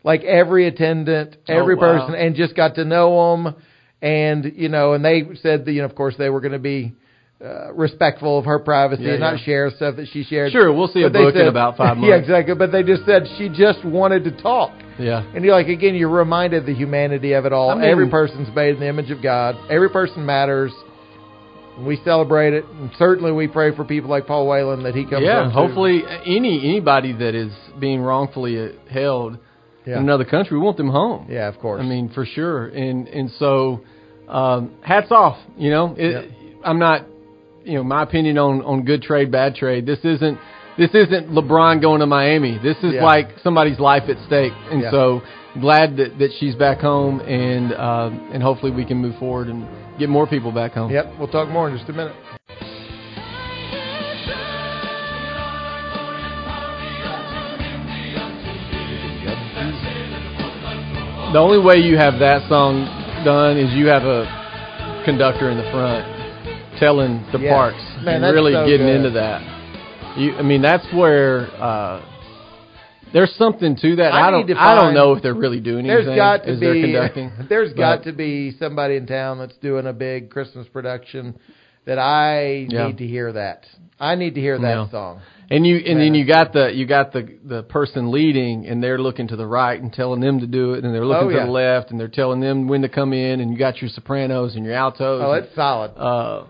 like 0.06 0.24
every 0.24 0.68
attendant, 0.68 1.36
Oh, 1.50 1.54
every 1.54 1.76
wow. 1.76 1.82
person, 2.00 2.16
and 2.16 2.36
just 2.36 2.56
got 2.56 2.76
to 2.76 2.86
know 2.86 3.10
them. 3.44 3.56
And 4.02 4.54
you 4.56 4.70
know, 4.70 4.94
and 4.94 5.04
they 5.04 5.24
said 5.42 5.66
that 5.66 5.72
you 5.74 5.80
know, 5.80 5.86
of 5.86 5.96
course, 5.96 6.16
they 6.18 6.30
were 6.30 6.40
going 6.40 6.52
to 6.54 6.60
be 6.60 6.94
uh, 7.44 7.74
respectful 7.74 8.38
of 8.40 8.46
her 8.46 8.60
privacy 8.60 9.04
Yeah, 9.04 9.12
and 9.14 9.20
not 9.20 9.40
share 9.40 9.70
stuff 9.76 9.96
that 9.98 10.08
she 10.14 10.24
shared. 10.24 10.52
Sure, 10.52 10.72
we'll 10.72 10.88
see 10.88 11.02
a 11.02 11.08
But 11.10 11.14
they 11.14 11.20
book 11.26 11.36
in 11.36 11.42
said- 11.42 11.48
about 11.48 11.76
five 11.82 11.98
months. 11.98 12.10
Yeah, 12.10 12.16
exactly. 12.18 12.56
But 12.56 12.72
they 12.72 12.84
just 12.84 13.04
said 13.06 13.24
she 13.38 13.50
just 13.50 13.84
wanted 13.84 14.24
to 14.26 14.42
talk. 14.42 14.72
Yeah. 15.00 15.20
And 15.36 15.44
you're 15.44 15.54
like, 15.56 15.68
again, 15.68 15.96
you're 15.96 16.08
reminded 16.10 16.62
of 16.62 16.66
the 16.68 16.74
humanity 16.74 17.34
of 17.34 17.46
it 17.46 17.52
all. 17.52 17.72
I 17.72 17.76
mean- 17.76 17.90
Every 17.90 18.10
person's 18.10 18.48
made 18.56 18.76
in 18.76 18.80
the 18.80 18.88
image 18.88 19.12
of 19.12 19.22
God. 19.24 19.56
Every 19.70 19.90
person 19.90 20.26
matters. 20.26 20.72
We 21.80 22.00
celebrate 22.06 22.54
it, 22.54 22.64
and 22.66 22.90
certainly 22.98 23.34
we 23.34 23.50
pray 23.50 23.76
for 23.76 23.84
people 23.84 24.10
like 24.10 24.28
Paul 24.28 24.48
Whelan 24.48 24.84
that 24.84 24.96
he 24.96 25.04
comes. 25.04 25.24
Yeah, 25.26 25.44
home 25.44 25.50
to. 25.50 25.54
hopefully 25.54 26.04
any 26.26 26.60
anybody 26.70 27.12
that 27.12 27.36
is 27.36 27.52
being 27.80 28.00
wrongfully 28.00 28.58
uh, 28.58 28.70
held 28.90 29.40
Yeah. 29.86 29.98
in 29.98 30.04
another 30.04 30.26
country, 30.26 30.58
we 30.58 30.64
want 30.64 30.78
them 30.78 30.90
home. 30.90 31.28
Yeah, 31.30 31.48
of 31.48 31.60
course. 31.60 31.82
I 31.82 31.86
mean, 31.86 32.10
for 32.10 32.26
sure. 32.26 32.68
And 32.68 33.08
and 33.08 33.30
so, 33.40 33.82
um, 34.28 34.72
hats 34.82 35.12
off. 35.12 35.38
You 35.58 35.70
know, 35.72 35.96
it. 35.98 36.32
I'm 36.64 36.80
not, 36.80 37.06
you 37.64 37.76
know, 37.76 37.84
my 37.84 38.04
opinion 38.04 38.38
on 38.38 38.62
on 38.64 38.84
good 38.86 39.02
trade, 39.04 39.32
bad 39.32 39.56
trade. 39.56 39.86
This 39.86 40.00
isn't 40.04 40.38
this 40.78 40.90
isn't 40.94 41.30
LeBron 41.30 41.82
going 41.82 42.00
to 42.02 42.06
Miami. 42.08 42.58
This 42.62 42.78
is 42.84 42.94
Yeah. 42.96 43.04
like 43.04 43.28
somebody's 43.44 43.80
life 43.80 44.10
at 44.10 44.18
stake. 44.26 44.52
And 44.72 44.84
so, 44.92 45.22
glad 45.62 45.96
that 45.98 46.18
that 46.20 46.32
she's 46.40 46.56
back 46.56 46.80
home, 46.80 47.20
and 47.22 47.72
uh, 47.74 48.10
and 48.34 48.42
hopefully 48.44 48.72
we 48.72 48.86
can 48.86 48.98
move 48.98 49.16
forward 49.20 49.48
and 49.48 49.68
get 50.00 50.10
more 50.10 50.26
people 50.28 50.52
back 50.52 50.74
home. 50.74 50.92
Yep, 50.92 51.14
we'll 51.20 51.28
talk 51.30 51.48
more 51.50 51.70
in 51.70 51.78
just 51.78 51.88
a 51.90 51.94
minute. 51.94 52.16
The 61.36 61.42
only 61.42 61.60
way 61.60 61.76
you 61.84 61.98
have 61.98 62.18
that 62.20 62.48
song 62.48 62.88
done 63.26 63.58
is 63.58 63.74
you 63.76 63.88
have 63.88 64.04
a 64.04 64.24
conductor 65.04 65.50
in 65.52 65.58
the 65.58 65.70
front 65.70 66.08
telling 66.80 67.26
the 67.34 67.40
Yes. 67.40 67.52
parts 67.52 67.84
Man, 68.06 68.24
and 68.24 68.34
really 68.34 68.54
so 68.54 68.66
getting 68.66 68.88
good. 68.88 68.96
into 68.96 69.10
that. 69.10 69.42
You, 70.18 70.32
I 70.38 70.42
mean, 70.44 70.62
that's 70.62 70.88
where 70.94 71.52
uh, 71.62 72.00
there's 73.12 73.36
something 73.36 73.76
to 73.76 73.98
that. 73.98 74.14
I 74.14 74.30
I, 74.30 74.32
don't. 74.32 74.48
to 74.48 74.58
I 74.58 74.76
don't 74.76 74.94
know 74.94 75.12
if 75.12 75.22
they're 75.22 75.34
really 75.34 75.60
doing 75.60 75.86
There's 75.86 76.08
anything 76.08 76.16
got 76.16 76.46
to 76.46 76.58
be 76.58 76.82
conducting. 76.82 77.32
there's 77.50 77.74
got 77.74 78.06
to 78.06 78.14
be 78.14 78.52
somebody 78.58 78.96
in 78.96 79.06
town 79.06 79.38
that's 79.38 79.58
doing 79.58 79.88
a 79.88 79.94
big 79.94 80.30
Christmas 80.30 80.70
production 80.70 81.38
that 81.84 82.00
I 82.00 82.66
Yeah. 82.70 82.88
need 82.88 83.00
to 83.00 83.08
hear 83.08 83.34
that. 83.34 83.66
I 84.00 84.16
need 84.16 84.36
to 84.36 84.40
hear 84.40 84.58
that 84.58 84.64
Yeah. 84.64 84.90
song. 84.90 85.20
And 85.50 85.66
you 85.66 85.78
and 85.78 86.00
then 86.00 86.16
you 86.16 86.26
got 86.26 86.54
the 86.54 86.72
you 86.74 86.86
got 86.88 87.14
the 87.14 87.38
the 87.44 87.64
person 87.64 88.12
leading 88.12 88.66
and 88.68 88.82
they're 88.82 88.98
looking 88.98 89.28
to 89.28 89.36
the 89.36 89.46
right 89.46 89.80
and 89.80 89.94
telling 89.94 90.20
them 90.20 90.40
to 90.40 90.48
do 90.48 90.74
it 90.74 90.84
and 90.84 90.94
they're 90.94 91.06
looking 91.06 91.28
Oh, 91.30 91.40
to 91.40 91.46
the 91.46 91.52
left 91.52 91.92
and 91.92 92.00
they're 92.00 92.08
telling 92.08 92.40
them 92.40 92.68
when 92.68 92.82
to 92.82 92.90
come 92.90 93.14
in 93.14 93.40
and 93.42 93.52
you 93.52 93.58
got 93.58 93.82
your 93.82 93.90
sopranos 93.90 94.56
and 94.56 94.66
your 94.66 94.74
altos. 94.74 95.22
Oh, 95.24 95.32
and, 95.34 95.46
it's 95.46 95.56
solid. 95.56 95.92
uh, 95.98 96.46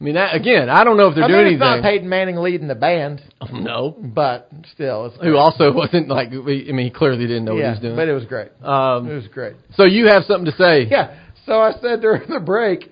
I 0.00 0.04
mean, 0.04 0.14
that, 0.14 0.36
again, 0.36 0.68
I 0.70 0.84
don't 0.84 0.96
know 0.96 1.08
if 1.08 1.16
they're 1.16 1.24
I 1.24 1.28
doing 1.28 1.44
mean, 1.44 1.52
it's 1.54 1.60
not 1.60 1.78
anything. 1.78 1.90
Peyton 1.90 2.08
Manning 2.08 2.36
leading 2.36 2.68
the 2.68 2.76
band, 2.76 3.20
no, 3.52 3.90
but 3.98 4.48
still, 4.72 5.06
it's 5.06 5.16
who 5.20 5.36
also 5.36 5.72
wasn't 5.74 6.06
like. 6.08 6.28
I 6.28 6.36
mean, 6.36 6.78
he 6.78 6.90
clearly 6.90 7.26
didn't 7.26 7.44
know 7.44 7.56
yeah, 7.56 7.62
what 7.62 7.64
he 7.64 7.70
was 7.70 7.80
doing. 7.80 7.96
but 7.96 8.08
it 8.08 8.12
was 8.12 8.24
great. 8.24 8.50
Um, 8.62 9.10
it 9.10 9.14
was 9.14 9.26
great. 9.26 9.56
so 9.74 9.84
you 9.84 10.06
have 10.06 10.22
something 10.22 10.44
to 10.50 10.56
say? 10.56 10.84
Yeah. 10.88 11.18
So 11.46 11.60
I 11.60 11.72
said 11.82 12.00
during 12.00 12.28
the 12.30 12.38
break, 12.38 12.88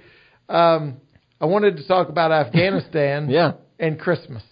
um, 0.49 0.97
I 1.41 1.47
wanted 1.47 1.77
to 1.77 1.87
talk 1.87 2.09
about 2.09 2.33
Afghanistan 2.47 3.31
Yeah. 3.31 3.53
and 3.79 3.99
Christmas. 4.01 4.43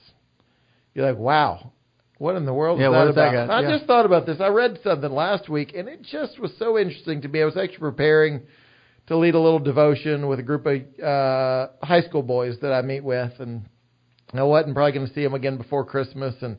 You're 0.94 1.06
like, 1.08 1.18
wow, 1.18 1.72
what 2.18 2.36
in 2.36 2.46
the 2.46 2.54
world 2.54 2.78
Yeah, 2.80 2.88
is 2.88 2.92
that 2.92 3.08
is 3.08 3.14
that 3.16 3.34
about? 3.34 3.46
got- 3.48 3.50
I 3.50 3.60
yeah. 3.68 3.76
just 3.76 3.86
thought 3.86 4.06
about 4.06 4.26
this. 4.26 4.40
I 4.40 4.48
read 4.48 4.78
something 4.84 5.10
last 5.10 5.48
week, 5.48 5.72
and 5.76 5.88
it 5.88 6.02
just 6.02 6.38
was 6.38 6.52
so 6.58 6.78
interesting 6.78 7.20
to 7.22 7.28
me. 7.28 7.42
I 7.42 7.44
was 7.44 7.56
actually 7.56 7.78
preparing 7.78 8.42
to 9.08 9.16
lead 9.16 9.34
a 9.34 9.40
little 9.40 9.58
devotion 9.58 10.28
with 10.28 10.38
a 10.38 10.42
group 10.42 10.64
of 10.66 10.76
uh, 11.02 11.68
high 11.84 12.00
school 12.02 12.22
boys 12.22 12.56
that 12.62 12.72
I 12.72 12.80
meet 12.82 13.04
with, 13.04 13.32
and 13.40 13.62
I 14.32 14.42
wasn't 14.44 14.74
probably 14.74 14.92
going 14.92 15.06
to 15.06 15.12
see 15.12 15.22
them 15.22 15.34
again 15.34 15.56
before 15.58 15.84
Christmas, 15.84 16.34
and 16.40 16.56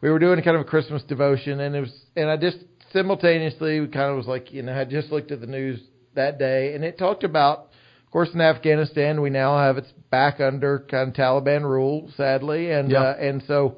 we 0.00 0.10
were 0.10 0.18
doing 0.18 0.42
kind 0.42 0.56
of 0.56 0.62
a 0.62 0.64
Christmas 0.68 1.02
devotion, 1.04 1.60
and 1.60 1.76
it 1.76 1.80
was, 1.80 1.92
and 2.16 2.28
I 2.28 2.36
just 2.36 2.58
simultaneously 2.92 3.86
kind 3.88 4.10
of 4.10 4.16
was 4.16 4.26
like, 4.26 4.52
you 4.52 4.62
know, 4.62 4.72
I 4.78 4.84
just 4.84 5.10
looked 5.12 5.30
at 5.30 5.40
the 5.40 5.46
news 5.46 5.80
that 6.14 6.38
day, 6.38 6.74
and 6.74 6.84
it 6.84 6.98
talked 6.98 7.22
about, 7.24 7.68
course, 8.12 8.30
in 8.34 8.40
Afghanistan, 8.40 9.20
we 9.22 9.30
now 9.30 9.58
have 9.58 9.78
it's 9.78 9.92
back 10.10 10.40
under 10.40 10.80
kind 10.90 11.08
of 11.08 11.14
Taliban 11.14 11.62
rule, 11.62 12.10
sadly, 12.16 12.70
and 12.70 12.90
Yeah. 12.90 13.02
uh, 13.02 13.16
and 13.18 13.42
so 13.46 13.76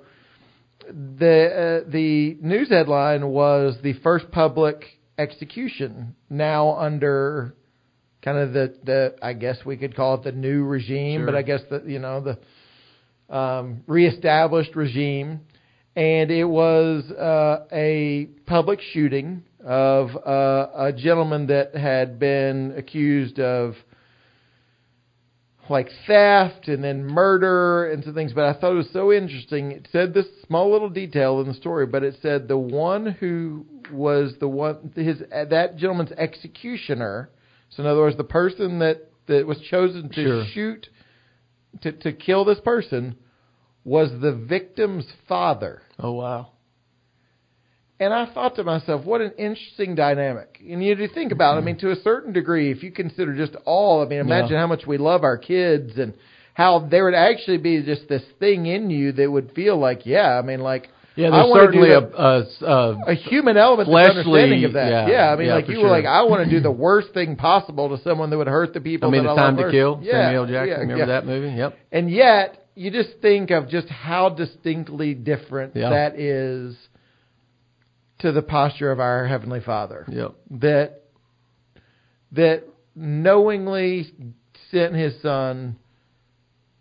the 0.87 1.83
uh, 1.87 1.91
the 1.91 2.37
news 2.43 2.69
headline 2.69 3.29
was 3.29 3.77
the 3.83 3.95
first 3.95 4.31
public 4.31 4.85
execution 5.17 6.15
now 6.29 6.77
under 6.77 7.55
kind 8.23 8.39
of 8.39 8.53
the 8.53 8.75
the 8.85 9.15
I 9.23 9.33
guess 9.35 9.59
we 9.65 9.77
could 9.77 9.95
call 9.97 10.15
it 10.17 10.25
the 10.25 10.33
new 10.33 10.65
regime, 10.65 11.21
Sure. 11.21 11.27
but 11.27 11.35
I 11.35 11.43
guess 11.43 11.61
the 11.71 11.83
you 11.87 11.99
know 12.01 12.21
the 12.21 13.35
um, 13.35 13.83
reestablished 13.87 14.77
regime, 14.77 15.41
and 15.97 16.31
it 16.31 16.45
was 16.45 17.05
uh, 17.13 17.67
a 17.73 18.27
public 18.47 18.81
shooting 18.93 19.43
of 19.65 20.11
uh, 20.27 20.67
a 20.77 20.93
gentleman 20.93 21.47
that 21.47 21.75
had 21.75 22.19
been 22.19 22.75
accused 22.77 23.39
of 23.41 23.75
like 25.71 25.89
theft 26.07 26.69
and 26.69 26.83
then 26.85 27.05
murder 27.05 27.91
and 27.91 28.05
some 28.05 28.15
things. 28.15 28.33
But 28.33 28.45
I 28.45 28.53
thought 28.59 28.73
it 28.73 28.77
was 28.77 28.91
so 28.93 29.13
interesting. 29.13 29.73
It 29.73 29.89
said 29.93 30.15
this 30.15 30.27
small 30.47 30.71
little 30.71 30.91
detail 30.91 31.41
in 31.41 31.49
the 31.49 31.55
story, 31.55 31.87
but 31.87 32.03
it 32.03 32.17
said 32.23 32.49
the 32.49 32.59
one 32.59 33.07
who 33.07 33.67
was 33.93 34.35
the 34.41 34.49
one 34.49 34.93
his 34.95 35.23
that 35.31 35.77
gentleman's 35.77 36.13
executioner. 36.13 37.31
So 37.71 37.83
in 37.83 37.89
other 37.89 38.01
words, 38.01 38.17
the 38.17 38.25
person 38.25 38.79
that 38.81 39.09
that 39.27 39.47
was 39.47 39.59
chosen 39.61 40.09
to 40.11 40.15
Sure. 40.15 40.45
shoot 40.53 40.89
to 41.83 41.93
to 41.93 42.13
kill 42.13 42.45
this 42.45 42.61
person 42.61 43.17
was 43.85 44.11
the 44.21 44.33
victim's 44.33 45.07
father. 45.29 45.83
Oh 45.99 46.13
wow. 46.13 46.49
And 48.05 48.13
I 48.15 48.27
thought 48.33 48.57
to 48.57 48.65
myself, 48.65 49.05
what 49.05 49.21
an 49.21 49.33
interesting 49.39 49.95
dynamic. 49.95 50.61
And 50.69 50.83
you 50.85 50.95
do 50.95 51.09
think 51.09 51.33
about 51.33 51.57
it, 51.57 51.61
I 51.61 51.65
mean, 51.65 51.79
to 51.79 51.91
a 51.91 51.97
certain 51.97 52.33
degree, 52.33 52.71
if 52.71 52.83
you 52.83 52.91
consider 52.91 53.35
just 53.37 53.57
all, 53.65 54.03
I 54.03 54.07
mean, 54.09 54.21
imagine 54.21 54.53
Yeah. 54.53 54.61
how 54.61 54.67
much 54.67 54.87
we 54.87 54.99
love 54.99 55.25
our 55.25 55.39
kids 55.39 55.99
and 55.99 56.15
how 56.55 56.81
there 56.91 57.05
would 57.05 57.15
actually 57.15 57.59
be 57.59 57.83
just 57.83 58.09
this 58.09 58.23
thing 58.39 58.67
in 58.67 58.91
you 58.91 59.13
that 59.13 59.31
would 59.31 59.51
feel 59.53 59.77
like, 59.77 60.07
yeah, 60.07 60.39
I 60.39 60.43
mean, 60.43 60.61
like, 60.61 60.89
Yeah, 61.17 61.31
there's 61.31 61.53
certainly 61.53 61.91
a, 61.93 62.01
the- 62.01 62.23
a, 62.23 62.67
a 62.67 62.99
a 63.13 63.15
human 63.15 63.57
element 63.57 63.87
to 63.89 63.93
Fleshly, 63.93 64.19
understanding 64.43 64.65
of 64.65 64.73
that. 64.75 65.09
yeah, 65.09 65.33
I 65.33 65.37
mean, 65.37 65.47
yeah, 65.49 65.55
like 65.55 65.69
you 65.69 65.77
were 65.79 65.83
sure. 65.85 65.91
like, 65.91 66.05
I 66.07 66.23
want 66.25 66.45
to 66.45 66.51
do 66.51 66.61
the 66.61 66.71
worst 66.73 67.09
thing 67.15 67.37
possible 67.37 67.97
to 67.97 68.03
someone 68.03 68.31
that 68.31 68.39
would 68.39 68.49
hurt 68.49 68.75
the 68.75 68.81
people. 68.81 69.09
I 69.09 69.13
mean, 69.13 69.25
it's 69.25 69.37
time 69.37 69.57
to 69.57 69.63
first. 69.63 69.73
kill. 69.73 70.01
Yeah, 70.03 70.13
Samuel 70.27 70.47
Jackson. 70.47 70.69
yeah, 70.69 70.75
Remember 70.79 70.99
yeah. 70.99 71.07
that 71.07 71.27
movie? 71.27 71.57
Yep. 71.57 71.79
And 71.93 72.11
yet, 72.11 72.67
you 72.75 72.91
just 72.91 73.11
think 73.23 73.51
of 73.53 73.69
just 73.69 73.89
how 73.89 74.29
distinctly 74.29 75.15
different 75.15 75.77
Yeah. 75.77 75.91
that 75.91 76.19
is 76.19 76.77
to 78.25 78.33
the 78.33 78.41
posture 78.41 78.91
of 78.91 79.01
our 79.01 79.27
heavenly 79.27 79.61
Father. 79.61 80.07
Yep. 80.09 80.35
That 80.63 81.03
that 82.33 82.65
knowingly 82.97 84.07
sent 84.71 84.95
His 84.95 85.21
Son. 85.21 85.77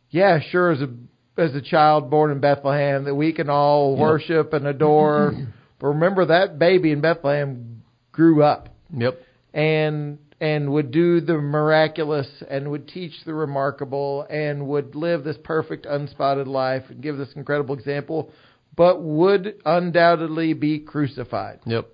Yeah, 0.09 0.39
sure, 0.51 0.71
as 0.71 0.81
a 0.81 0.89
as 1.37 1.53
a 1.53 1.61
child 1.61 2.09
born 2.09 2.31
in 2.31 2.39
Bethlehem, 2.39 3.03
that 3.03 3.15
we 3.15 3.33
can 3.33 3.49
all 3.49 3.91
Yep. 3.97 3.99
worship 4.01 4.53
and 4.53 4.65
adore. 4.67 5.33
but 5.79 5.87
remember 5.87 6.27
that 6.27 6.57
baby 6.57 6.91
in 6.91 7.01
Bethlehem 7.01 7.83
grew 8.13 8.41
up 8.41 8.69
Yep. 8.95 9.19
and 9.53 10.19
and 10.39 10.71
would 10.71 10.91
do 10.91 11.19
the 11.19 11.33
miraculous 11.33 12.27
and 12.49 12.71
would 12.71 12.87
teach 12.87 13.13
the 13.25 13.33
remarkable 13.33 14.25
and 14.29 14.65
would 14.67 14.95
live 14.95 15.25
this 15.25 15.37
perfect 15.43 15.85
unspotted 15.85 16.47
life 16.47 16.83
and 16.89 17.01
give 17.01 17.17
this 17.17 17.33
incredible 17.35 17.75
example 17.75 18.31
but 18.75 19.01
would 19.01 19.55
undoubtedly 19.65 20.53
be 20.53 20.79
crucified 20.79 21.59
Yep. 21.65 21.87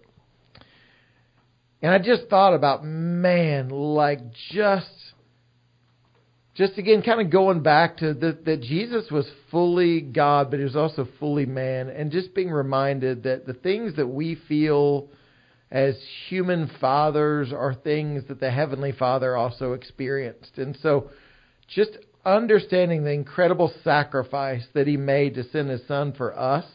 and 1.81 1.91
i 1.91 1.99
just 1.99 2.27
thought 2.29 2.53
about 2.53 2.83
man 2.83 3.69
like 3.69 4.19
just 4.51 4.87
just 6.55 6.77
again 6.77 7.01
kind 7.01 7.21
of 7.21 7.29
going 7.31 7.61
back 7.61 7.97
to 7.97 8.13
that 8.13 8.45
that 8.45 8.61
jesus 8.61 9.09
was 9.09 9.29
fully 9.49 10.01
god 10.01 10.49
but 10.51 10.59
he 10.59 10.65
was 10.65 10.75
also 10.75 11.07
fully 11.19 11.45
man 11.45 11.89
and 11.89 12.11
just 12.11 12.33
being 12.33 12.51
reminded 12.51 13.23
that 13.23 13.45
the 13.45 13.53
things 13.53 13.95
that 13.95 14.07
we 14.07 14.35
feel 14.47 15.09
as 15.71 15.95
human 16.27 16.69
fathers 16.81 17.53
are 17.53 17.73
things 17.73 18.23
that 18.27 18.39
the 18.39 18.49
heavenly 18.51 18.91
father 18.91 19.35
also 19.35 19.73
experienced 19.73 20.57
and 20.57 20.77
so 20.81 21.09
just 21.67 21.91
understanding 22.25 23.03
the 23.03 23.11
incredible 23.11 23.71
sacrifice 23.83 24.65
that 24.73 24.87
he 24.87 24.97
made 24.97 25.35
to 25.35 25.43
send 25.43 25.69
his 25.69 25.81
son 25.87 26.13
for 26.13 26.37
us 26.37 26.65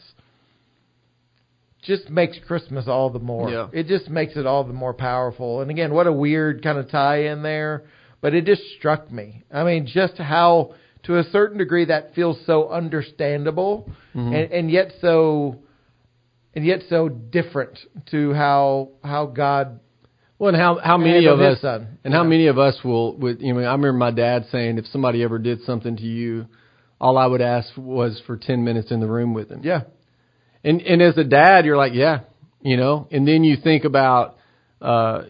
just 1.82 2.08
makes 2.08 2.38
Christmas 2.46 2.88
all 2.88 3.10
the 3.10 3.18
more. 3.18 3.50
Yeah. 3.50 3.68
It 3.72 3.86
just 3.86 4.08
makes 4.08 4.36
it 4.36 4.46
all 4.46 4.64
the 4.64 4.72
more 4.72 4.94
powerful. 4.94 5.60
And 5.60 5.70
again, 5.70 5.92
what 5.92 6.06
a 6.06 6.12
weird 6.12 6.62
kind 6.62 6.78
of 6.78 6.90
tie 6.90 7.24
in 7.26 7.42
there, 7.42 7.84
but 8.22 8.34
it 8.34 8.46
just 8.46 8.62
struck 8.78 9.10
me. 9.10 9.44
I 9.52 9.64
mean, 9.64 9.86
just 9.86 10.16
how 10.16 10.74
to 11.04 11.18
a 11.18 11.24
certain 11.24 11.58
degree 11.58 11.84
that 11.86 12.14
feels 12.14 12.38
so 12.46 12.70
understandable 12.70 13.90
Mhm. 14.14 14.34
and, 14.34 14.52
and 14.52 14.70
yet 14.70 14.92
so 15.00 15.56
and 16.54 16.64
yet 16.64 16.82
so 16.88 17.08
different 17.08 17.78
to 18.06 18.32
how 18.32 18.88
how 19.02 19.26
God 19.26 19.80
Well, 20.38 20.52
and 20.52 20.60
how 20.60 20.78
how 20.82 20.98
many 20.98 21.26
of 21.26 21.40
us 21.40 21.60
son. 21.60 21.98
and 22.02 22.12
how 22.12 22.24
many 22.24 22.48
of 22.48 22.58
us 22.58 22.76
will 22.84 23.16
would 23.18 23.40
you 23.40 23.54
know 23.54 23.60
I 23.60 23.72
remember 23.72 23.92
my 23.92 24.10
dad 24.10 24.46
saying 24.50 24.78
if 24.78 24.86
somebody 24.86 25.22
ever 25.22 25.38
did 25.38 25.62
something 25.62 25.96
to 25.96 26.02
you, 26.02 26.46
all 27.00 27.16
I 27.16 27.26
would 27.26 27.40
ask 27.40 27.68
was 27.76 28.20
for 28.26 28.36
ten 28.36 28.64
minutes 28.64 28.90
in 28.90 29.00
the 29.00 29.06
room 29.06 29.32
with 29.32 29.50
him. 29.50 29.60
Yeah. 29.62 29.82
And 30.64 30.80
and 30.80 31.00
as 31.00 31.16
a 31.18 31.24
dad, 31.24 31.64
you're 31.64 31.76
like, 31.76 31.92
yeah, 31.94 32.20
you 32.62 32.76
know. 32.76 33.06
And 33.12 33.28
then 33.28 33.44
you 33.44 33.56
think 33.62 33.84
about 33.84 34.36
uh, 34.80 35.22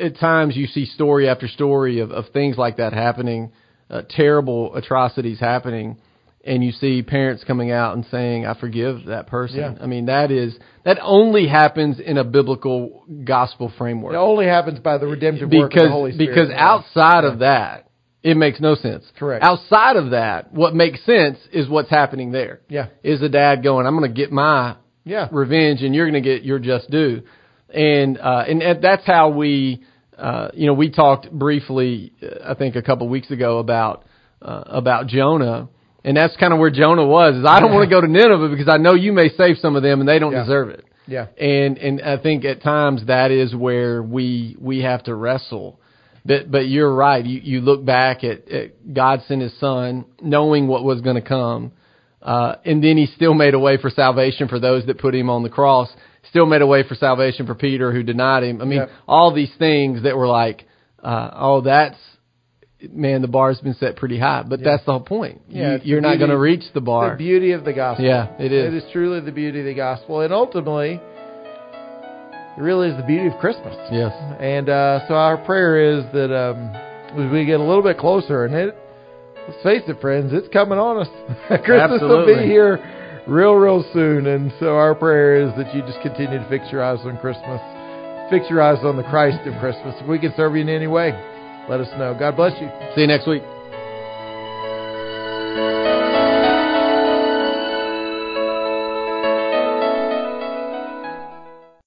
at 0.00 0.18
times 0.18 0.56
you 0.56 0.66
see 0.66 0.86
story 0.86 1.28
after 1.28 1.48
story 1.48 2.00
of, 2.00 2.10
of 2.10 2.26
things 2.32 2.56
like 2.56 2.76
that 2.76 2.92
happening, 2.92 3.52
uh, 3.90 4.02
terrible 4.08 4.74
atrocities 4.76 5.40
happening, 5.40 5.98
and 6.46 6.62
you 6.62 6.72
see 6.72 7.02
parents 7.02 7.42
coming 7.44 7.70
out 7.70 7.94
and 7.96 8.04
saying, 8.10 8.46
"I 8.46 8.54
forgive 8.54 9.06
that 9.06 9.26
person." 9.26 9.58
Yeah. 9.58 9.74
I 9.80 9.86
mean, 9.86 10.06
that 10.06 10.30
is 10.30 10.56
that 10.84 10.98
only 11.02 11.46
happens 11.46 11.98
in 12.00 12.18
a 12.18 12.24
biblical 12.24 13.04
gospel 13.24 13.72
framework 13.78 14.12
It 14.14 14.16
only 14.18 14.46
happens 14.46 14.78
by 14.80 14.98
the 14.98 15.06
redemptive 15.06 15.50
work 15.50 15.52
of 15.52 15.70
the 15.70 15.74
because 15.76 15.90
Holy 15.90 16.12
Spirit. 16.12 16.28
because 16.34 16.50
outside 16.54 17.24
Yeah. 17.24 17.32
of 17.32 17.38
that, 17.40 17.88
it 18.22 18.36
makes 18.36 18.60
no 18.60 18.74
sense. 18.74 19.04
Correct. 19.18 19.44
Outside 19.44 19.96
of 19.96 20.10
that, 20.10 20.52
what 20.52 20.74
makes 20.74 21.02
sense 21.04 21.38
is 21.52 21.68
what's 21.68 21.90
happening 21.90 22.32
there. 22.32 22.60
Yeah. 22.68 22.86
Is 23.02 23.20
the 23.20 23.28
dad 23.28 23.62
going, 23.62 23.86
I'm 23.86 23.96
going 23.98 24.10
to 24.10 24.14
get 24.14 24.30
my 24.32 24.76
Yeah. 25.04 25.28
revenge 25.30 25.82
and 25.82 25.94
you're 25.94 26.08
going 26.10 26.22
to 26.22 26.28
get 26.28 26.42
your 26.44 26.58
just 26.58 26.90
due. 26.90 27.22
And 27.72 28.18
uh 28.18 28.44
and, 28.48 28.62
and 28.62 28.82
that's 28.82 29.04
how 29.06 29.30
we 29.30 29.82
uh 30.16 30.48
you 30.54 30.66
know, 30.66 30.74
we 30.74 30.90
talked 30.90 31.30
briefly 31.30 32.12
uh, 32.22 32.50
I 32.50 32.54
think 32.54 32.76
a 32.76 32.82
couple 32.82 33.08
weeks 33.08 33.30
ago 33.30 33.58
about 33.58 34.04
uh, 34.42 34.62
about 34.66 35.06
Jonah. 35.06 35.68
And 36.04 36.16
that's 36.16 36.36
kind 36.36 36.52
of 36.52 36.58
where 36.58 36.70
Jonah 36.70 37.06
was. 37.06 37.34
Is 37.36 37.44
I 37.46 37.60
don't 37.60 37.72
want 37.72 37.88
to 37.88 37.94
go 37.94 38.00
to 38.00 38.06
Nineveh 38.06 38.48
because 38.50 38.68
I 38.68 38.76
know 38.76 38.94
you 38.94 39.12
may 39.12 39.30
save 39.30 39.56
some 39.58 39.74
of 39.74 39.82
them 39.82 40.00
and 40.00 40.08
they 40.08 40.18
don't 40.18 40.32
Yeah. 40.32 40.42
deserve 40.42 40.68
it. 40.70 40.84
Yeah. 41.06 41.26
And 41.38 41.78
and 41.78 42.02
I 42.02 42.18
think 42.18 42.44
at 42.44 42.62
times 42.62 43.06
that 43.06 43.30
is 43.30 43.54
where 43.54 44.02
we 44.02 44.56
we 44.60 44.82
have 44.82 45.02
to 45.04 45.14
wrestle. 45.14 45.80
But 46.26 46.50
but 46.50 46.68
you're 46.68 46.94
right. 46.94 47.24
You 47.24 47.40
you 47.42 47.60
look 47.60 47.84
back 47.84 48.22
at, 48.24 48.48
at 48.50 48.94
God 48.94 49.22
sent 49.28 49.42
His 49.42 49.58
Son, 49.58 50.04
knowing 50.22 50.66
what 50.68 50.84
was 50.84 51.00
going 51.02 51.16
to 51.16 51.22
come, 51.22 51.72
uh, 52.22 52.56
and 52.64 52.82
then 52.82 52.96
He 52.96 53.06
still 53.06 53.34
made 53.34 53.52
a 53.54 53.58
way 53.58 53.76
for 53.78 53.90
salvation 53.90 54.48
for 54.48 54.58
those 54.58 54.86
that 54.86 54.98
put 54.98 55.14
Him 55.14 55.28
on 55.30 55.42
the 55.42 55.50
cross. 55.50 55.88
Still 56.30 56.46
made 56.46 56.62
a 56.62 56.66
way 56.66 56.82
for 56.86 56.94
salvation 56.94 57.46
for 57.46 57.54
Peter 57.54 57.92
who 57.92 58.02
denied 58.02 58.42
Him. 58.42 58.60
I 58.62 58.64
mean, 58.64 58.78
Yep. 58.80 58.90
all 59.06 59.32
these 59.34 59.52
things 59.58 60.02
that 60.02 60.16
were 60.16 60.26
like, 60.26 60.64
uh, 61.02 61.30
oh, 61.34 61.60
that's 61.60 61.98
man, 62.92 63.22
the 63.22 63.28
bar's 63.28 63.60
been 63.60 63.74
set 63.74 63.96
pretty 63.96 64.18
high. 64.18 64.42
But 64.46 64.60
Yeah. 64.60 64.64
that's 64.72 64.84
the 64.84 64.92
whole 64.92 65.00
point. 65.00 65.42
Yeah, 65.48 65.74
you, 65.74 65.80
you're 65.84 66.00
not 66.00 66.18
going 66.18 66.30
to 66.30 66.38
reach 66.38 66.64
the 66.74 66.80
bar. 66.80 67.10
The 67.10 67.16
beauty 67.16 67.52
of 67.52 67.64
the 67.64 67.72
gospel. 67.72 68.04
Yeah, 68.04 68.28
it 68.38 68.52
is. 68.52 68.72
It 68.72 68.76
is 68.78 68.84
truly 68.92 69.20
the 69.20 69.32
beauty 69.32 69.60
of 69.60 69.66
the 69.66 69.74
gospel, 69.74 70.20
and 70.20 70.32
ultimately, 70.32 71.00
it 72.56 72.60
really 72.60 72.88
is 72.90 72.96
the 72.96 73.02
beauty 73.02 73.28
of 73.28 73.38
Christmas. 73.40 73.74
yes. 73.90 74.12
And 74.40 74.68
uh, 74.68 75.06
so 75.08 75.14
our 75.14 75.38
prayer 75.44 75.98
is 75.98 76.04
that 76.12 76.30
um, 76.34 76.70
as 77.18 77.32
we 77.32 77.44
get 77.44 77.58
a 77.60 77.64
little 77.64 77.82
bit 77.82 77.98
closer, 77.98 78.44
and 78.44 78.54
it, 78.54 78.76
let's 79.48 79.62
face 79.62 79.82
it, 79.88 80.00
friends, 80.00 80.32
it's 80.32 80.48
coming 80.52 80.78
on 80.78 81.02
us. 81.02 81.08
Christmas 81.64 82.00
will 82.00 82.24
be 82.26 82.46
here 82.46 82.78
real, 83.26 83.54
real 83.54 83.84
soon. 83.92 84.26
And 84.26 84.52
so 84.60 84.76
our 84.76 84.94
prayer 84.94 85.42
is 85.42 85.50
that 85.56 85.74
you 85.74 85.82
just 85.82 86.00
continue 86.02 86.38
to 86.38 86.48
fix 86.48 86.70
your 86.70 86.82
eyes 86.84 87.00
on 87.04 87.18
Christmas, 87.18 87.60
fix 88.30 88.46
your 88.48 88.62
eyes 88.62 88.78
on 88.84 88.96
the 88.96 89.04
Christ 89.04 89.44
of 89.48 89.58
Christmas. 89.60 89.96
If 90.00 90.06
we 90.06 90.18
can 90.20 90.32
serve 90.36 90.54
you 90.54 90.62
in 90.62 90.68
any 90.68 90.86
way, 90.86 91.10
let 91.68 91.80
us 91.80 91.88
know. 91.98 92.14
God 92.18 92.36
bless 92.36 92.60
you. 92.60 92.68
See 92.94 93.02
you 93.02 93.06
next 93.06 93.26
week. 93.26 93.42